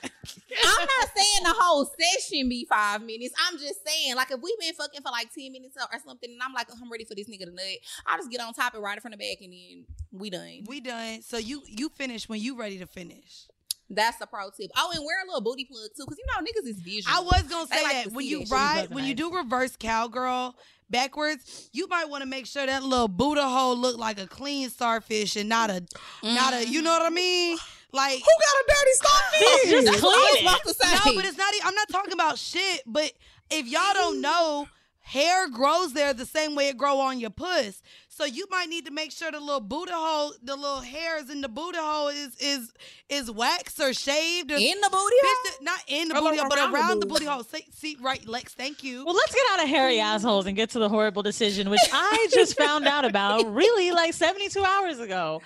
[0.65, 3.35] I'm not saying the whole session be five minutes.
[3.49, 6.43] I'm just saying, like, if we been fucking for like 10 minutes or something, and
[6.43, 7.65] I'm like, oh, I'm ready for this nigga to nut,
[8.07, 10.65] I just get on top and ride it from the back, and then we done.
[10.67, 11.23] We done.
[11.23, 13.47] So you you finish when you ready to finish.
[13.95, 14.71] That's a pro tip.
[14.77, 17.15] Oh, and wear a little booty plug too, because you know niggas is visual.
[17.15, 19.77] I was gonna say like that to when you that ride, when you do reverse
[19.77, 20.57] cowgirl
[20.91, 24.71] backwards, you might want to make sure that little Buddha hole look like a clean
[24.71, 25.83] starfish and not a,
[26.23, 26.67] not a.
[26.67, 27.59] You know what I mean?
[27.93, 29.71] Like Who got a dirty starfish?
[29.71, 31.11] Just That's I was clean about to say.
[31.11, 31.55] no, but it's not.
[31.65, 32.83] I'm not talking about shit.
[32.87, 33.13] But
[33.51, 34.23] if y'all don't mm-hmm.
[34.23, 34.69] know,
[35.03, 37.83] hair grows there the same way it grow on your puss.
[38.09, 41.41] So you might need to make sure the little Buddha hole, the little hairs in
[41.41, 42.73] the Buddha hole is is
[43.09, 45.45] is waxed or shaved or in the booty hole?
[45.45, 47.25] that- not in the Or booty hole, but around the around the booty.
[47.25, 47.45] booty hole.
[47.45, 48.55] See, see, right, Lex.
[48.55, 49.05] Thank you.
[49.05, 52.29] Well, let's get out of hairy assholes and get to the horrible decision, which I
[52.33, 55.41] just found out about really like 72 hours ago.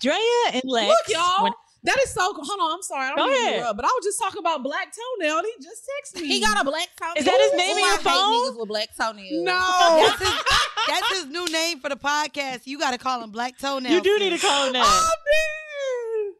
[0.00, 0.14] Drea
[0.52, 0.88] and Lex.
[0.88, 1.44] Look, y'all.
[1.44, 1.52] when-
[1.84, 2.20] that is so.
[2.34, 3.06] Hold on, I'm sorry.
[3.06, 3.56] I don't Go mean to ahead.
[3.58, 5.38] interrupt, but I was just talking about black toenail.
[5.38, 6.28] and He just texted me.
[6.28, 7.14] He got a black toenail.
[7.18, 8.32] Is that his name Ooh, in your I hate phone?
[8.54, 9.44] niggas with black toenails.
[9.44, 10.06] no.
[10.08, 10.44] That's his,
[10.88, 12.66] that's his new name for the podcast.
[12.66, 13.90] You got to call him Black Toenail.
[13.92, 14.84] you do need to call him that.
[14.86, 15.14] Oh,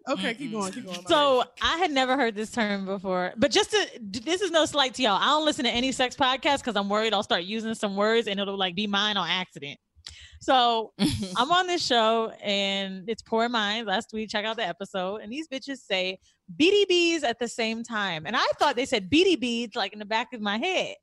[0.07, 0.19] man.
[0.19, 0.71] Okay, keep going.
[0.73, 1.07] Keep going.
[1.07, 4.93] So I had never heard this term before, but just to this is no slight
[4.95, 5.17] to y'all.
[5.19, 8.29] I don't listen to any sex podcast because I'm worried I'll start using some words
[8.29, 9.79] and it'll like be mine on accident.
[10.41, 10.93] So
[11.37, 13.89] I'm on this show and it's Poor Minds.
[13.89, 16.19] Last week, check out the episode, and these bitches say
[16.61, 20.33] BDBs at the same time, and I thought they said BDBs like in the back
[20.35, 20.97] of my head,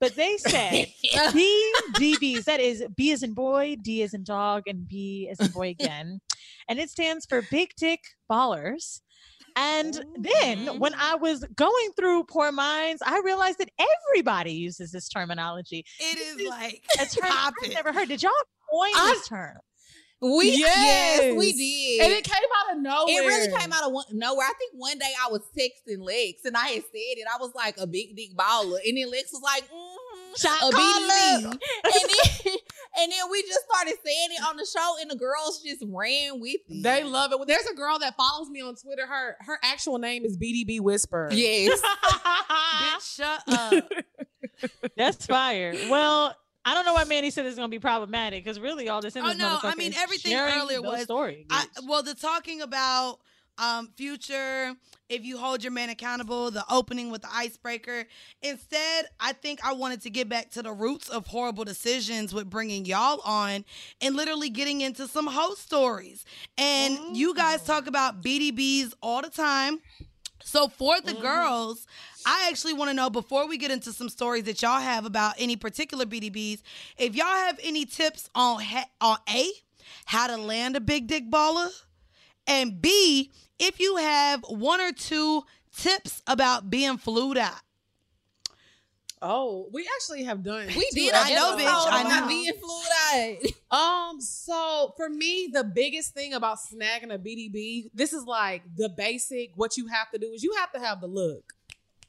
[0.00, 2.44] but they said BDBs.
[2.44, 5.68] That is B as in boy, D as in dog, and B as in boy
[5.68, 6.20] again,
[6.68, 8.00] and it stands for Big Dick
[8.30, 9.00] Ballers.
[9.60, 13.70] And then when I was going through Poor Minds, I realized that
[14.12, 15.84] everybody uses this terminology.
[15.98, 17.74] It is like A term I've topic.
[17.74, 18.08] never heard.
[18.08, 18.30] Did y'all
[18.70, 19.56] coin I- this term?
[20.20, 21.20] We yes.
[21.22, 21.36] Yes.
[21.38, 22.04] we did.
[22.04, 23.22] and it came out of nowhere.
[23.22, 24.46] It really came out of one, nowhere.
[24.46, 27.26] I think one day I was texting Lex and I had said it.
[27.32, 30.66] I was like a big dick baller, and then Lex was like, mm-hmm, Shot a
[30.76, 31.58] and then
[33.00, 36.40] and then we just started saying it on the show, and the girls just ran
[36.40, 36.82] with it.
[36.82, 37.38] They love it.
[37.38, 39.06] Well, there's a girl that follows me on Twitter.
[39.06, 41.28] Her her actual name is BDB Whisper.
[41.32, 41.80] yes.
[42.78, 43.92] Bitch, shut up.
[44.96, 45.74] That's fire.
[45.88, 49.16] Well, I don't know why Manny said it's gonna be problematic because really all this
[49.16, 51.46] oh, in Oh, no, I mean, everything earlier was- stories.
[51.50, 53.20] I, well, the talking about
[53.58, 54.74] um, future,
[55.08, 58.04] if you hold your man accountable, the opening with the icebreaker.
[58.42, 62.48] Instead, I think I wanted to get back to the roots of horrible decisions with
[62.48, 63.64] bringing y'all on
[64.00, 66.24] and literally getting into some host stories.
[66.56, 69.80] And you guys talk about BDBs all the time.
[70.44, 71.86] So for the girls,
[72.24, 75.34] I actually want to know before we get into some stories that y'all have about
[75.38, 76.62] any particular BDBs,
[76.96, 79.50] if y'all have any tips on ha- on A,
[80.06, 81.68] how to land a big dick baller,
[82.46, 85.44] and B, if you have one or two
[85.76, 87.60] tips about being flued out.
[89.20, 90.68] Oh, we actually have done.
[90.68, 91.12] We did.
[91.12, 92.28] I know, episodes bitch, I on know.
[92.28, 98.24] Being fluid Um, so for me, the biggest thing about snagging a BDB, this is
[98.24, 99.50] like the basic.
[99.56, 101.54] What you have to do is you have to have the look.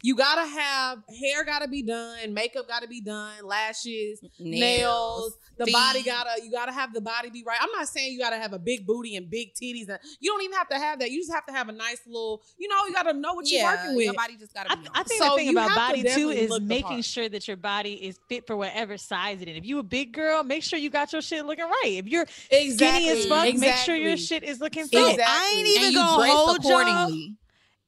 [0.02, 5.66] You gotta have hair, gotta be done, makeup gotta be done, lashes, nails, Nails, the
[5.66, 5.74] feet.
[5.74, 6.42] body gotta.
[6.42, 7.58] You gotta have the body be right.
[7.62, 9.90] I'm not saying you gotta have a big booty and big titties.
[9.90, 11.12] And you don't even have to have that.
[11.12, 12.42] You just have to have a nice little.
[12.58, 14.06] You know, you gotta know what Yeah, you're working with.
[14.06, 16.16] your body just gotta I, be I think So the thing about have to body
[16.16, 17.06] too is making part.
[17.06, 19.58] sure that your body is fit for whatever size it is.
[19.58, 21.96] If you a big girl, make sure you got your shit looking right.
[21.98, 25.20] If you're skinny as fuck, make sure your shit is looking So fit.
[25.22, 27.12] I ain't even And gonna dress hold y'all.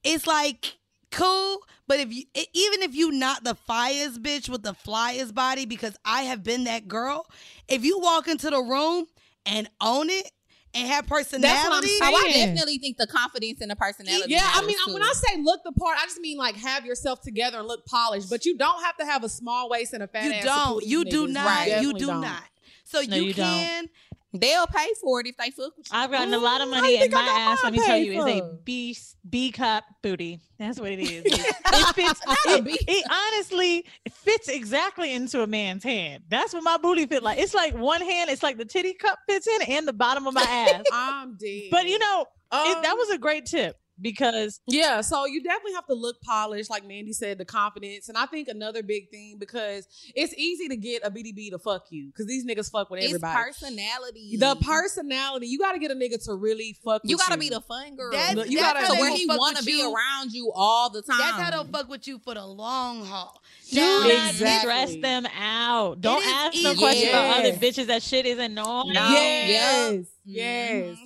[0.04, 0.78] It's like
[1.12, 5.66] cool, but if you even if you not the fiest bitch with the flyest body,
[5.66, 7.26] because I have been that girl.
[7.68, 9.06] If you walk into the room
[9.46, 10.32] and own it
[10.74, 14.32] and have personality, that's Oh, I definitely think the confidence and the personality.
[14.32, 14.94] Yeah, I mean, too.
[14.94, 17.86] when I say look the part, I just mean like have yourself together and look
[17.86, 18.30] polished.
[18.30, 20.42] But you don't have to have a small waist and a fat you ass.
[20.42, 20.68] to don't.
[20.68, 21.34] pull these You do niggas.
[21.34, 21.82] not.
[21.82, 22.22] You do don't.
[22.22, 22.44] not.
[22.84, 23.90] So No, you, you don't.
[24.34, 25.98] They'll pay for it if they fuck with you.
[25.98, 27.64] I've gotten a lot of money in my ass.
[27.64, 28.58] Let me tell you, is a?
[28.64, 28.96] B
[29.30, 30.40] B cup booty.
[30.58, 31.24] That's what it is.
[31.26, 31.34] It,
[31.66, 32.22] it fits.
[32.46, 36.24] It, it honestly it fits exactly into a man's hand.
[36.30, 37.40] That's what my booty fit like.
[37.40, 38.30] It's like one hand.
[38.30, 40.84] It's like the titty cup fits in, and the bottom of my ass.
[40.94, 41.64] I'm dead.
[41.72, 42.22] but you know,
[42.54, 46.22] it, that Um, was a great tip because Yeah, so you definitely have to look
[46.22, 48.10] polished, like Mandy said, the confidence.
[48.10, 51.86] And I think another big thing because it's easy to get a BDB to fuck
[51.92, 53.06] you because these niggas fuck with everybody.
[53.50, 53.84] It's everybody.
[53.86, 54.38] personality.
[54.38, 57.50] the personality, you got to get a nigga to really fuck You with gotta you.
[57.50, 58.12] be the fun girl.
[58.12, 59.94] That's- you that's gotta- how where he want to be you.
[59.94, 61.18] around you all the time.
[61.20, 63.42] That's how they'll fuck with you for the long haul.
[63.70, 64.60] do Now, not Exactly.
[64.60, 66.02] stress them out.
[66.02, 66.80] Don't ask no easy.
[66.82, 67.58] questions about other Yes.
[67.60, 67.86] bitches.
[67.88, 68.94] That shit is annoying.
[68.94, 69.10] No.
[69.12, 69.50] Yes.
[69.50, 70.06] Yes.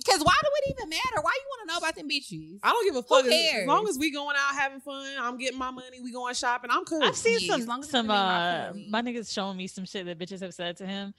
[0.04, 1.22] Because why do it even matter?
[1.22, 2.58] Why you want to know about them bitches?
[2.62, 3.24] I don't give a fuck.
[3.24, 3.62] As- cares?
[3.62, 6.70] As long as we going out having fun, I'm getting my money, we going shopping,
[6.70, 7.02] I'm cool.
[7.02, 9.66] I've seen Yeah, as long some as some be my uh my niggas showing me
[9.66, 11.14] some shit that bitches have said to him,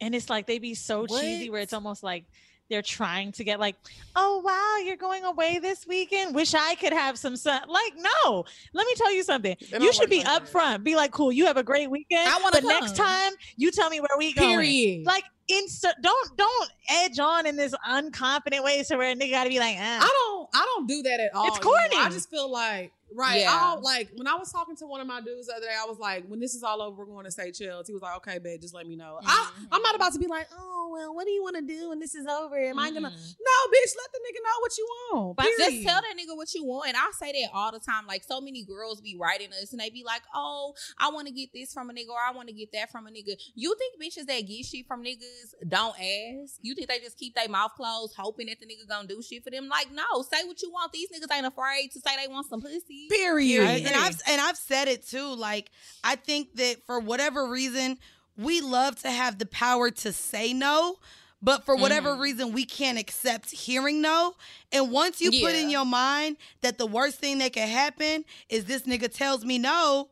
[0.00, 2.24] and it's like they be so cheesy where it's almost like
[2.70, 3.76] they're trying to get like,
[4.16, 6.34] oh wow, you're going away this weekend.
[6.34, 7.60] Wish I could have some sun.
[7.68, 9.56] Like no, let me tell you something.
[9.78, 10.84] You should be upfront.
[10.84, 12.28] Be like, cool, you have a great weekend.
[12.28, 14.48] I wanna But next time you tell me where we going.
[14.48, 15.06] Period.
[15.06, 15.92] Like insta.
[16.00, 19.76] Don't don't edge on in this unconfident way so where a nigga gotta be like,
[19.78, 19.98] ah.
[20.02, 21.48] I don't I don't do that at all.
[21.48, 21.96] It's corny.
[21.96, 23.40] I just feel like right.
[23.40, 23.52] Yeah.
[23.52, 25.74] I don't like when I was talking to one of my dudes the other day,
[25.80, 27.86] I was like, when this is all over, we're going to Seychelles.
[27.86, 29.18] He was like, okay, babe, just let me know.
[29.24, 29.66] I, mm-hmm.
[29.72, 31.98] I'm not about to be like, oh well, what do you want to do when
[31.98, 32.56] this is over?
[32.58, 33.16] Am I gonna mm-hmm.
[33.16, 35.36] No, bitch, let the nigga know what you want.
[35.36, 36.88] But just tell that nigga what you want.
[36.88, 38.06] And I say that all the time.
[38.06, 41.32] Like so many girls be writing us and they be like, oh, I want to
[41.32, 43.36] get this from a nigga or I want to get that from a nigga.
[43.54, 46.58] You think bitches that get shit from niggas don't ask?
[46.62, 49.44] You think they just keep their mouth closed hoping that the nigga gonna do shit
[49.44, 49.68] for them?
[49.68, 50.92] Like, no, say what you want.
[50.92, 52.99] These niggas ain't afraid to say they want some pussy.
[53.08, 53.62] Period.
[53.86, 55.34] and I've and I've said it too.
[55.34, 55.70] Like
[56.04, 57.98] I think that for whatever reason,
[58.36, 60.96] we love to have the power to say no,
[61.42, 62.20] but for whatever Mm-hmm.
[62.20, 64.34] reason, we can't accept hearing no.
[64.72, 68.64] And once you put in your mind that the worst thing that can happen is
[68.66, 70.10] this nigga tells me no.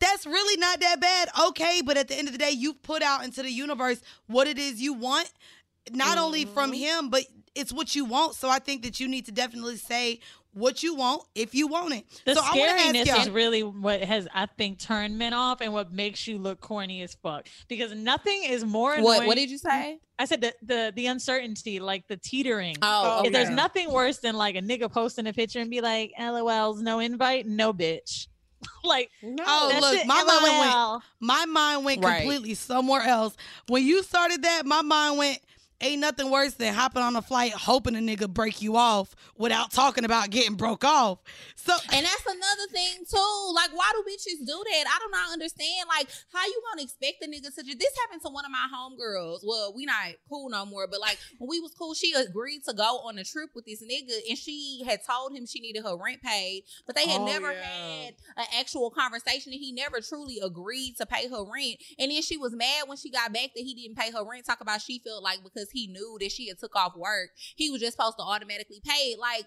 [0.00, 1.28] That's really not that bad.
[1.48, 4.48] Okay, but at the end of the day, you put out into the universe what
[4.48, 5.30] it is you want,
[5.92, 6.80] not only from Mm-hmm.
[6.80, 8.34] him, but it's what you want.
[8.34, 10.20] So I think that you need to definitely say
[10.52, 12.04] what you want if you want it.
[12.24, 15.72] The so I ask scariness is really what has, I think, turned men off and
[15.72, 17.48] what makes you look corny as fuck.
[17.68, 19.04] Because nothing is more annoying.
[19.18, 19.98] What what did you say?
[20.18, 22.76] I said the the, the uncertainty, like the teetering.
[22.82, 26.12] Oh, If There's nothing worse than like a nigga posting a picture and be like,
[26.18, 28.26] "LOL's no invite, no bitch."
[28.84, 31.02] like, no, Oh, look, shit, my mind went.
[31.20, 32.18] My mind went Right.
[32.20, 33.34] completely somewhere else.
[33.68, 35.38] When you started that, my mind went.
[35.82, 39.70] Ain't nothing worse than hopping on a flight hoping a nigga break you off without
[39.72, 41.18] talking about getting broke off.
[41.56, 43.52] So And that's another thing too.
[43.54, 44.84] Like, why do bitches do that?
[44.86, 45.88] I do not understand.
[45.88, 48.66] Like, how you gonna expect a nigga to just this happened to one of my
[48.74, 49.40] homegirls.
[49.42, 49.96] Well, we not
[50.28, 53.24] cool no more, but like when we was cool, she agreed to go on a
[53.24, 56.94] trip with this nigga and she had told him she needed her rent paid, but
[56.94, 57.62] they had Oh, never yeah.
[57.62, 61.76] had an actual conversation and he never truly agreed to pay her rent.
[61.98, 64.44] And then she was mad when she got back that he didn't pay her rent.
[64.44, 67.70] Talk about she felt like because he knew that she had took off work, he
[67.70, 69.16] was just supposed to automatically pay.
[69.18, 69.46] Like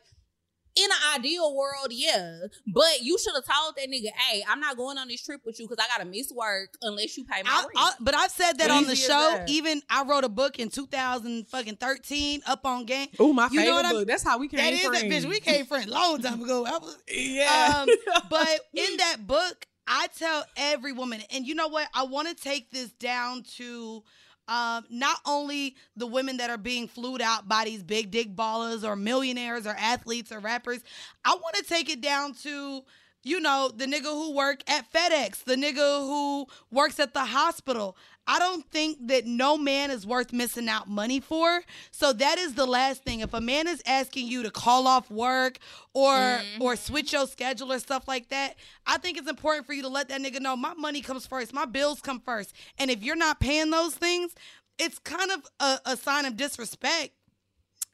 [0.75, 2.39] in an ideal world, yeah.
[2.73, 5.59] But you should have told that nigga, hey, I'm not going on this trip with
[5.59, 7.71] you because I gotta miss work unless you pay my I, rent.
[7.75, 9.07] I, but I've said that on the show.
[9.37, 9.49] that.
[9.49, 13.07] Even I wrote a book in 2013 up on game.
[13.19, 14.07] Ooh, my You know favorite what I'm- book.
[14.07, 15.25] That's how we came That is that bitch.
[15.29, 16.65] We came friends a long time ago.
[16.65, 17.83] I was, Yeah.
[17.87, 17.89] Um,
[18.29, 21.87] but in that book, I tell every woman, and you know what?
[21.93, 24.03] I want to take this down to
[24.47, 28.83] um, not only the women that are being flued out by these big dick ballers
[28.83, 30.83] or millionaires or athletes or rappers.
[31.23, 32.83] I want to take it down to
[33.23, 37.95] you know, the nigga who work at FedEx, the nigga who works at the hospital.
[38.25, 41.61] I don't think that no man is worth missing out money for.
[41.91, 43.19] So that is the last thing.
[43.19, 45.57] If a man is asking you to call off work
[45.93, 46.61] or Mm-hmm.
[46.61, 48.55] or switch your schedule or stuff like that,
[48.87, 51.53] I think it's important for you to let that nigga know my money comes first,
[51.53, 52.53] my bills come first.
[52.77, 54.33] And if you're not paying those things,
[54.79, 57.11] it's kind of a, a sign of disrespect.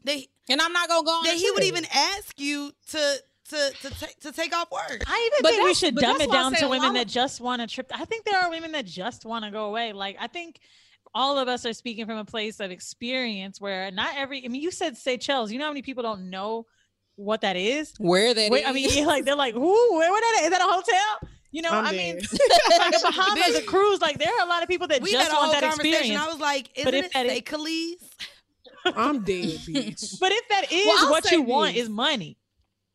[0.05, 0.19] That,
[0.49, 3.15] and I'm not gonna go on that he would even ask you to
[3.50, 5.04] to to take to take off work.
[5.08, 7.68] I even But think we should dumb it down to women that just want to
[7.68, 7.91] trip.
[7.93, 9.93] I think there are women that just want to go away.
[9.93, 10.60] Like I think
[11.14, 14.45] all of us are speaking from a place of experience where not every.
[14.45, 15.52] I mean, you said Seychelles.
[15.52, 16.66] You know how many people don't know
[17.16, 17.93] what that is?
[17.97, 18.97] Where that Wait, I mean, is.
[19.06, 19.60] like they're like, "Ooh,
[19.97, 20.45] where, where that is?
[20.45, 22.16] Is that a hotel?" You know, I'm I mean,
[22.78, 24.02] like a Bahamas, a cruise.
[24.02, 25.68] Like there are a lot of people that we just had a want whole that
[25.68, 25.95] conversation.
[25.97, 26.24] experience.
[26.24, 28.10] I was like, But isn't if it that is- Seychelles?
[28.86, 30.20] I'm dead, bitch.
[30.20, 32.38] But if that is Well, what say you want, is money.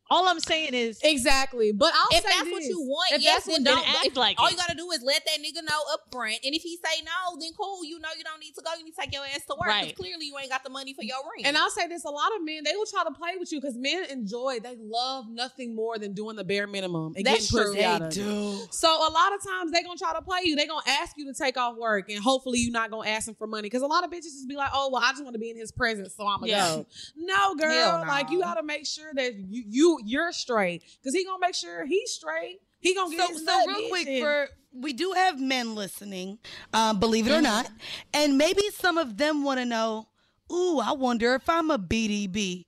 [0.09, 1.71] All I'm saying is exactly.
[1.71, 3.95] But I'll if say that's what you want, If yes, that's then what- don't then
[3.95, 4.51] act if- like All it.
[4.51, 6.37] you gotta do is let that nigga know up front.
[6.43, 7.83] And if he say no, then cool.
[7.83, 8.71] You know you don't need to go.
[8.77, 9.61] You need to take your ass to work.
[9.69, 9.95] 'cause Right.
[9.95, 11.47] clearly you ain't got the money for your rent.
[11.47, 13.59] And I'll say this: a lot of men they will try to play with you
[13.59, 14.59] because men enjoy.
[14.59, 17.73] They love nothing more than doing the bare minimum and That's getting true.
[17.73, 18.59] pussy out They of do.
[18.63, 18.73] it.
[18.75, 20.55] So a lot of times they gonna try to play you.
[20.55, 23.33] They gonna ask you to take off work, and hopefully you're not gonna ask them
[23.35, 23.63] for money.
[23.63, 25.49] Because a lot of bitches just be like, "Oh, well, I just want to be
[25.49, 26.75] in his presence, so I'm gonna Yeah.
[26.75, 26.85] go."
[27.15, 27.71] No, girl.
[27.71, 28.07] Hell no.
[28.07, 31.85] Like you gotta make sure that you you you're straight because he gonna make sure
[31.85, 32.59] he's straight.
[32.79, 36.37] He gonna get So, his so real quick, and- for we do have men listening,
[36.73, 37.71] um, believe it or not,
[38.13, 40.09] and maybe some of them want to know.
[40.51, 42.65] Ooh, I wonder if I'm a BDB.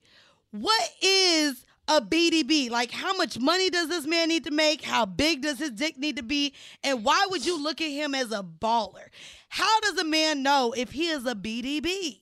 [0.52, 2.70] What is a BDB?
[2.70, 4.82] Like, how much money does this man need to make?
[4.82, 6.54] How big does his dick need to be?
[6.84, 9.10] And why would you look at him as a baller?
[9.50, 12.22] How does a man know if he is a BDB?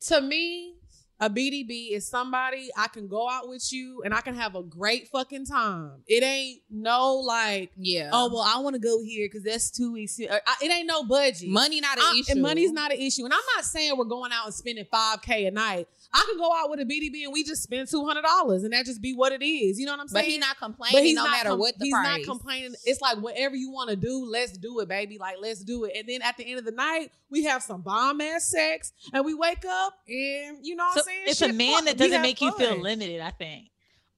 [0.00, 0.77] to me,
[1.20, 4.62] a BDB is somebody I can go out with you and I can have a
[4.62, 5.92] great fucking time.
[6.06, 8.10] It ain't no like, yeah.
[8.12, 10.28] oh well, I want to go here because that's too easy.
[10.28, 11.48] Uh, I- It ain't no budget.
[11.48, 12.32] Money not an I- issue.
[12.32, 13.24] And money's not an issue.
[13.24, 15.88] And I'm not saying we're going out and spending five k a night.
[16.12, 18.72] I could go out with a BDB and we just spend two hundred dollars and
[18.72, 19.78] that just be what it is.
[19.78, 20.22] You know what I'm saying?
[20.22, 20.30] But saying?
[20.32, 22.18] he not complaining no not matter what the he's price.
[22.18, 22.74] not complaining.
[22.84, 25.18] It's like whatever you want to do, let's do it, baby.
[25.18, 25.92] Like let's do it.
[25.96, 29.24] And then at the end of the night, we have some bomb ass sex, and
[29.24, 31.22] we wake up and you know what So I'm saying.
[31.26, 33.20] it's Shit, a man fuck, that doesn't make you feel limited.
[33.20, 33.68] I think.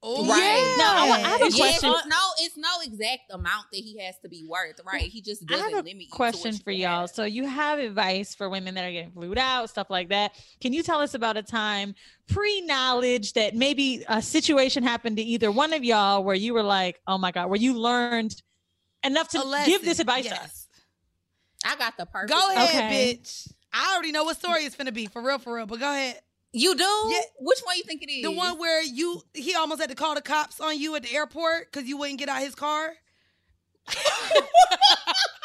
[0.03, 0.75] Oh, Right.
[0.79, 1.91] Now, I, I have a question.
[1.91, 5.03] uh, no, it's no exact amount that he has to be worth, right?
[5.03, 7.03] He just doesn't have a limit question for y'all.
[7.03, 7.11] have.
[7.11, 10.33] So you have advice for women that are getting flued out, stuff like that.
[10.61, 11.95] Can you tell us about a time
[12.29, 17.01] pre-knowledge that maybe a situation happened to either one of y'all where you were like,
[17.07, 18.41] "Oh my god," where you learned
[19.05, 20.45] enough to give this lesson, advice to yes.
[20.45, 20.67] us?
[21.65, 22.31] I got the perfect.
[22.31, 23.19] Go ahead, Okay.
[23.23, 23.53] bitch.
[23.73, 25.67] I already know what story it's gonna be for real, for real.
[25.67, 26.21] But go ahead.
[26.53, 27.09] You do?
[27.11, 27.21] Yeah.
[27.39, 28.23] Which one you think it is?
[28.25, 31.15] The one where you he almost had to call the cops on you at the
[31.15, 32.93] airport because you wouldn't get out his car.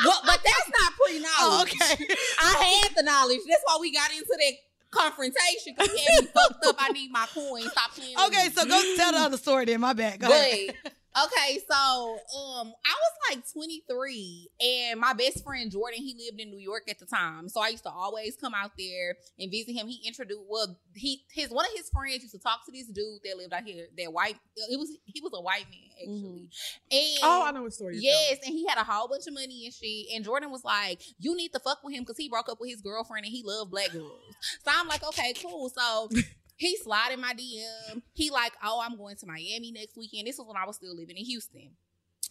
[0.03, 1.33] Well, but that's not pre-knowledge.
[1.39, 2.05] Oh, okay.
[2.39, 3.39] I had the knowledge.
[3.49, 4.53] That's why we got into that
[4.91, 5.73] confrontation.
[5.75, 6.75] Because he had me fucked up.
[6.77, 7.61] I need my coin.
[7.63, 8.15] Stop playing.
[8.27, 9.81] Okay, so go tell the other story then.
[9.81, 10.19] My bad.
[10.19, 10.75] Go ahead.
[11.17, 16.49] Okay, so um, I was like 23, and my best friend Jordan, he lived in
[16.49, 19.71] New York at the time, so I used to always come out there and visit
[19.71, 19.87] him.
[19.87, 23.19] He introduced, well, he his one of his friends used to talk to this dude
[23.23, 24.35] that lived out here, that white.
[24.57, 26.49] It was he was a white man actually,
[26.91, 27.97] and Oh, I know what story.
[27.97, 30.07] Yes, and he had a whole bunch of money and shit.
[30.13, 32.71] And Jordan was like, "You need to fuck with him because he broke up with
[32.71, 34.35] his girlfriend and he loved black girls."
[34.65, 36.09] So I'm like, "Okay, cool." So
[36.55, 38.01] he slid in my DM.
[38.13, 40.95] He like, "Oh, I'm going to Miami next weekend." This was when I was still
[40.95, 41.71] living in Houston.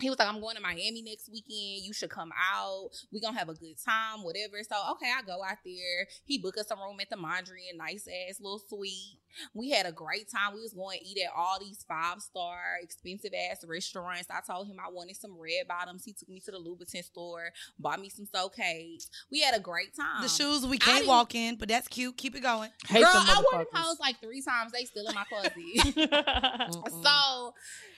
[0.00, 1.84] He was like, I'm going to Miami next weekend.
[1.86, 2.90] You should come out.
[3.12, 4.56] we to have a good time, whatever.
[4.62, 6.08] So, okay, I go out there.
[6.24, 9.20] He booked us a room at the Mondrian, nice ass little suite.
[9.54, 10.54] We had a great time.
[10.54, 14.28] We was going to eat at all these five star, expensive ass restaurants.
[14.30, 16.04] I told him I wanted some red bottoms.
[16.04, 19.08] He took me to the Louboutin store, bought me some So Kates.
[19.30, 20.22] We had a great time.
[20.22, 22.16] The shoes we can't didn't- walk in, but that's cute.
[22.16, 22.70] Keep it going.
[22.86, 24.00] Hate Girl, I wore them motherfuckers.
[24.00, 24.72] like three times.
[24.72, 25.52] They still in my closet.
[27.04, 27.54] so,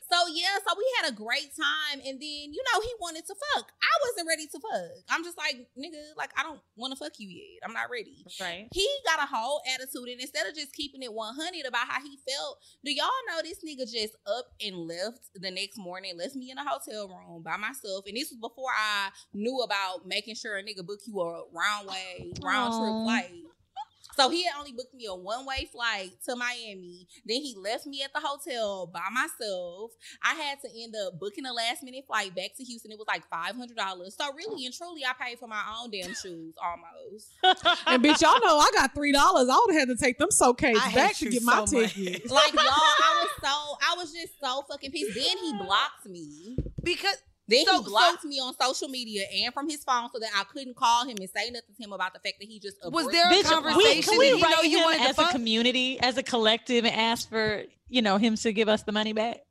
[0.09, 2.21] so yeah, so we had a great time, and then
[2.55, 3.71] you know he wanted to fuck.
[3.83, 4.91] I wasn't ready to fuck.
[5.11, 7.61] I'm just like nigga, like I don't want to fuck you yet.
[7.65, 8.25] I'm not ready.
[8.41, 8.69] Right.
[8.73, 12.19] He got a whole attitude, and instead of just keeping it 100 about how he
[12.29, 16.51] felt, do y'all know this nigga just up and left the next morning, left me
[16.51, 20.57] in a hotel room by myself, and this was before I knew about making sure
[20.57, 22.79] a nigga book you a round way, round Aw.
[22.79, 23.56] trip flight.
[24.17, 27.07] So he had only booked me a one way flight to Miami.
[27.27, 29.93] Then he left me at the hotel by myself.
[30.23, 32.91] I had to end up booking a last minute flight back to Houston.
[32.93, 34.17] It was like five hundred dollars.
[34.19, 37.29] So really and truly, I paid for my own damn shoes almost.
[37.87, 39.49] and bitch, y'all know I got three dollars.
[39.51, 41.95] I would have had to take them suitcases I back to get my so much.
[41.95, 42.31] ticket.
[42.31, 45.15] like y'all, I was so I was just so fucking pissed.
[45.15, 46.57] Then he blocked me.
[46.83, 47.17] Because
[47.49, 50.45] Then So- he blocked me on social media and from his phone so that I
[50.45, 53.07] couldn't call him and say nothing to him about the fact that he just Was
[53.09, 53.79] there a Bitch, conversation?
[53.79, 55.31] we, can we Did he know write him as a fuck?
[55.31, 59.13] community, as a collective, and ask for you know him to give us the money
[59.13, 59.43] back?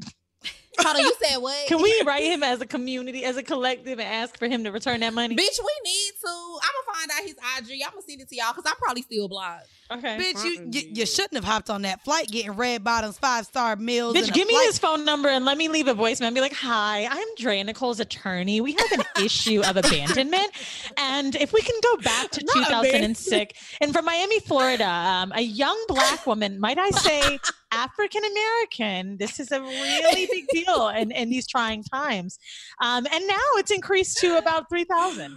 [0.78, 1.68] Hold on, you said what?
[1.68, 4.72] Can we write him as a community, as a collective, and ask for him to
[4.72, 5.36] return that money?
[5.36, 6.28] Bitch, we need to.
[6.28, 7.80] I'm gonna find out his IG.
[7.84, 9.68] I'm gonna send it to y'all because I'm probably still blocked.
[9.90, 10.16] Okay.
[10.18, 13.76] Bitch, you, you you shouldn't have hopped on that flight getting red bottoms, five star
[13.76, 14.16] meals.
[14.16, 16.40] Bitch, give me flight- his phone number and let me leave a voicemail and be
[16.40, 18.60] like, Hi, I'm Drea Nicole's attorney.
[18.62, 20.50] We have an issue of abandonment.
[20.96, 25.42] And if we can go back to Not 2006, and from Miami, Florida, um, a
[25.42, 27.38] young black woman, might I say,
[27.72, 32.38] African American, this is a really big deal in, in these trying times.
[32.80, 35.36] Um, and now it's increased to about 3,000.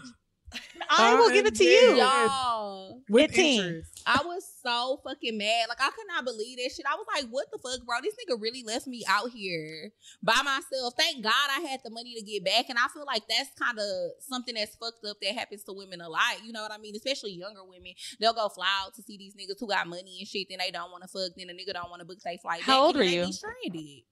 [0.90, 1.96] I will give it to you.
[1.98, 3.02] Y'all.
[3.10, 3.62] With 15.
[3.64, 3.97] interest.
[4.08, 5.66] I was so fucking mad.
[5.68, 6.86] Like I could not believe that shit.
[6.90, 7.98] I was like, what the fuck, bro?
[8.02, 9.92] This nigga really left me out here
[10.24, 10.94] by myself.
[10.98, 12.70] Thank God I had the money to get back.
[12.70, 16.00] And I feel like that's kind of something that's fucked up that happens to women
[16.00, 16.42] a lot.
[16.46, 16.96] You know what I mean?
[16.96, 17.92] Especially younger women.
[18.20, 20.48] They'll go fly out to see these niggas who got money and shit.
[20.50, 21.36] Then they don't want to fuck.
[21.36, 22.62] Then the nigga don't want to book their flight.
[22.62, 23.32] How back, old were you?
[23.34, 24.04] Stranded.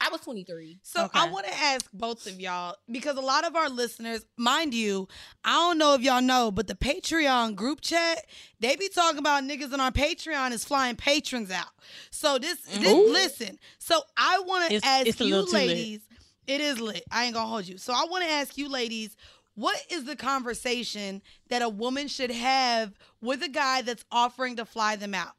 [0.00, 0.78] I was 23.
[0.82, 4.74] So I want to ask both of y'all because a lot of our listeners, mind
[4.74, 5.06] you,
[5.44, 8.24] I don't know if y'all know, but the Patreon group chat,
[8.58, 11.68] they be talking about niggas on our Patreon is flying patrons out.
[12.10, 12.92] So this, this mm.
[12.92, 13.12] Ooh.
[13.12, 13.58] listen.
[13.78, 15.68] So I want to ask it's you little too lit.
[15.68, 16.00] ladies.
[16.48, 17.04] It is lit.
[17.12, 17.78] I ain't gonna hold you.
[17.78, 19.16] So I want to ask you ladies.
[19.54, 21.20] What is the conversation
[21.50, 25.32] that a woman should have with a guy that's offering to fly them out?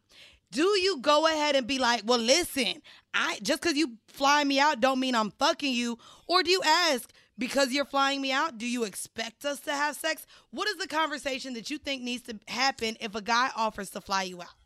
[0.52, 2.84] Do you go ahead and be like, well, listen,
[3.14, 5.98] I just because you fly me out don't mean I'm fucking you,
[6.28, 8.58] or do you ask because you're flying me out?
[8.58, 10.26] Do you expect us to have sex?
[10.52, 14.02] What is the conversation that you think needs to happen if a guy offers to
[14.02, 14.63] fly you out?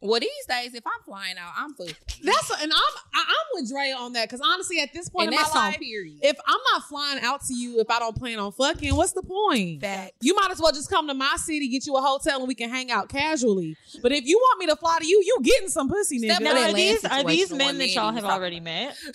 [0.00, 1.94] Well, these days, if I'm flying out, I'm fucking.
[2.22, 2.78] That's and I'm
[3.14, 5.56] I, I'm with Drea on that because honestly, at this point And in my that's
[5.56, 6.18] on life, period.
[6.22, 9.22] if I'm not flying out to you, if I don't plan on fucking, what's the
[9.22, 9.80] point?
[9.80, 10.12] Facts.
[10.20, 12.54] You might as well just come to my city, get you a hotel, and we
[12.54, 13.76] can hang out casually.
[14.02, 16.34] But if you want me to fly to you, you getting some pussy, nigga.
[16.34, 18.96] Step Now, are these, are these men that y'all have already met?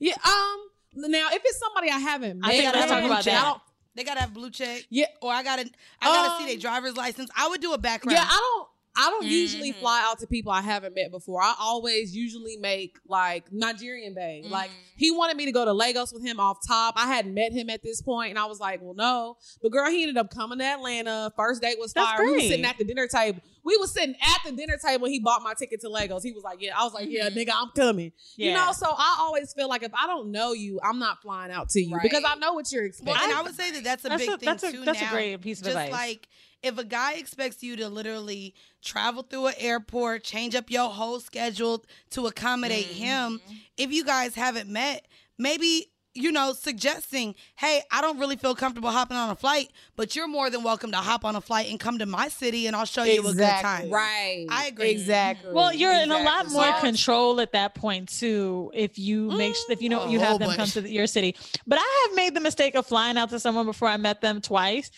[0.00, 0.14] Yeah.
[0.24, 1.10] Um.
[1.10, 3.32] Now, if it's somebody I haven't met, I think gotta let's have talk about blue
[3.32, 3.44] I that.
[3.44, 3.60] don't-
[3.96, 5.06] They gotta have blue check, Yeah.
[5.20, 5.68] or I gotta
[6.00, 7.30] I gotta see Um, their driver's license.
[7.36, 8.16] I would do a background.
[8.16, 8.68] Yeah, I don't.
[8.96, 9.80] I don't usually Mhm.
[9.80, 11.40] fly out to people I haven't met before.
[11.40, 14.42] I always usually make like Nigerian Bay.
[14.44, 16.94] Like he wanted me to go to Lagos with him off top.
[16.96, 19.88] I hadn't met him at this point, and I was like, "Well, no." But girl,
[19.90, 21.32] he ended up coming to Atlanta.
[21.36, 22.24] First date was fire.
[22.24, 22.48] We great.
[22.48, 23.40] sitting at the dinner table.
[23.64, 25.06] We was sitting at the dinner table.
[25.08, 26.22] He bought my ticket to Lagos.
[26.24, 29.16] He was like, "Yeah." I was like, "Yeah, nigga, I'm coming." You know, so I
[29.20, 32.02] always feel like if I don't know you, I'm not flying out to you Right.
[32.02, 33.22] because I know what you're Well, expecting.
[33.30, 34.84] and I would say that that's a That's big a- thing a- too.
[34.84, 35.92] that's a great piece of Just advice.
[35.92, 36.28] like
[36.62, 41.20] if a guy expects you to literally travel through an airport, change up your whole
[41.20, 43.04] schedule to accommodate mm-hmm.
[43.04, 43.40] him,
[43.76, 45.06] if you guys haven't met,
[45.38, 50.16] maybe you know suggesting, hey, I don't really feel comfortable hopping on a flight, but
[50.16, 52.74] you're more than welcome to hop on a flight and come to my city, and
[52.74, 53.90] I'll show you a good time.
[53.90, 54.46] Right.
[54.50, 54.90] I agree.
[54.90, 55.52] exactly.
[55.52, 58.72] Well, you're in a lot more So- control at that point too.
[58.74, 60.10] If you make if you know mm.
[60.10, 61.36] you have them come to the, your city.
[61.66, 64.40] But I have made the mistake of flying out to someone before I met them
[64.40, 64.90] twice.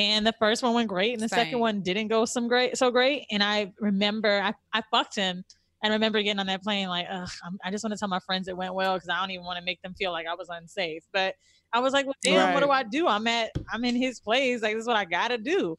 [0.00, 2.90] And the first one went great, and the second one didn't go some great, so
[2.90, 3.26] great.
[3.30, 5.44] And I remember I, I fucked him,
[5.82, 8.08] and I remember getting on that plane like, Ugh, I'm, I just want to tell
[8.08, 10.26] my friends it went well because I don't even want to make them feel like
[10.26, 11.02] I was unsafe.
[11.12, 11.34] But
[11.74, 13.08] I was like, well, damn, what do I do?
[13.08, 15.76] I'm at I'm in his place, like this is what I gotta do.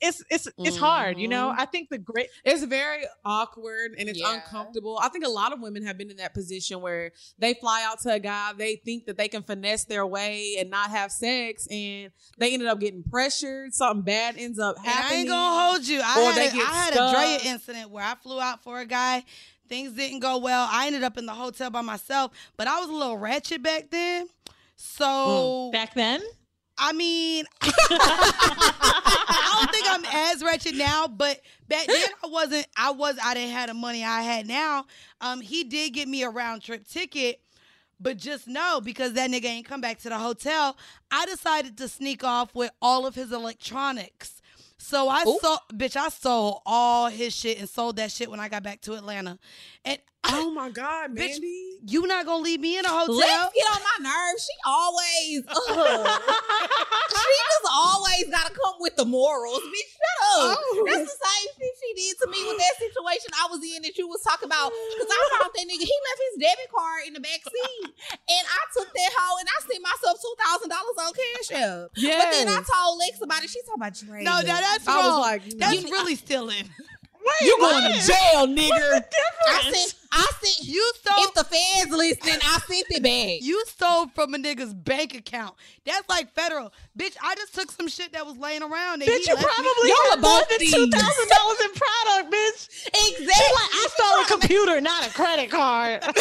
[0.00, 1.50] It's it's it's hard, you know.
[1.52, 1.60] Mhm.
[1.60, 4.34] I think the great It's very awkward and it's Yeah.
[4.34, 4.98] uncomfortable.
[5.00, 8.00] I think a lot of women have been in that position where they fly out
[8.00, 11.66] to a guy, they think that they can finesse their way and not have sex,
[11.70, 13.74] and they ended up getting pressured.
[13.74, 15.18] Something bad ends up And I happening.
[15.20, 16.00] ain't gonna hold you.
[16.00, 17.12] I had, a, I had a.
[17.12, 19.24] Drea incident where I flew out for a guy.
[19.68, 20.68] Things didn't go well.
[20.70, 23.90] I ended up in the hotel by myself, but I was a little ratchet back
[23.90, 24.28] then.
[24.76, 26.20] So back then.
[26.84, 32.66] I mean, I don't think I'm as wretched now, but back then I wasn't.
[32.76, 33.16] I was.
[33.22, 34.86] I didn't have the money I had now.
[35.20, 37.40] Um, he did get me a round trip ticket,
[38.00, 40.76] but just know because that nigga ain't come back to the hotel,
[41.08, 44.41] I decided to sneak off with all of his electronics.
[44.82, 45.38] So I Ooh.
[45.40, 48.80] sold, bitch, I sold all his shit and sold that shit when I got back
[48.82, 49.38] to Atlanta.
[49.84, 51.78] And oh my god, bitch, Mandy.
[51.86, 53.14] you not gonna leave me in a hotel?
[53.14, 54.44] Let's get on my nerves.
[54.44, 55.44] She always,
[57.08, 59.60] she just always gotta come with the morals.
[59.60, 60.58] Bitch, shut up.
[60.60, 60.82] Oh.
[60.84, 61.51] That's the same shit she
[62.02, 64.74] did to me with that situation I was in that you was talking about.
[64.74, 67.94] Because I found that nigga, he left his debit card in the back seat.
[68.10, 71.94] And I took that hoe and I sent myself $2,000 on Cash App.
[71.94, 73.50] But then I told Lex about it.
[73.50, 74.22] She talking about Dre.
[74.26, 75.20] No, that, that's I was wrong.
[75.22, 76.66] like, that's you- really stealing.
[77.42, 79.04] You going to jail, nigga.
[79.48, 81.24] I sent, I sent, You stole.
[81.24, 83.40] if the feds listening, I sent it back.
[83.46, 85.54] You stole from a nigga's bank account.
[85.84, 86.72] That's like federal.
[86.98, 89.02] Bitch, I just took some shit that was laying around.
[89.02, 91.70] And Bitch, you left me- probably Y'all had are more than two thousand dollars in
[91.72, 92.68] product, bitch.
[92.88, 93.26] Exactly.
[93.26, 96.02] Like, I stole a computer, not a credit card.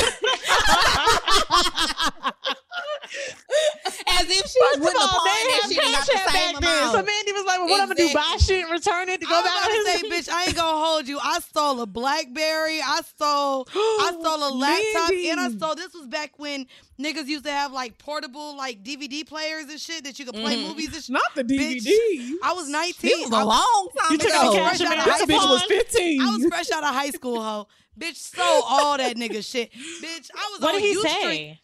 [4.07, 6.07] As if she First of wouldn't have all, pawned they that have shit and got
[6.07, 6.71] cash the same back then.
[6.79, 6.91] amount.
[6.95, 8.13] So Mandy was like, well, what I'm gonna do?
[8.13, 10.09] Buy shit and return it to go I was back about on to his say,
[10.09, 11.19] bitch, I ain't gonna hold you.
[11.23, 12.79] I stole a BlackBerry.
[12.81, 15.29] I stole, I stole a laptop, Mandy.
[15.29, 15.75] and I stole.
[15.75, 16.67] This was back when
[16.99, 20.61] niggas used to have like portable like DVD players and shit that you could play
[20.67, 21.09] movies and shit.
[21.13, 22.31] Not the Bitch, DVD.
[22.43, 22.93] I was 19.
[23.01, 24.37] This was a I long time You took ago.
[24.37, 25.77] out fresh cash out of made high This bitch was school.
[25.77, 26.21] 15.
[26.21, 27.67] I was fresh out of high school, ho.
[27.99, 29.71] Bitch stole all that nigga shit.
[29.73, 31.19] Bitch, I was What on did he U say?
[31.21, 31.59] Street.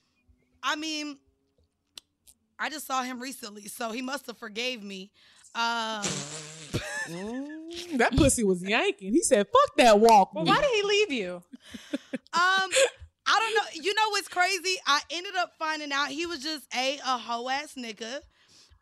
[0.63, 1.17] I mean,
[2.59, 5.11] I just saw him recently, so he must have forgave me.
[5.55, 6.03] Um,
[7.77, 9.13] Mm, that pussy was yanking.
[9.13, 11.43] He said, "Fuck that walk." Well, why did he leave you?
[12.33, 12.69] Um,
[13.25, 13.83] I don't know.
[13.83, 14.75] You know what's crazy?
[14.85, 18.19] I ended up finding out he was just a a hoe ass nigga.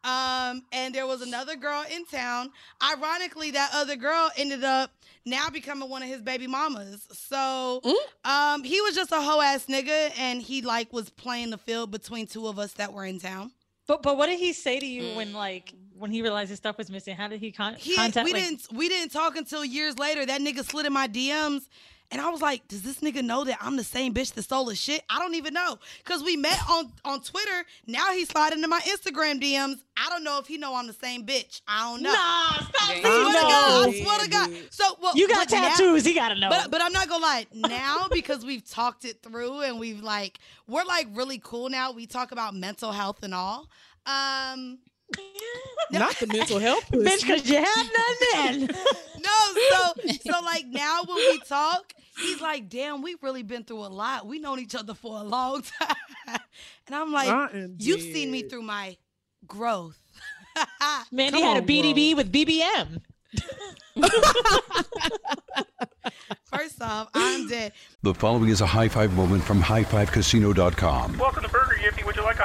[0.04, 2.52] Um, and there was another girl in town.
[2.84, 4.92] Ironically, that other girl ended up
[5.26, 7.08] now becoming one of his baby mamas.
[7.12, 7.82] So,
[8.24, 11.90] um, he was just a hoe ass nigga, and he like was playing the field
[11.90, 13.52] between two of us that were in town.
[13.88, 16.78] But but what did he say to you when like when he realized his stuff
[16.78, 17.16] was missing?
[17.16, 18.26] How did he con- He, contact?
[18.26, 20.26] we like, didn't we didn't talk until years later.
[20.26, 21.68] That nigga slid in my DMs.
[22.12, 24.70] And I was like, does this nigga know that I'm the same bitch that stole
[24.70, 25.02] his shit?
[25.10, 25.80] I don't even know.
[26.04, 27.66] Cause we met on, on Twitter.
[27.88, 29.78] Now he's sliding into my Instagram DMs.
[29.98, 31.62] I don't know if he know I'm the same bitch.
[31.68, 32.12] I don't know.
[32.14, 32.90] Nah, stop.
[32.90, 33.42] Saying swear to no.
[33.42, 34.52] God, I swear to God.
[34.70, 36.06] So well, You got but now- tattoos.
[36.06, 36.50] he gotta know.
[36.50, 37.48] but but I'm not gonna lie.
[37.54, 40.38] Now because we've talked it through and we've like
[40.68, 41.92] we're like really cool now.
[41.92, 43.68] We talk about mental health and all.
[44.06, 44.78] Um
[45.92, 47.06] Not the mental health pussy.
[47.06, 48.70] Bitch, cause you have none then.
[49.26, 53.80] No, so so like now when we talk, he's like, "Damn, we've really been through
[53.86, 54.28] a lot.
[54.28, 56.40] We known each other for a long time."
[56.86, 58.98] And I'm like, "You've seen me through my
[59.48, 60.00] growth."
[61.12, 63.02] Mandy Come had a on, BDB with BBM.
[66.46, 67.74] First off, I'm dead.
[68.04, 71.18] The following is a high five moment from highfivecasino.com.
[71.18, 72.06] Welcome to Burger Yippee.
[72.06, 72.45] Would you like a hot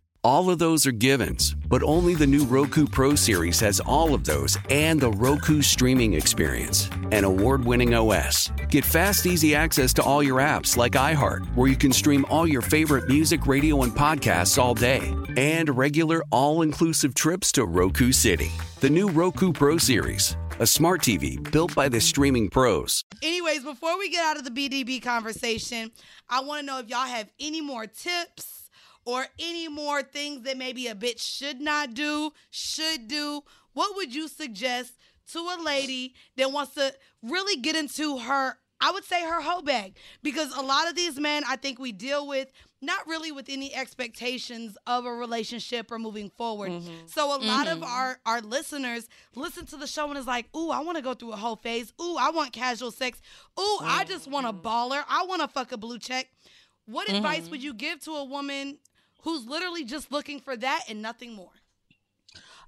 [0.23, 4.23] All of those are givens, but only the new Roku Pro series has all of
[4.23, 8.51] those and the Roku streaming experience, an award winning OS.
[8.69, 12.45] Get fast, easy access to all your apps like iHeart, where you can stream all
[12.45, 18.11] your favorite music, radio, and podcasts all day, and regular all inclusive trips to Roku
[18.11, 18.51] City.
[18.79, 23.03] The new Roku Pro series, a smart TV built by the streaming pros.
[23.23, 25.89] Anyways, before we get out of the BDB conversation,
[26.29, 28.60] I want to know if y'all have any more tips
[29.11, 33.43] or any more things that maybe a bitch should not do, should do.
[33.73, 34.93] What would you suggest
[35.33, 39.61] to a lady that wants to really get into her, I would say her hoe
[39.61, 39.95] bag?
[40.23, 42.51] Because a lot of these men I think we deal with
[42.81, 46.71] not really with any expectations of a relationship or moving forward.
[46.71, 47.05] Mm-hmm.
[47.05, 47.85] So a lot of Mhm.
[47.85, 51.13] our our listeners listen to the show and is like, "Ooh, I want to go
[51.13, 51.93] through a whole phase.
[52.01, 53.21] Ooh, I want casual sex.
[53.59, 54.65] Ooh, I just want a mm-hmm.
[54.65, 55.03] baller.
[55.07, 56.31] I want to fuck a blue check."
[56.85, 57.51] What advice mm-hmm.
[57.51, 58.79] would you give to a woman
[59.23, 61.51] who's literally just looking for that and nothing more?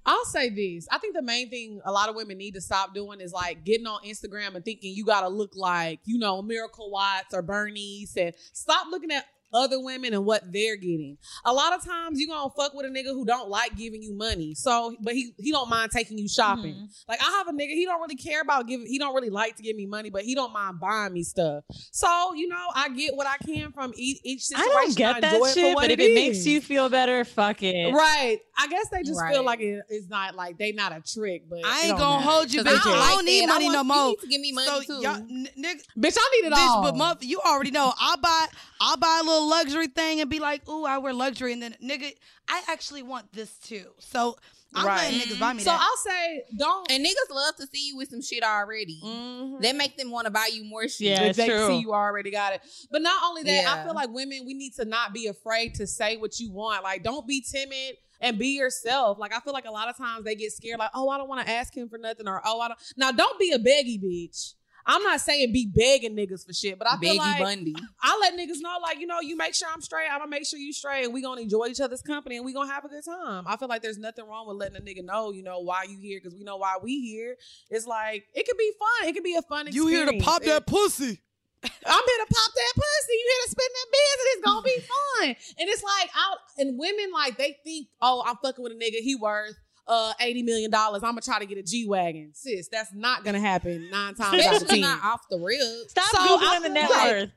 [0.06, 0.86] I'll say this.
[0.90, 3.64] I think the main thing a lot of women need to stop doing is like
[3.64, 8.16] getting on Instagram and thinking you gotta look like, you know, Miracle Watts or Bernice
[8.16, 9.24] and stop looking at
[9.54, 11.18] other women and what they're getting.
[11.44, 14.14] A lot of times you gonna fuck with a nigga who don't like giving you
[14.14, 14.54] money.
[14.54, 16.74] So, but he he don't mind taking you shopping.
[16.74, 16.84] Mm-hmm.
[17.08, 18.86] Like I have a nigga, he don't really care about giving.
[18.86, 21.64] He don't really like to give me money, but he don't mind buying me stuff.
[21.92, 24.72] So you know, I get what I can from each, each I situation.
[24.74, 27.62] don't get that it for shit, but if it it makes you feel better, fuck
[27.62, 27.92] it.
[27.92, 28.38] Right.
[28.56, 31.60] I guess they just feel like it, it's not like they not a trick, but
[31.64, 32.30] I ain't gonna matter.
[32.30, 32.84] hold you, bitch.
[32.84, 33.50] they I don't need that.
[33.50, 33.96] I money no more.
[33.96, 35.02] you need to give me money, so, too.
[35.02, 36.82] y'all- n- nigga, Bitch, I need it bitch, all.
[36.82, 37.92] but muff, you already know.
[37.98, 38.46] I'll buy,
[38.80, 41.76] I'll buy a little luxury thing and be like, "Ooh, I wear luxury," and then
[41.82, 42.14] nigga,
[42.48, 43.86] I actually want this too.
[43.98, 44.36] So
[44.76, 45.12] I'm Right.
[45.12, 45.80] letting niggas buy me So that.
[45.80, 46.90] I'll say don't.
[46.90, 49.00] And niggas love to see you with some shit already.
[49.04, 49.60] Mhm.
[49.62, 51.08] That make them want to buy you more shit.
[51.08, 51.66] Yeah, if it's they true.
[51.68, 52.60] see you already got it.
[52.90, 55.86] But not only that, I feel like women, we need to not be afraid to
[55.86, 56.82] say what you want.
[56.82, 59.18] Like, don't be timid and be yourself.
[59.18, 61.28] Like, I feel like a lot of times they get scared, like, oh, I don't
[61.28, 62.80] want to ask him for nothing, or oh, I don't.
[62.96, 64.54] Now, don't be a beggy bitch.
[64.86, 67.74] I'm not saying be begging niggas for shit, but I feel Beggy like Bundy.
[68.02, 70.46] I let niggas know, like, you know, you make sure I'm straight, I'm gonna make
[70.46, 72.88] sure you straight, and we gonna enjoy each other's company and we gonna have a
[72.88, 73.44] good time.
[73.46, 75.98] I feel like there's nothing wrong with letting a nigga know, you know, why you
[75.98, 77.36] here, because we know why we here.
[77.70, 79.08] It's like it could be fun.
[79.08, 81.20] It could be a fun you here to pop It- that pussy?
[81.64, 83.12] I'm here to pop that pussy.
[83.12, 84.28] You here to spend that business.
[84.34, 85.28] It's gonna be fun.
[85.60, 89.00] And it's like out and women like they think, oh, I'm fucking with a nigga.
[89.00, 89.54] He worth
[89.86, 91.02] uh eighty million dollars.
[91.02, 92.30] I'm gonna try to get a G wagon.
[92.34, 94.80] Sis, that's not gonna happen nine times out of ten.
[94.80, 95.60] not off the rip.
[95.90, 97.30] Stop So, googling the net like- worth.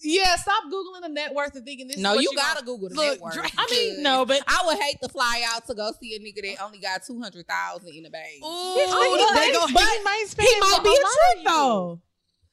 [0.00, 1.96] Yeah, stop googling the net worth and thinking this.
[1.96, 2.66] No, is what you, you gotta want.
[2.66, 3.52] Google the Look, net worth.
[3.58, 6.54] I mean, No, but I would hate to fly out to go see a nigga
[6.56, 8.40] that only got two hundred thousand in the bank.
[8.40, 9.66] Ooh, I they mean, go.
[9.74, 12.00] but he might spend He might be a trick though.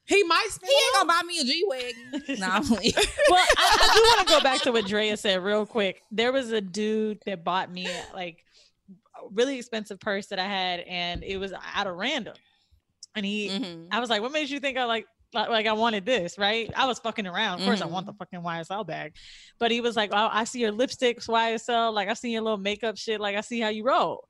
[0.07, 0.69] He might spend.
[0.69, 2.23] He ain't gonna buy me a G wagon.
[2.39, 2.93] nah, I'm playing.
[3.29, 6.01] well, I, I do want to go back to what Drea said real quick.
[6.11, 8.43] There was a dude that bought me like
[8.91, 12.35] a really expensive purse that I had, and it was out of random.
[13.15, 13.87] And he, Mhm.
[13.91, 16.71] I was like, "What made you think I like?" Like, like I wanted this, right?
[16.75, 17.59] I was fucking around.
[17.59, 18.17] Of course, I want the Mm-hmm.
[18.19, 19.15] fucking YSL bag,
[19.59, 21.91] but he was like, "Oh, I see your lipsticks, YSL.
[21.93, 23.19] Like I see your little makeup shit.
[23.19, 24.27] Like I see how you roll."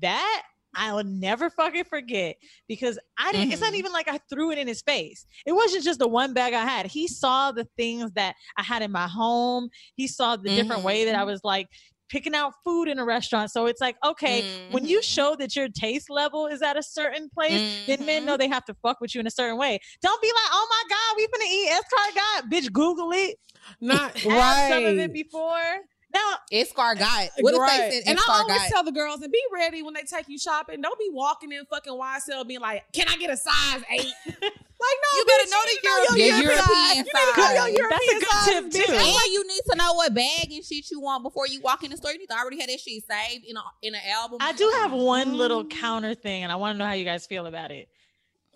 [0.00, 0.42] That
[0.74, 2.36] I will never fucking forget
[2.68, 3.52] because I didn't.
[3.52, 3.76] It's not Mhm.
[3.76, 5.26] even like I threw it in his face.
[5.46, 6.86] It wasn't just the one bag I had.
[6.86, 9.70] He saw the things that I had in my home.
[9.94, 11.26] He saw the different way that I mm-hmm.
[11.26, 11.68] was like
[12.08, 13.50] picking out food in a restaurant.
[13.50, 15.02] So it's like, okay, when you mm-hmm.
[15.02, 18.40] show that your taste level is at a certain place, then men know mm-hmm.
[18.40, 19.78] they have to fuck with you in a certain way.
[20.02, 22.50] Don't be like, oh my God, we finna eat escargot.
[22.50, 23.36] Bitch, Google it.
[23.80, 24.98] Not Have some of right.
[24.98, 25.80] it before.
[26.12, 27.30] Now, Escargot.
[27.40, 27.90] What if Right.
[27.90, 28.68] they said and I always escargot?
[28.68, 30.80] tell the girls and be ready when they take you shopping.
[30.80, 34.00] Don't be walking in fucking YSL being like, "Can I get a size 8?
[34.26, 36.94] like, no, You better bitch, know you the need to know Your your European You
[36.94, 37.72] need to know your size.
[37.76, 38.86] European That's a good size, tip, bitch.
[38.86, 38.92] too.
[38.92, 41.60] I'm like, And you need to know what bag and shit you want before you
[41.60, 42.12] walk in the store.
[42.12, 44.38] You need to already have that shit saved in a in an album.
[44.40, 45.70] I do have one little Mm.
[45.70, 47.88] counter thing, and I want to know how you guys feel about it.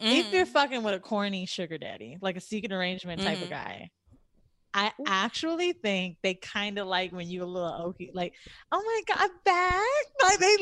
[0.02, 0.18] Mm.
[0.20, 3.42] If you're fucking with a corny sugar daddy, like a secret arrangement type Mhm.
[3.42, 3.90] of guy,
[4.74, 8.34] I actually think they kind of like when you a little okay, like,
[8.70, 9.82] oh my god, back,
[10.22, 10.56] like they.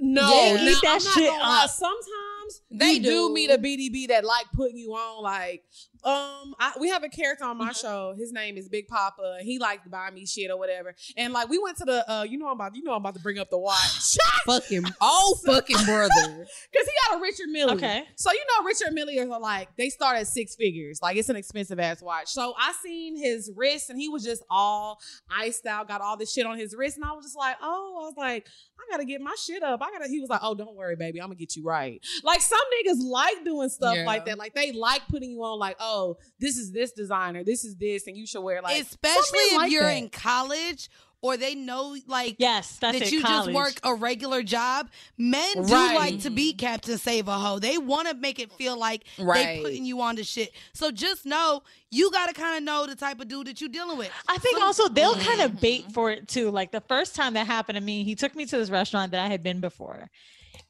[0.00, 1.64] No, eat that I'm not shit gonna lie.
[1.64, 1.70] up.
[1.70, 3.28] Sometimes They do.
[3.28, 3.34] do.
[3.34, 5.22] meet a BDB that like putting you on.
[5.22, 5.64] Like,
[6.04, 7.86] um, I, we have a character on my Mm-hmm.
[7.86, 8.14] show.
[8.18, 10.94] His name is Big Papa, he likes to buy me shit or whatever.
[11.16, 13.14] And like, we went to the, uh, you know, I'm about, you know, I'm about
[13.14, 14.16] to bring up the watch
[14.46, 16.10] fucking oh fucking brother.
[16.72, 17.70] because he got a Richard Mille.
[17.72, 18.04] Okay.
[18.16, 21.00] So you know, Richard Mille are like they start at six figures.
[21.02, 22.28] Like it's an expensive ass watch.
[22.28, 25.00] So I seen his wrist, and he was just all
[25.30, 28.00] iced out, got all this shit on his wrist, and I was just like, oh,
[28.02, 28.46] I was like,
[28.78, 29.80] I gotta get my shit up.
[29.82, 30.08] I gotta.
[30.08, 32.00] He was like, oh, don't worry, baby, I'm gonna get you right.
[32.22, 34.04] Like some niggas like doing stuff Yeah.
[34.06, 34.38] like that.
[34.38, 35.58] Like they like putting you on.
[35.58, 38.80] Like, oh, this is this designer, this is this, and you should wear like.
[38.82, 39.96] Especially if like you're that.
[39.96, 40.88] in college
[41.22, 44.90] or they know like Yes, that it, you just work a regular job.
[45.16, 45.94] Men do Right.
[45.96, 47.58] like to be Captain Save a Hoe.
[47.58, 49.56] They want to make it feel like right.
[49.56, 50.50] they putting you on to shit.
[50.74, 53.70] So just know you got to kind of know the type of dude that you're
[53.70, 54.10] dealing with.
[54.28, 55.54] I think also they'll kind Mm-hmm.
[55.56, 56.50] of bait for it too.
[56.50, 59.24] Like the first time that happened to me, he took me to this restaurant that
[59.24, 60.10] I had been before,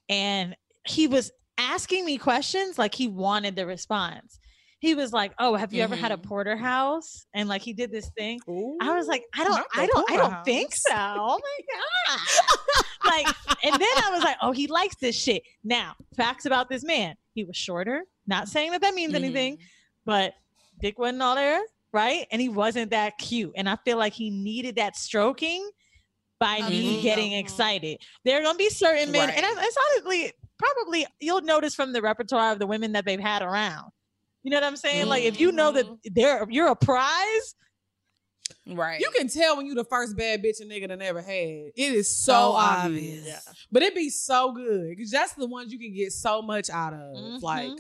[0.09, 0.55] and
[0.87, 4.39] he was asking me questions like he wanted the response.
[4.81, 6.29] He was like, "Oh, have you ever had a Mm-hmm.
[6.29, 8.39] porterhouse?" And like he did this thing.
[8.83, 11.59] I was like, "I don't, I don't, I don't think so." Oh my
[12.17, 12.21] god!
[13.07, 13.27] like,
[13.65, 17.15] and then I was like, "Oh, he likes this shit." Now, facts about this man:
[17.35, 18.03] he was shorter.
[18.27, 19.25] Not saying that that means Mm-hmm.
[19.25, 19.59] anything,
[20.05, 20.35] but
[20.81, 21.63] dick wasn't all there,
[21.93, 22.27] right?
[22.31, 23.53] And he wasn't that cute.
[23.57, 25.67] And I feel like he needed that stroking
[26.41, 27.03] by me Mhm.
[27.03, 28.03] getting excited.
[28.25, 29.57] There are gonna be certain men, and Right.
[29.57, 30.33] I- it's honestly
[30.65, 33.91] probably you'll notice from the repertoire of the women that they've had around.
[34.43, 35.07] You know what I'm saying?
[35.07, 36.09] Like if you know that Mm-hmm.
[36.15, 37.55] they're you're a prize,
[38.67, 38.99] Right.
[39.01, 41.33] You can tell when you the first bad bitch a nigga that never had.
[41.35, 43.19] It is so, So obvious.
[43.21, 43.67] obvious.
[43.71, 44.97] But it be so good.
[44.99, 47.15] Cause that's the ones you can get so much out of.
[47.17, 47.43] Mhm.
[47.43, 47.71] Like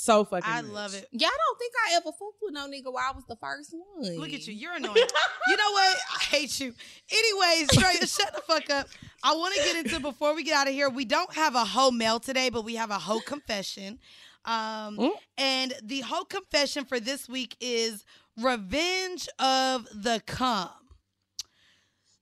[0.00, 0.70] so fucking I much.
[0.70, 1.08] love it.
[1.10, 4.16] Y'all don't think I ever fucked with no nigga while I was the first one.
[4.16, 4.54] Look at you.
[4.54, 4.94] You're annoying.
[4.96, 5.96] you know what?
[6.14, 6.72] I hate you.
[7.10, 8.88] Anyways, Drea, shut the fuck up.
[9.24, 10.88] I want to get into before we get out of here.
[10.88, 13.98] We don't have a hoe mail today, but we have a hoe confession.
[14.44, 18.04] Um, and the hoe confession for this week is
[18.40, 20.70] revenge of the cum.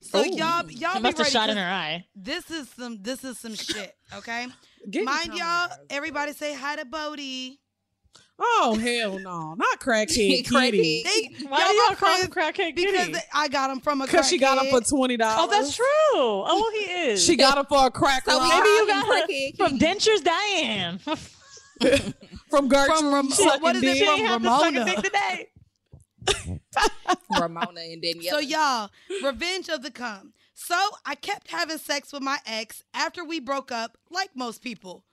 [0.00, 0.24] So Ooh.
[0.24, 2.06] y'all, y'all She be must have ready shot in 'cause her eye.
[2.14, 3.02] This is some.
[3.02, 3.94] This is some shit.
[4.14, 4.46] Okay.
[5.02, 7.60] Mind y'all, everybody say hi to Bodie.
[8.38, 10.70] Oh hell no, not crackhead Crackhead.
[10.72, 11.02] kitty.
[11.04, 13.12] They, Why do my y'all call him friends- crackhead Because kitty?
[13.12, 15.48] they- I got him from a Cause she got him for twenty dollars.
[15.48, 15.84] Oh, that's true.
[16.14, 17.24] Oh, well, he is.
[17.24, 18.62] She got him for a crack So we rock.
[18.62, 20.98] Maybe you call him got her crackhead from Dentures Diane.
[22.50, 22.98] from Gertrude.
[22.98, 24.16] From Ram- sucking what is it from?
[24.16, 25.02] She ain't have to suck a Ramona.
[25.02, 25.48] today.
[27.40, 28.34] Ramona and Danielle.
[28.34, 28.90] So y'all,
[29.22, 30.32] revenge of the cum.
[30.54, 35.04] So I kept having sex with my ex after we broke up, like most people.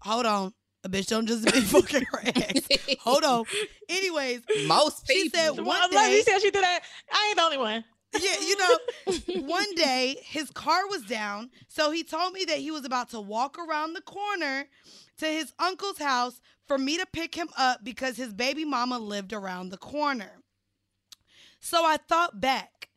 [0.00, 0.54] Hold on.
[0.86, 2.68] A bitch don't just be fucking her ex.
[3.00, 3.44] Hold on.
[3.88, 5.14] Anyways, Most people.
[5.16, 5.38] she people.
[5.40, 6.16] said Well, one I'm like, day.
[6.16, 6.80] you said she did that.
[7.12, 7.84] I ain't the only one.
[8.20, 12.70] Yeah, you know, one day his car was down, so he told me that he
[12.70, 14.66] was about to walk around the corner
[15.18, 19.32] to his uncle's house for me to pick him up because his baby mama lived
[19.32, 20.40] around the corner.
[21.60, 22.90] So I thought back.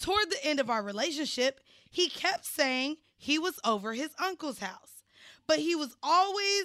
[0.00, 1.60] Toward the end of our relationship,
[1.90, 5.02] he kept saying he was over his uncle's house.
[5.46, 6.64] But he was always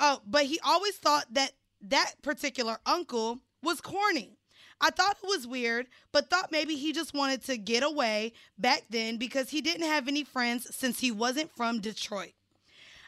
[0.00, 1.52] uh but he always thought that
[1.82, 4.36] that particular uncle was corny.
[4.80, 8.84] I thought it was weird, but thought maybe he just wanted to get away back
[8.88, 12.32] then because he didn't have any friends since he wasn't from Detroit.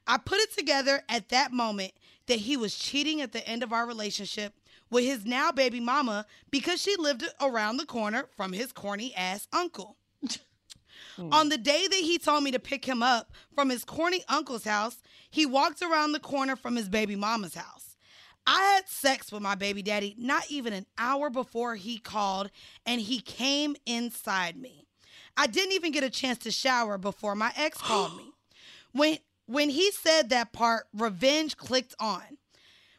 [0.07, 1.93] I put it together at that moment
[2.27, 4.55] that he was cheating at the end of our relationship
[4.91, 9.49] with his now baby mama because she lived around the corner from his corny ass
[9.53, 9.97] uncle.
[11.17, 11.33] Hmm.
[11.33, 14.65] On the day that he told me to pick him up from his corny uncle's
[14.65, 14.97] house,
[15.31, 17.97] he walked around the corner from his baby mama's house.
[18.47, 22.51] I had sex with my baby daddy not even an hour before he called,
[22.85, 24.87] and he came inside me.
[25.37, 28.33] I didn't even get a chance to shower before my ex called me.
[28.93, 32.23] When when he said that part, revenge clicked on.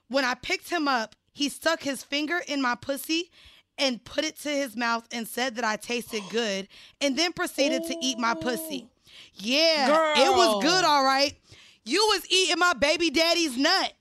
[0.08, 3.32] When I picked him up, he stuck his finger in my pussy
[3.78, 6.68] and put it to his mouth and said that I tasted good
[7.02, 8.88] and then proceeded to eat my pussy.
[8.88, 8.90] Oh.
[9.36, 11.36] Yeah, it was good, all right.
[11.86, 13.94] You was eating my baby daddy's nut.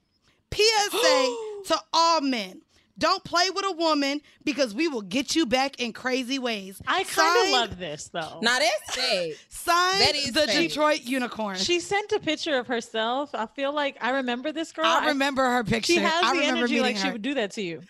[0.52, 1.36] PSA
[1.66, 2.62] to all men.
[2.98, 6.80] Don't play with a woman because we will get you back in crazy ways.
[6.86, 8.38] I kind of love this though.
[8.42, 9.38] Now that's fake.
[9.48, 10.68] Signed That is the fake.
[10.68, 11.56] Detroit Unicorn.
[11.56, 13.30] She sent a picture of herself.
[13.34, 14.84] I feel like I remember this girl.
[14.84, 15.94] I remember her picture.
[15.94, 17.80] She has I the energy like meeting she would do that to you.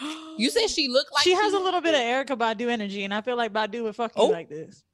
[0.38, 3.12] You said she looked like she has a little bit of Erykah Badu energy, and
[3.12, 4.26] I feel like Badu would fuck you Oh.
[4.28, 4.84] like this.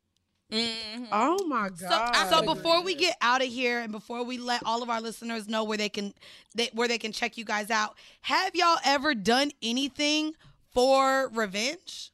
[0.52, 1.08] Mhm.
[1.12, 2.30] Oh my So, god.
[2.30, 5.48] so before we get out of here and before we let all of our listeners
[5.48, 6.14] know where they can
[6.54, 10.34] they, where they can check you guys out, have y'all ever done anything
[10.72, 12.10] for revenge?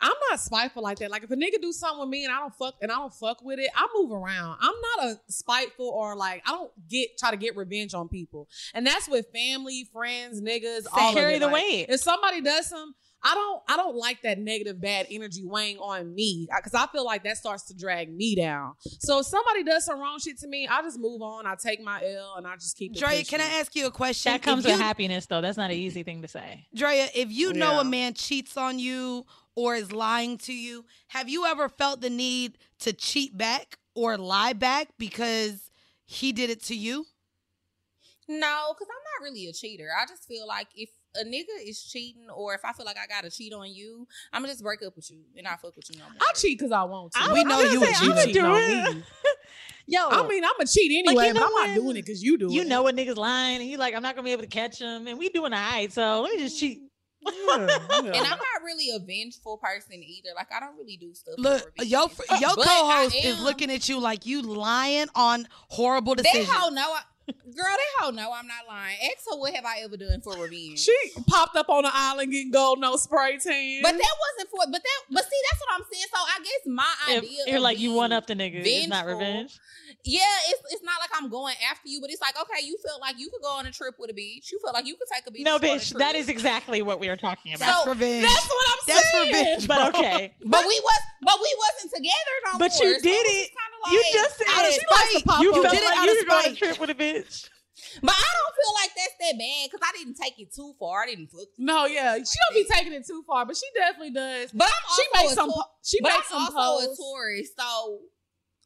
[0.00, 1.10] I'm not spiteful like that.
[1.10, 3.12] Like if a nigga do something with me and I don't fuck and I don't
[3.12, 4.58] fuck with it, I move around.
[4.60, 8.48] I'm not a spiteful or like I don't get try to get revenge on people.
[8.74, 11.86] And that's with family, friends, niggas, all Carry the Like, weight.
[11.88, 16.14] If somebody does some, I don't I don't like that negative bad energy weighing on
[16.14, 18.74] me because I feel like that starts to drag me down.
[19.00, 21.44] So if somebody does some wrong shit to me, I just move on.
[21.46, 23.90] I take my L and I just keep it Drea, can I ask you a
[23.90, 24.30] question?
[24.32, 25.40] That comes If with you- happiness, though.
[25.40, 26.68] That's not an easy thing to say.
[26.74, 27.80] Drea, if you know Yeah.
[27.80, 29.26] a man cheats on you
[29.56, 34.16] or is lying to you, have you ever felt the need to cheat back or
[34.16, 35.70] lie back because
[36.06, 37.04] he did it to you?
[38.28, 39.88] No, because I'm not really a cheater.
[40.00, 43.06] I just feel like if a nigga is cheating or if I feel like I
[43.06, 45.88] gotta cheat on you, I'm gonna just break up with you and not fuck with
[45.90, 46.14] you no more.
[46.20, 47.18] I cheat because I want to.
[47.20, 48.02] I We would- know I you gonna would cheat.
[48.02, 49.02] I would cheating do on me.
[49.90, 52.04] Yo, I mean, I'm gonna cheat Like, anyway, you but know I'm not doing it
[52.04, 52.68] because you do you it.
[52.68, 55.06] know a nigga's lying, and you like, I'm not gonna be able to catch him,
[55.06, 55.90] and we doing all right.
[55.90, 56.82] So let me just cheat.
[57.22, 57.32] Yeah,
[57.66, 57.98] yeah.
[57.98, 60.28] and I'm not really a vengeful person either.
[60.36, 61.34] Like I don't really do stuff.
[61.38, 62.08] Look, your
[62.38, 66.34] your But co-host I is looking at you like you lying on horrible decisions.
[66.34, 66.62] They decisions.
[66.64, 67.02] hoe know I, girl.
[67.28, 68.96] Girl, they hoe know I'm not lying.
[69.04, 70.78] Ask her what have I ever done for revenge.
[70.80, 70.96] She
[71.28, 73.80] popped up on the island getting gold no spray tan.
[73.82, 74.60] But that wasn't for.
[74.70, 75.00] But that.
[75.10, 76.06] But see, that's what I'm saying.
[76.12, 77.38] So I guess my If idea.
[77.46, 79.60] you're of like you being one up the nigga, it's not vengeful- revenge.
[80.04, 83.00] Yeah, it's it's not like I'm going after you, but it's like okay, you felt
[83.00, 84.52] like you could go on a trip with a beach.
[84.52, 85.44] You felt like you could take a beach.
[85.44, 86.20] No, on a bitch, that trip.
[86.22, 87.84] is exactly what we are talking That's about.
[87.84, 88.22] So, revenge.
[88.24, 88.96] That's what I'm saying.
[88.96, 89.32] That's saying.
[89.32, 89.68] revenge.
[89.68, 90.00] but bro.
[90.00, 92.86] okay, But we was, but we wasn't together no But more.
[92.88, 93.48] you so did was it.
[93.48, 94.80] kinda You just said out of it.
[94.80, 95.40] spite.
[95.42, 96.58] You, You felt did it like out you of could go on a spite.
[96.58, 97.17] trip with a bitch.
[98.02, 101.02] But I don't feel like that's that bad because I didn't take it too far.
[101.02, 101.46] I didn't fuck.
[101.58, 104.50] No, yeah, she don't be taking it too far, but she definitely does.
[104.52, 105.50] But I'm she makes a some.
[105.52, 107.00] po- She but makes I'm some also a posts.
[107.02, 107.98] tourist, so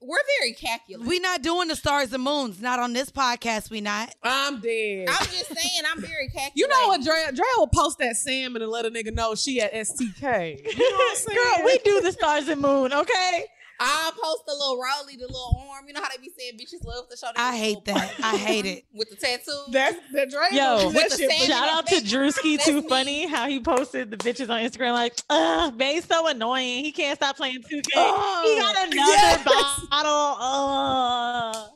[0.00, 1.06] we're very calculated.
[1.06, 2.60] We're not doing the stars and moons.
[2.62, 3.70] Not on this podcast.
[3.70, 4.14] We not.
[4.22, 5.08] I'm dead.
[5.10, 6.52] I'm just saying, I'm very calculated.
[6.56, 7.32] You know what, Drea?
[7.32, 10.58] Drea will post that salmon and let a nigga know she at STK.
[10.58, 11.38] You know what I'm saying?
[11.38, 13.44] Girl, we do the stars and moon, okay?
[13.82, 15.86] I'll post the little rolly, the little arm.
[15.86, 18.14] You know how they be saying bitches love to show their I hate that.
[18.22, 18.84] I hate it.
[18.94, 19.64] with the tattoo.
[19.70, 20.48] That's that Drea.
[20.52, 22.88] Yo, with the shit for Shout out to Drewski, too me.
[22.88, 26.84] funny how he posted the bitches on Instagram like, ugh, Bay's so annoying.
[26.84, 27.82] He can't stop playing 2K.
[27.96, 29.44] Oh, he got another yes.
[29.90, 30.12] bottle.
[30.40, 31.68] Ugh.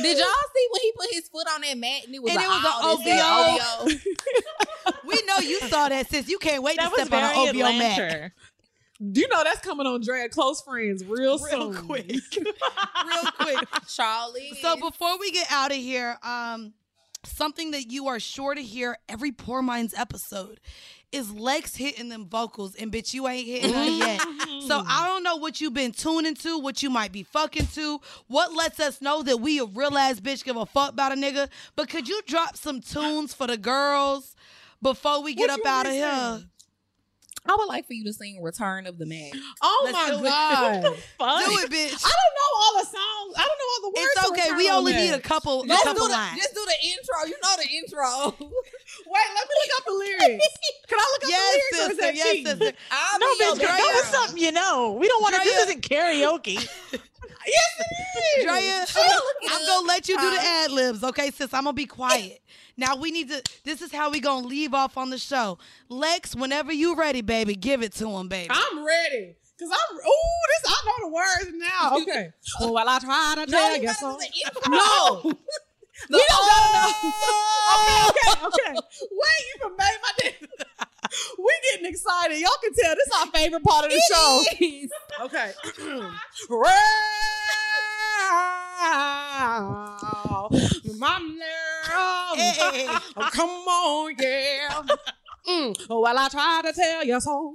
[0.00, 2.40] Did y'all see when he put his foot on that mat and it was And
[2.40, 3.92] a it was a oh, this OVO.
[3.92, 5.00] OVO.
[5.06, 6.28] We know you saw that, sis.
[6.28, 8.32] You can't wait That to step on very an OVO mat.
[9.00, 9.20] Atlanta.
[9.20, 11.74] You know that's coming on Drea Close Friends real, Real soon.
[11.86, 12.10] quick.
[12.36, 13.68] Real quick.
[13.88, 14.52] Charlie.
[14.60, 16.74] So before we get out of here, um,
[17.24, 20.60] something that you are sure to hear every Pour Minds episode
[21.12, 24.20] is Lex hitting them vocals, and bitch, you ain't hitting her yet.
[24.66, 28.00] So I don't know what you've been tuning to, what you might be fucking to,
[28.26, 31.14] what lets us know that we a real ass bitch give a fuck about a
[31.14, 31.48] nigga.
[31.76, 34.34] But could you drop some tunes for the girls
[34.82, 36.44] before we get What up out of here?
[37.46, 37.52] Sing?
[37.52, 40.18] I would like for you to sing "Return of the Mack." Oh Let's my do
[40.24, 40.28] it.
[40.28, 40.82] god!
[41.18, 41.44] Fuck.
[41.46, 42.04] Do it, bitch.
[42.04, 43.34] I don't know all the songs.
[43.36, 44.10] I don't know all the words.
[44.16, 44.56] It's okay.
[44.56, 45.00] We only That.
[45.04, 46.36] need a couple, a Just do, the, lines.
[46.38, 47.26] just do the intro.
[47.26, 48.34] You know the intro.
[49.06, 50.48] Wait, let me look up the lyrics.
[50.88, 52.02] Can I look up Yes, the lyrics or is sister.
[52.02, 52.46] that Yes, cheating?
[52.46, 52.72] sister.
[52.90, 53.96] I'll No, be bitch, go girl.
[53.96, 54.96] with something you know.
[54.98, 55.40] We don't want to.
[55.44, 56.54] This isn't karaoke.
[57.46, 58.44] Yes, it is.
[58.44, 61.52] Drea, look it I'm gonna let you do the ad libs, okay, sis?
[61.52, 62.40] I'm gonna be quiet.
[62.76, 63.42] Now we need to.
[63.64, 65.58] This is how we gonna leave off on the show.
[65.88, 68.48] Lex, whenever you ready, baby, give it to him, baby.
[68.50, 69.36] I'm ready.
[69.58, 71.96] Cause I'm ooh, this I know the words now.
[72.02, 72.30] Okay.
[72.60, 74.12] well, while I try to tell you you so.
[74.12, 74.70] do the intro.
[74.72, 75.22] No.
[76.10, 76.70] We don't gotta oh.
[77.86, 78.08] know.
[78.10, 78.72] okay, okay, okay.
[78.74, 80.34] Wait, you can make my day.
[81.38, 82.36] we getting excited.
[82.40, 84.42] Y'all can tell this is our favorite part of the show.
[84.58, 84.90] Yes.
[85.20, 85.52] Okay.
[86.50, 86.64] Wow.
[90.98, 91.18] My
[91.94, 92.94] Eh, eh, eh, love.
[92.94, 92.98] Hey.
[93.16, 94.82] Oh, come on, yeah.
[95.46, 95.76] Mm.
[95.90, 97.52] Oh, well, I tried to tell you so,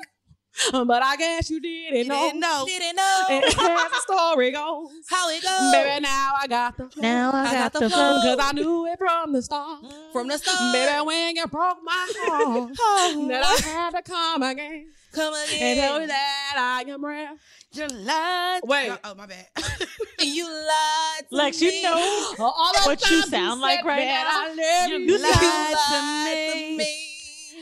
[0.74, 2.20] um, but I guess you didn't You know.
[2.28, 2.64] didn't know.
[2.68, 5.72] Didn't know And as the story goes, how it goes.
[5.72, 7.02] baby, now I got the flow.
[7.02, 8.20] Now I, I got, got the the flow.
[8.22, 9.82] Cause I knew it from the start.
[9.82, 10.12] Mm.
[10.14, 13.28] From the start, Baby, when you broke my heart, oh.
[13.28, 15.78] that I had to come again come and again.
[15.78, 16.56] tell you that
[16.86, 17.32] I am rare.
[17.72, 18.62] You lied.
[18.64, 18.92] Wait.
[19.04, 19.46] Oh my bad.
[20.20, 21.78] you lied to Lex, me.
[21.78, 24.24] you know All What you sound like right now?
[24.28, 25.18] I love You you.
[25.22, 27.09] lied to lied me.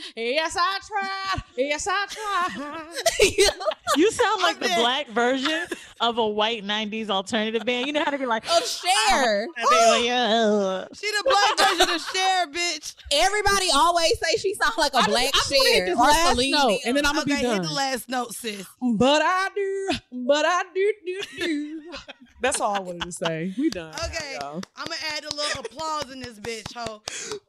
[0.00, 0.34] To me.
[0.34, 1.42] Yes, I tried.
[1.56, 2.86] Yes, I tried.
[3.96, 4.78] you sound like I'm the dead.
[4.80, 5.66] black version
[6.00, 7.86] of a white '90s alternative band.
[7.86, 9.42] You know how to be like, Of share.
[9.42, 12.94] and they uh, She the black version of Cher, bitch.
[13.12, 15.96] Everybody always say she sounds like a I just- black I'm gonna hit share this
[15.98, 16.78] or last Celine note, Dion.
[16.86, 18.66] and then I'm gonna Okay, be hit the last note, sis.
[18.80, 19.90] But I do.
[20.26, 21.82] But I do do do.
[22.40, 23.52] That's all I wanted to say.
[23.58, 23.92] We done.
[23.94, 24.62] Okay, y'all.
[24.76, 27.02] I'm gonna add a little applause in this bitch, ho.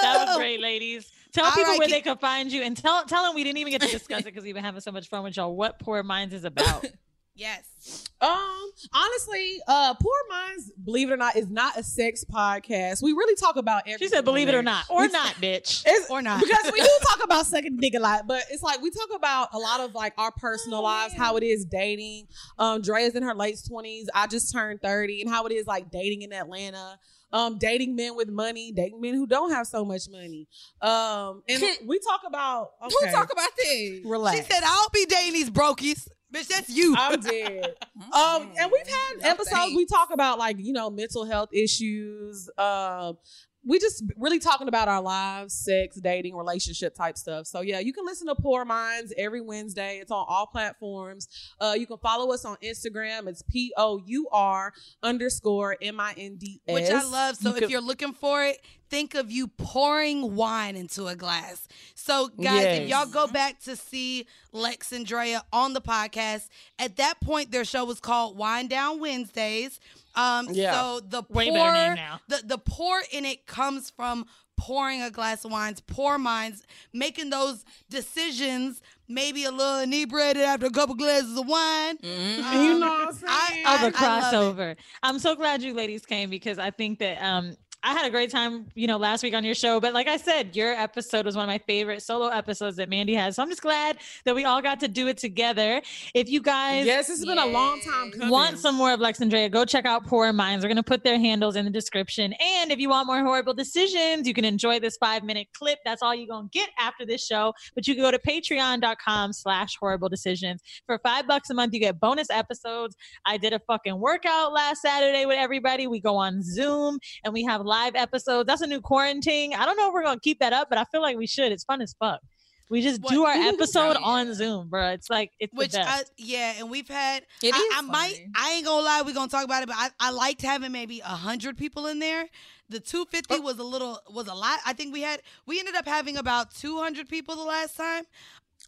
[0.00, 1.10] that was great, ladies.
[1.32, 3.42] Tell All people right, where keep- they can find you, and tell tell them we
[3.44, 5.54] didn't even get to discuss it because we've been having so much fun with y'all.
[5.56, 6.84] What Pour Minds is about.
[7.34, 8.04] Yes.
[8.20, 13.02] Um, honestly, uh, Pour Minds, believe it or not, is not a sex podcast.
[13.02, 14.06] We really talk about everything.
[14.06, 16.42] She said, "Believe it or not, or We- not, bitch." It's, Or not.
[16.42, 19.48] because we do talk about second dick a lot, but it's like we talk about
[19.54, 22.28] a lot of like our personal Oh, lives, how it is dating.
[22.58, 24.10] Um, Drea's in her late twenties.
[24.14, 26.98] I just turned thirty, and how it is like dating in Atlanta.
[27.32, 30.46] Um, dating men with money, dating men who don't have so much money.
[30.80, 34.02] Um, and we talk about okay, Who talk about that?
[34.04, 34.36] relax.
[34.38, 36.94] She said, "I'll be dating these brokies." Bitch, that's you.
[36.98, 37.74] I'm dead.
[38.12, 39.76] Um, and we've had No episodes thanks.
[39.76, 42.50] we talk about like you know mental health issues.
[42.58, 43.16] Um,
[43.64, 47.46] we just really talking about our lives, sex, dating, relationship type stuff.
[47.46, 49.98] So yeah, you can listen to Pour Minds every Wednesday.
[50.00, 51.28] It's on all platforms.
[51.60, 53.28] Uh, you can follow us on Instagram.
[53.28, 54.72] It's p o u r
[55.02, 57.36] underscore m i n d s, which I love.
[57.36, 58.58] So You if can- you're looking for it,
[58.92, 61.66] think of you pouring wine into a glass.
[61.94, 66.48] So guys, if y'all go back to see Lex and Drea on the podcast,
[66.78, 69.80] at that point their show was called Wine Down Wednesdays.
[70.14, 70.74] Um, Yeah.
[70.74, 72.20] so the Way pour, better now.
[72.28, 74.26] the the pour in it comes from
[74.58, 76.62] pouring a glass of wines, poor minds,
[76.92, 81.96] making those decisions, maybe a little inebriated after a couple glasses of wine.
[82.04, 83.64] Um, you know what I'm saying?
[83.66, 84.62] I, of I- the I love it.
[84.66, 84.76] crossover.
[85.02, 88.30] I'm so glad you ladies came because I think that um I had a great
[88.30, 89.80] time, you know, last week on your show.
[89.80, 93.14] But like I said, your episode was one of my favorite solo episodes that Mandy
[93.14, 93.36] has.
[93.36, 95.82] So I'm just glad that we all got to do it together.
[96.14, 98.30] If you guys Yes, it's been a long time coming.
[98.30, 100.64] want some more of Lex and Drea, go check out Pour Minds.
[100.64, 102.32] We're going to put their handles in the description.
[102.34, 105.80] And if you want more horrible decisions, you can enjoy this five minute clip.
[105.84, 107.52] That's all you're going to get after this show.
[107.74, 110.62] But you can go to patreon.com slash horrible decisions.
[110.86, 112.94] For five bucks a month, you get bonus episodes.
[113.26, 115.86] I did a fucking workout last Saturday with everybody.
[115.88, 118.46] We go on Zoom and we have live episodes.
[118.46, 119.54] That's a new quarantine.
[119.54, 121.26] I don't know if we're going to keep that up, but I feel like we
[121.26, 121.52] should.
[121.52, 122.20] It's fun as fuck.
[122.68, 124.90] We just do our episode on Zoom, bro.
[124.90, 126.10] It's like it's Which the best.
[126.10, 127.22] I yeah, and we've had.
[127.42, 128.26] It I, is I might.
[128.34, 129.02] I ain't gonna lie.
[129.04, 131.98] We're gonna talk about it, but I, I liked having maybe a hundred people in
[131.98, 132.26] there.
[132.70, 134.58] The 250 was a little was a lot.
[134.64, 138.04] I think we had we ended up having about 200 people the last time.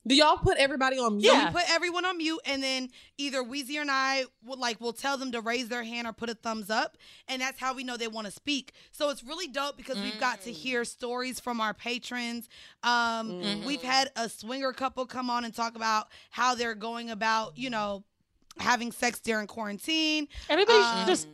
[0.06, 1.24] Do y'all put everybody on mute?
[1.32, 4.92] Yeah, we put everyone on mute, and then either Weezy and I will like will
[4.92, 7.84] tell them to raise their hand or put a thumbs up, and that's how we
[7.84, 8.72] know they want to speak.
[8.92, 12.48] So it's really dope because we've got to hear stories from our patrons.
[12.82, 13.64] Um, Mhm.
[13.64, 17.70] We've had a swinger couple come on and talk about how they're going about, you
[17.70, 18.04] know,
[18.58, 20.28] having sex during quarantine.
[20.50, 21.28] Everybody's Um, just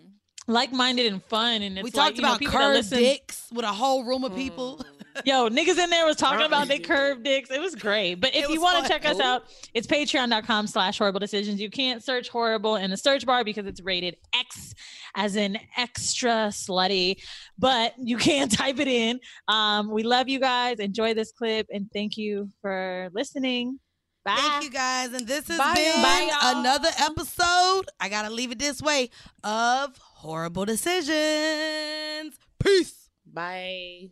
[0.46, 3.64] like-minded and fun, and it's we like, talked you know, about people curved dicks with
[3.64, 4.80] a whole room of people.
[5.24, 6.68] Yo, niggas in there was talking about Right.
[6.68, 7.50] they curved dicks.
[7.50, 8.14] It was great.
[8.16, 11.60] But if you want to check us out, it's patreon.com slash horrible decisions.
[11.60, 14.74] You can't search horrible in the search bar because it's rated X
[15.16, 17.16] as in extra slutty,
[17.58, 19.18] but you can type it in.
[19.48, 20.78] Um, we love you guys.
[20.78, 23.78] Enjoy this clip and thank you for listening.
[24.24, 24.34] Bye.
[24.36, 26.02] Thank you guys, and this has Bye, been y'all.
[26.02, 26.60] Bye, y'all.
[26.60, 27.86] another episode.
[27.98, 29.08] I gotta leave it this way
[29.42, 32.36] of horrible decisions.
[32.62, 33.08] Peace.
[33.26, 34.10] Bye.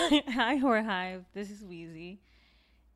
[0.32, 1.24] Hi, Horror Hive.
[1.34, 2.18] This is Weezy.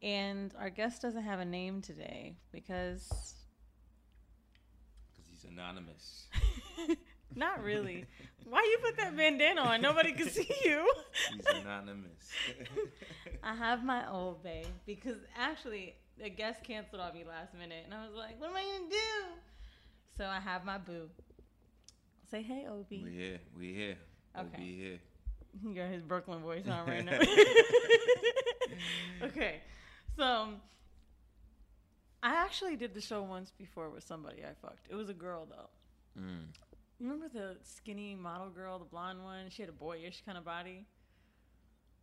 [0.03, 3.35] And our guest doesn't have a name today because.
[5.12, 6.27] Because he's anonymous.
[7.35, 8.07] Not really.
[8.49, 9.82] Why you put that bandana on?
[9.82, 10.91] Nobody can see you.
[11.35, 12.31] He's anonymous.
[13.43, 17.93] I have my old bae because actually the guest canceled on me last minute, and
[17.93, 19.36] I was like, "What am I gonna do?"
[20.16, 21.11] So I have my boo.
[22.35, 23.05] Say hey, Obi.
[23.05, 23.39] we here.
[23.56, 23.97] We here.
[24.36, 24.48] Okay.
[24.59, 24.98] We'll here.
[25.62, 27.12] You got his Brooklyn voice on right now.
[29.23, 29.61] okay,
[30.16, 30.48] so
[32.24, 34.89] I actually did the show once before with somebody I fucked.
[34.90, 36.20] It was a girl though.
[36.20, 36.47] Mm.
[36.98, 39.48] You remember the skinny model girl, the blonde one?
[39.48, 40.86] She had a boyish kind of body.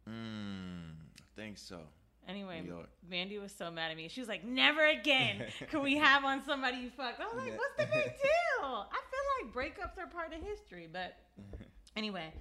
[0.09, 1.81] Mm, I think so.
[2.25, 2.63] Anyway,
[3.09, 4.07] Mandy was so mad at me.
[4.07, 7.57] She was like, "Never again can we have on somebody you fucked." I was like,
[7.57, 8.99] "What's the big deal?" I
[9.41, 11.17] like breakups are part of history, but
[11.95, 12.33] anyway,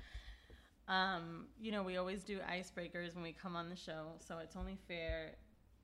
[0.89, 4.57] um, you know, we always do icebreakers when we come on the show, so it's
[4.57, 5.33] only fair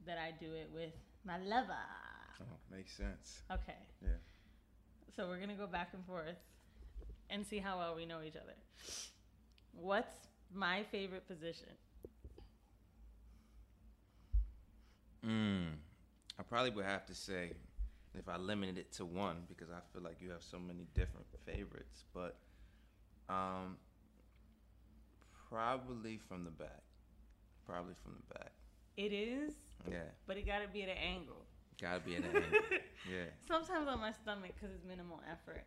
[0.07, 0.93] that I do it with
[1.25, 1.73] my lover.
[2.41, 2.45] Oh,
[2.75, 3.43] makes sense.
[3.51, 3.79] Okay.
[4.03, 4.09] Yeah.
[5.15, 6.37] So we're gonna go back and forth
[7.31, 8.55] and see how well we know each other.
[9.73, 11.69] What's my favorite position?
[15.27, 15.73] Mm,
[16.39, 17.53] I probably would have to say
[18.19, 21.27] if I limited it to one because I feel like you have so many different
[21.45, 22.37] favorites, but
[23.29, 23.77] um,
[25.49, 26.83] probably from the back.
[27.67, 28.53] Probably from the back.
[28.97, 29.53] It is,
[29.91, 31.45] Yeah, but it gotta be at an angle.
[31.81, 32.43] gotta be an angle.
[33.09, 33.27] Yeah.
[33.47, 35.65] Sometimes on my stomach because it's minimal effort.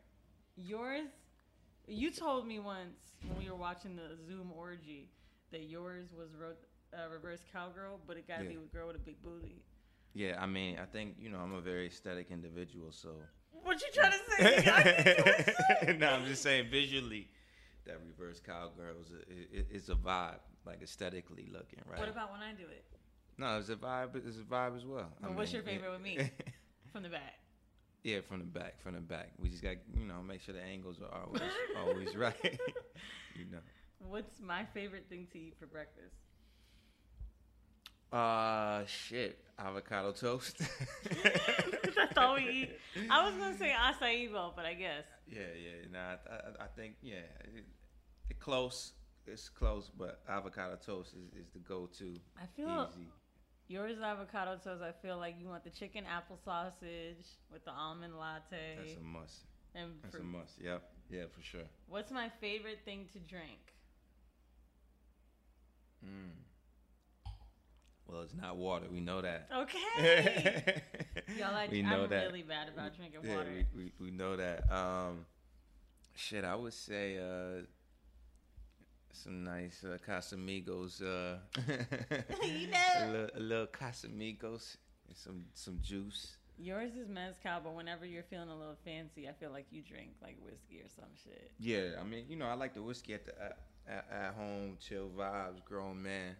[0.58, 1.08] Yours,
[1.88, 5.10] you told me once when we were watching the Zoom orgy
[5.52, 6.52] that yours was ro-
[6.94, 8.50] uh, reverse cowgirl, but it got to Yeah.
[8.50, 9.62] be a girl with a big booty.
[10.14, 13.10] Yeah, I mean, I think you know I'm a very aesthetic individual, so.
[13.52, 14.62] What you trying to say?
[14.62, 14.74] nigga?
[14.74, 15.54] I think you were
[15.86, 16.00] saying.
[16.00, 17.28] no, I'm just saying visually,
[17.86, 22.00] that reverse cowgirl is a, it, it's a vibe, like aesthetically looking, right?
[22.00, 22.86] What about when I do it?
[23.38, 24.16] No, it's a vibe.
[24.16, 25.10] It's a vibe as well.
[25.24, 26.18] I Well, what's your favorite with me?
[26.92, 27.36] From the back.
[28.02, 29.34] Yeah, from the back, from the back.
[29.38, 31.42] We just got you know make sure the angles are always
[31.78, 32.60] always right.
[33.36, 33.60] you know.
[34.08, 36.16] What's my favorite thing to eat for breakfast?
[38.12, 40.58] Uh, shit, avocado toast.
[41.96, 42.72] That's all we eat.
[43.10, 45.04] I was gonna say acai bowl, but I guess.
[45.28, 45.92] Yeah, yeah.
[45.92, 47.18] Nah, I, I, I think yeah,
[47.56, 47.66] it,
[48.30, 48.94] it close.
[49.28, 52.16] It's close, but avocado toast is, is the go-to.
[52.36, 53.08] I feel easy.
[53.68, 54.82] yours is avocado toast.
[54.82, 58.78] I feel like you want the chicken apple sausage with the almond latte.
[58.78, 59.46] That's a must.
[59.76, 60.60] And That's a must.
[60.60, 60.82] Yep.
[61.12, 61.68] Yeah, for sure.
[61.88, 63.60] What's my favorite thing to drink?
[66.04, 66.49] Mm.
[68.10, 68.86] Well, it's not water.
[68.92, 69.48] We know that.
[69.56, 70.82] Okay.
[71.38, 72.26] Y'all, I, we know I'm that.
[72.26, 73.50] really bad about drinking yeah, water.
[73.76, 74.72] We, we, we know that.
[74.72, 75.26] Um,
[76.16, 77.62] shit, I would say uh,
[79.12, 81.02] some nice uh, Casamigos.
[81.04, 81.38] Uh,
[82.48, 83.12] You a know.
[83.12, 84.78] little, a little Casamigos
[85.08, 86.36] and some some juice.
[86.58, 90.10] Yours is mezcal, but whenever you're feeling a little fancy, I feel like you drink
[90.22, 91.52] like whiskey or some shit.
[91.58, 93.58] Yeah, I mean, you know, I like the whiskey at the at,
[93.88, 96.36] at, at home, chill vibes, grown man.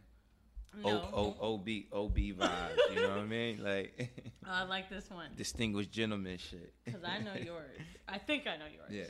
[0.78, 0.90] No.
[1.14, 3.64] O, o, OB OB vibes, you know what I mean?
[3.64, 4.12] Like
[4.46, 6.74] Oh, I like this one distinguished gentleman shit.
[6.86, 7.80] because I know yours.
[8.08, 8.90] I think I know yours.
[8.92, 9.06] Yeah.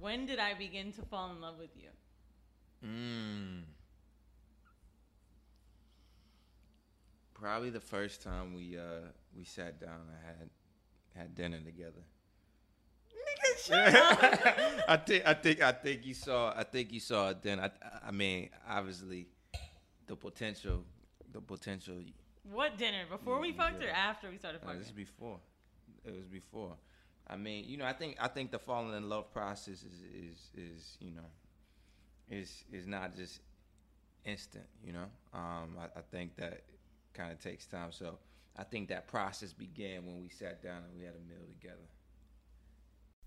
[0.00, 1.88] When did I begin to fall in love with you?
[2.84, 3.62] Mm.
[7.34, 8.82] Probably the first time we uh
[9.36, 10.50] we sat down and had
[11.16, 12.02] had dinner together.
[13.70, 17.60] I think I think I think you saw I think you saw it then.
[17.60, 17.70] I
[18.06, 19.28] I mean obviously
[20.08, 20.84] the potential
[21.32, 21.96] the potential
[22.50, 23.04] What dinner?
[23.08, 25.38] Before we fucked or after we started No, this is before.
[26.04, 26.74] It was before.
[27.26, 30.50] I mean, you know, I think I think the falling in love process is is
[30.54, 31.28] is you know
[32.30, 33.40] is is not just
[34.24, 34.64] instant.
[34.84, 36.62] You know, um, I, I think that
[37.12, 37.92] kind of takes time.
[37.92, 38.18] So
[38.56, 41.86] I think that process began when we sat down and we had a meal together.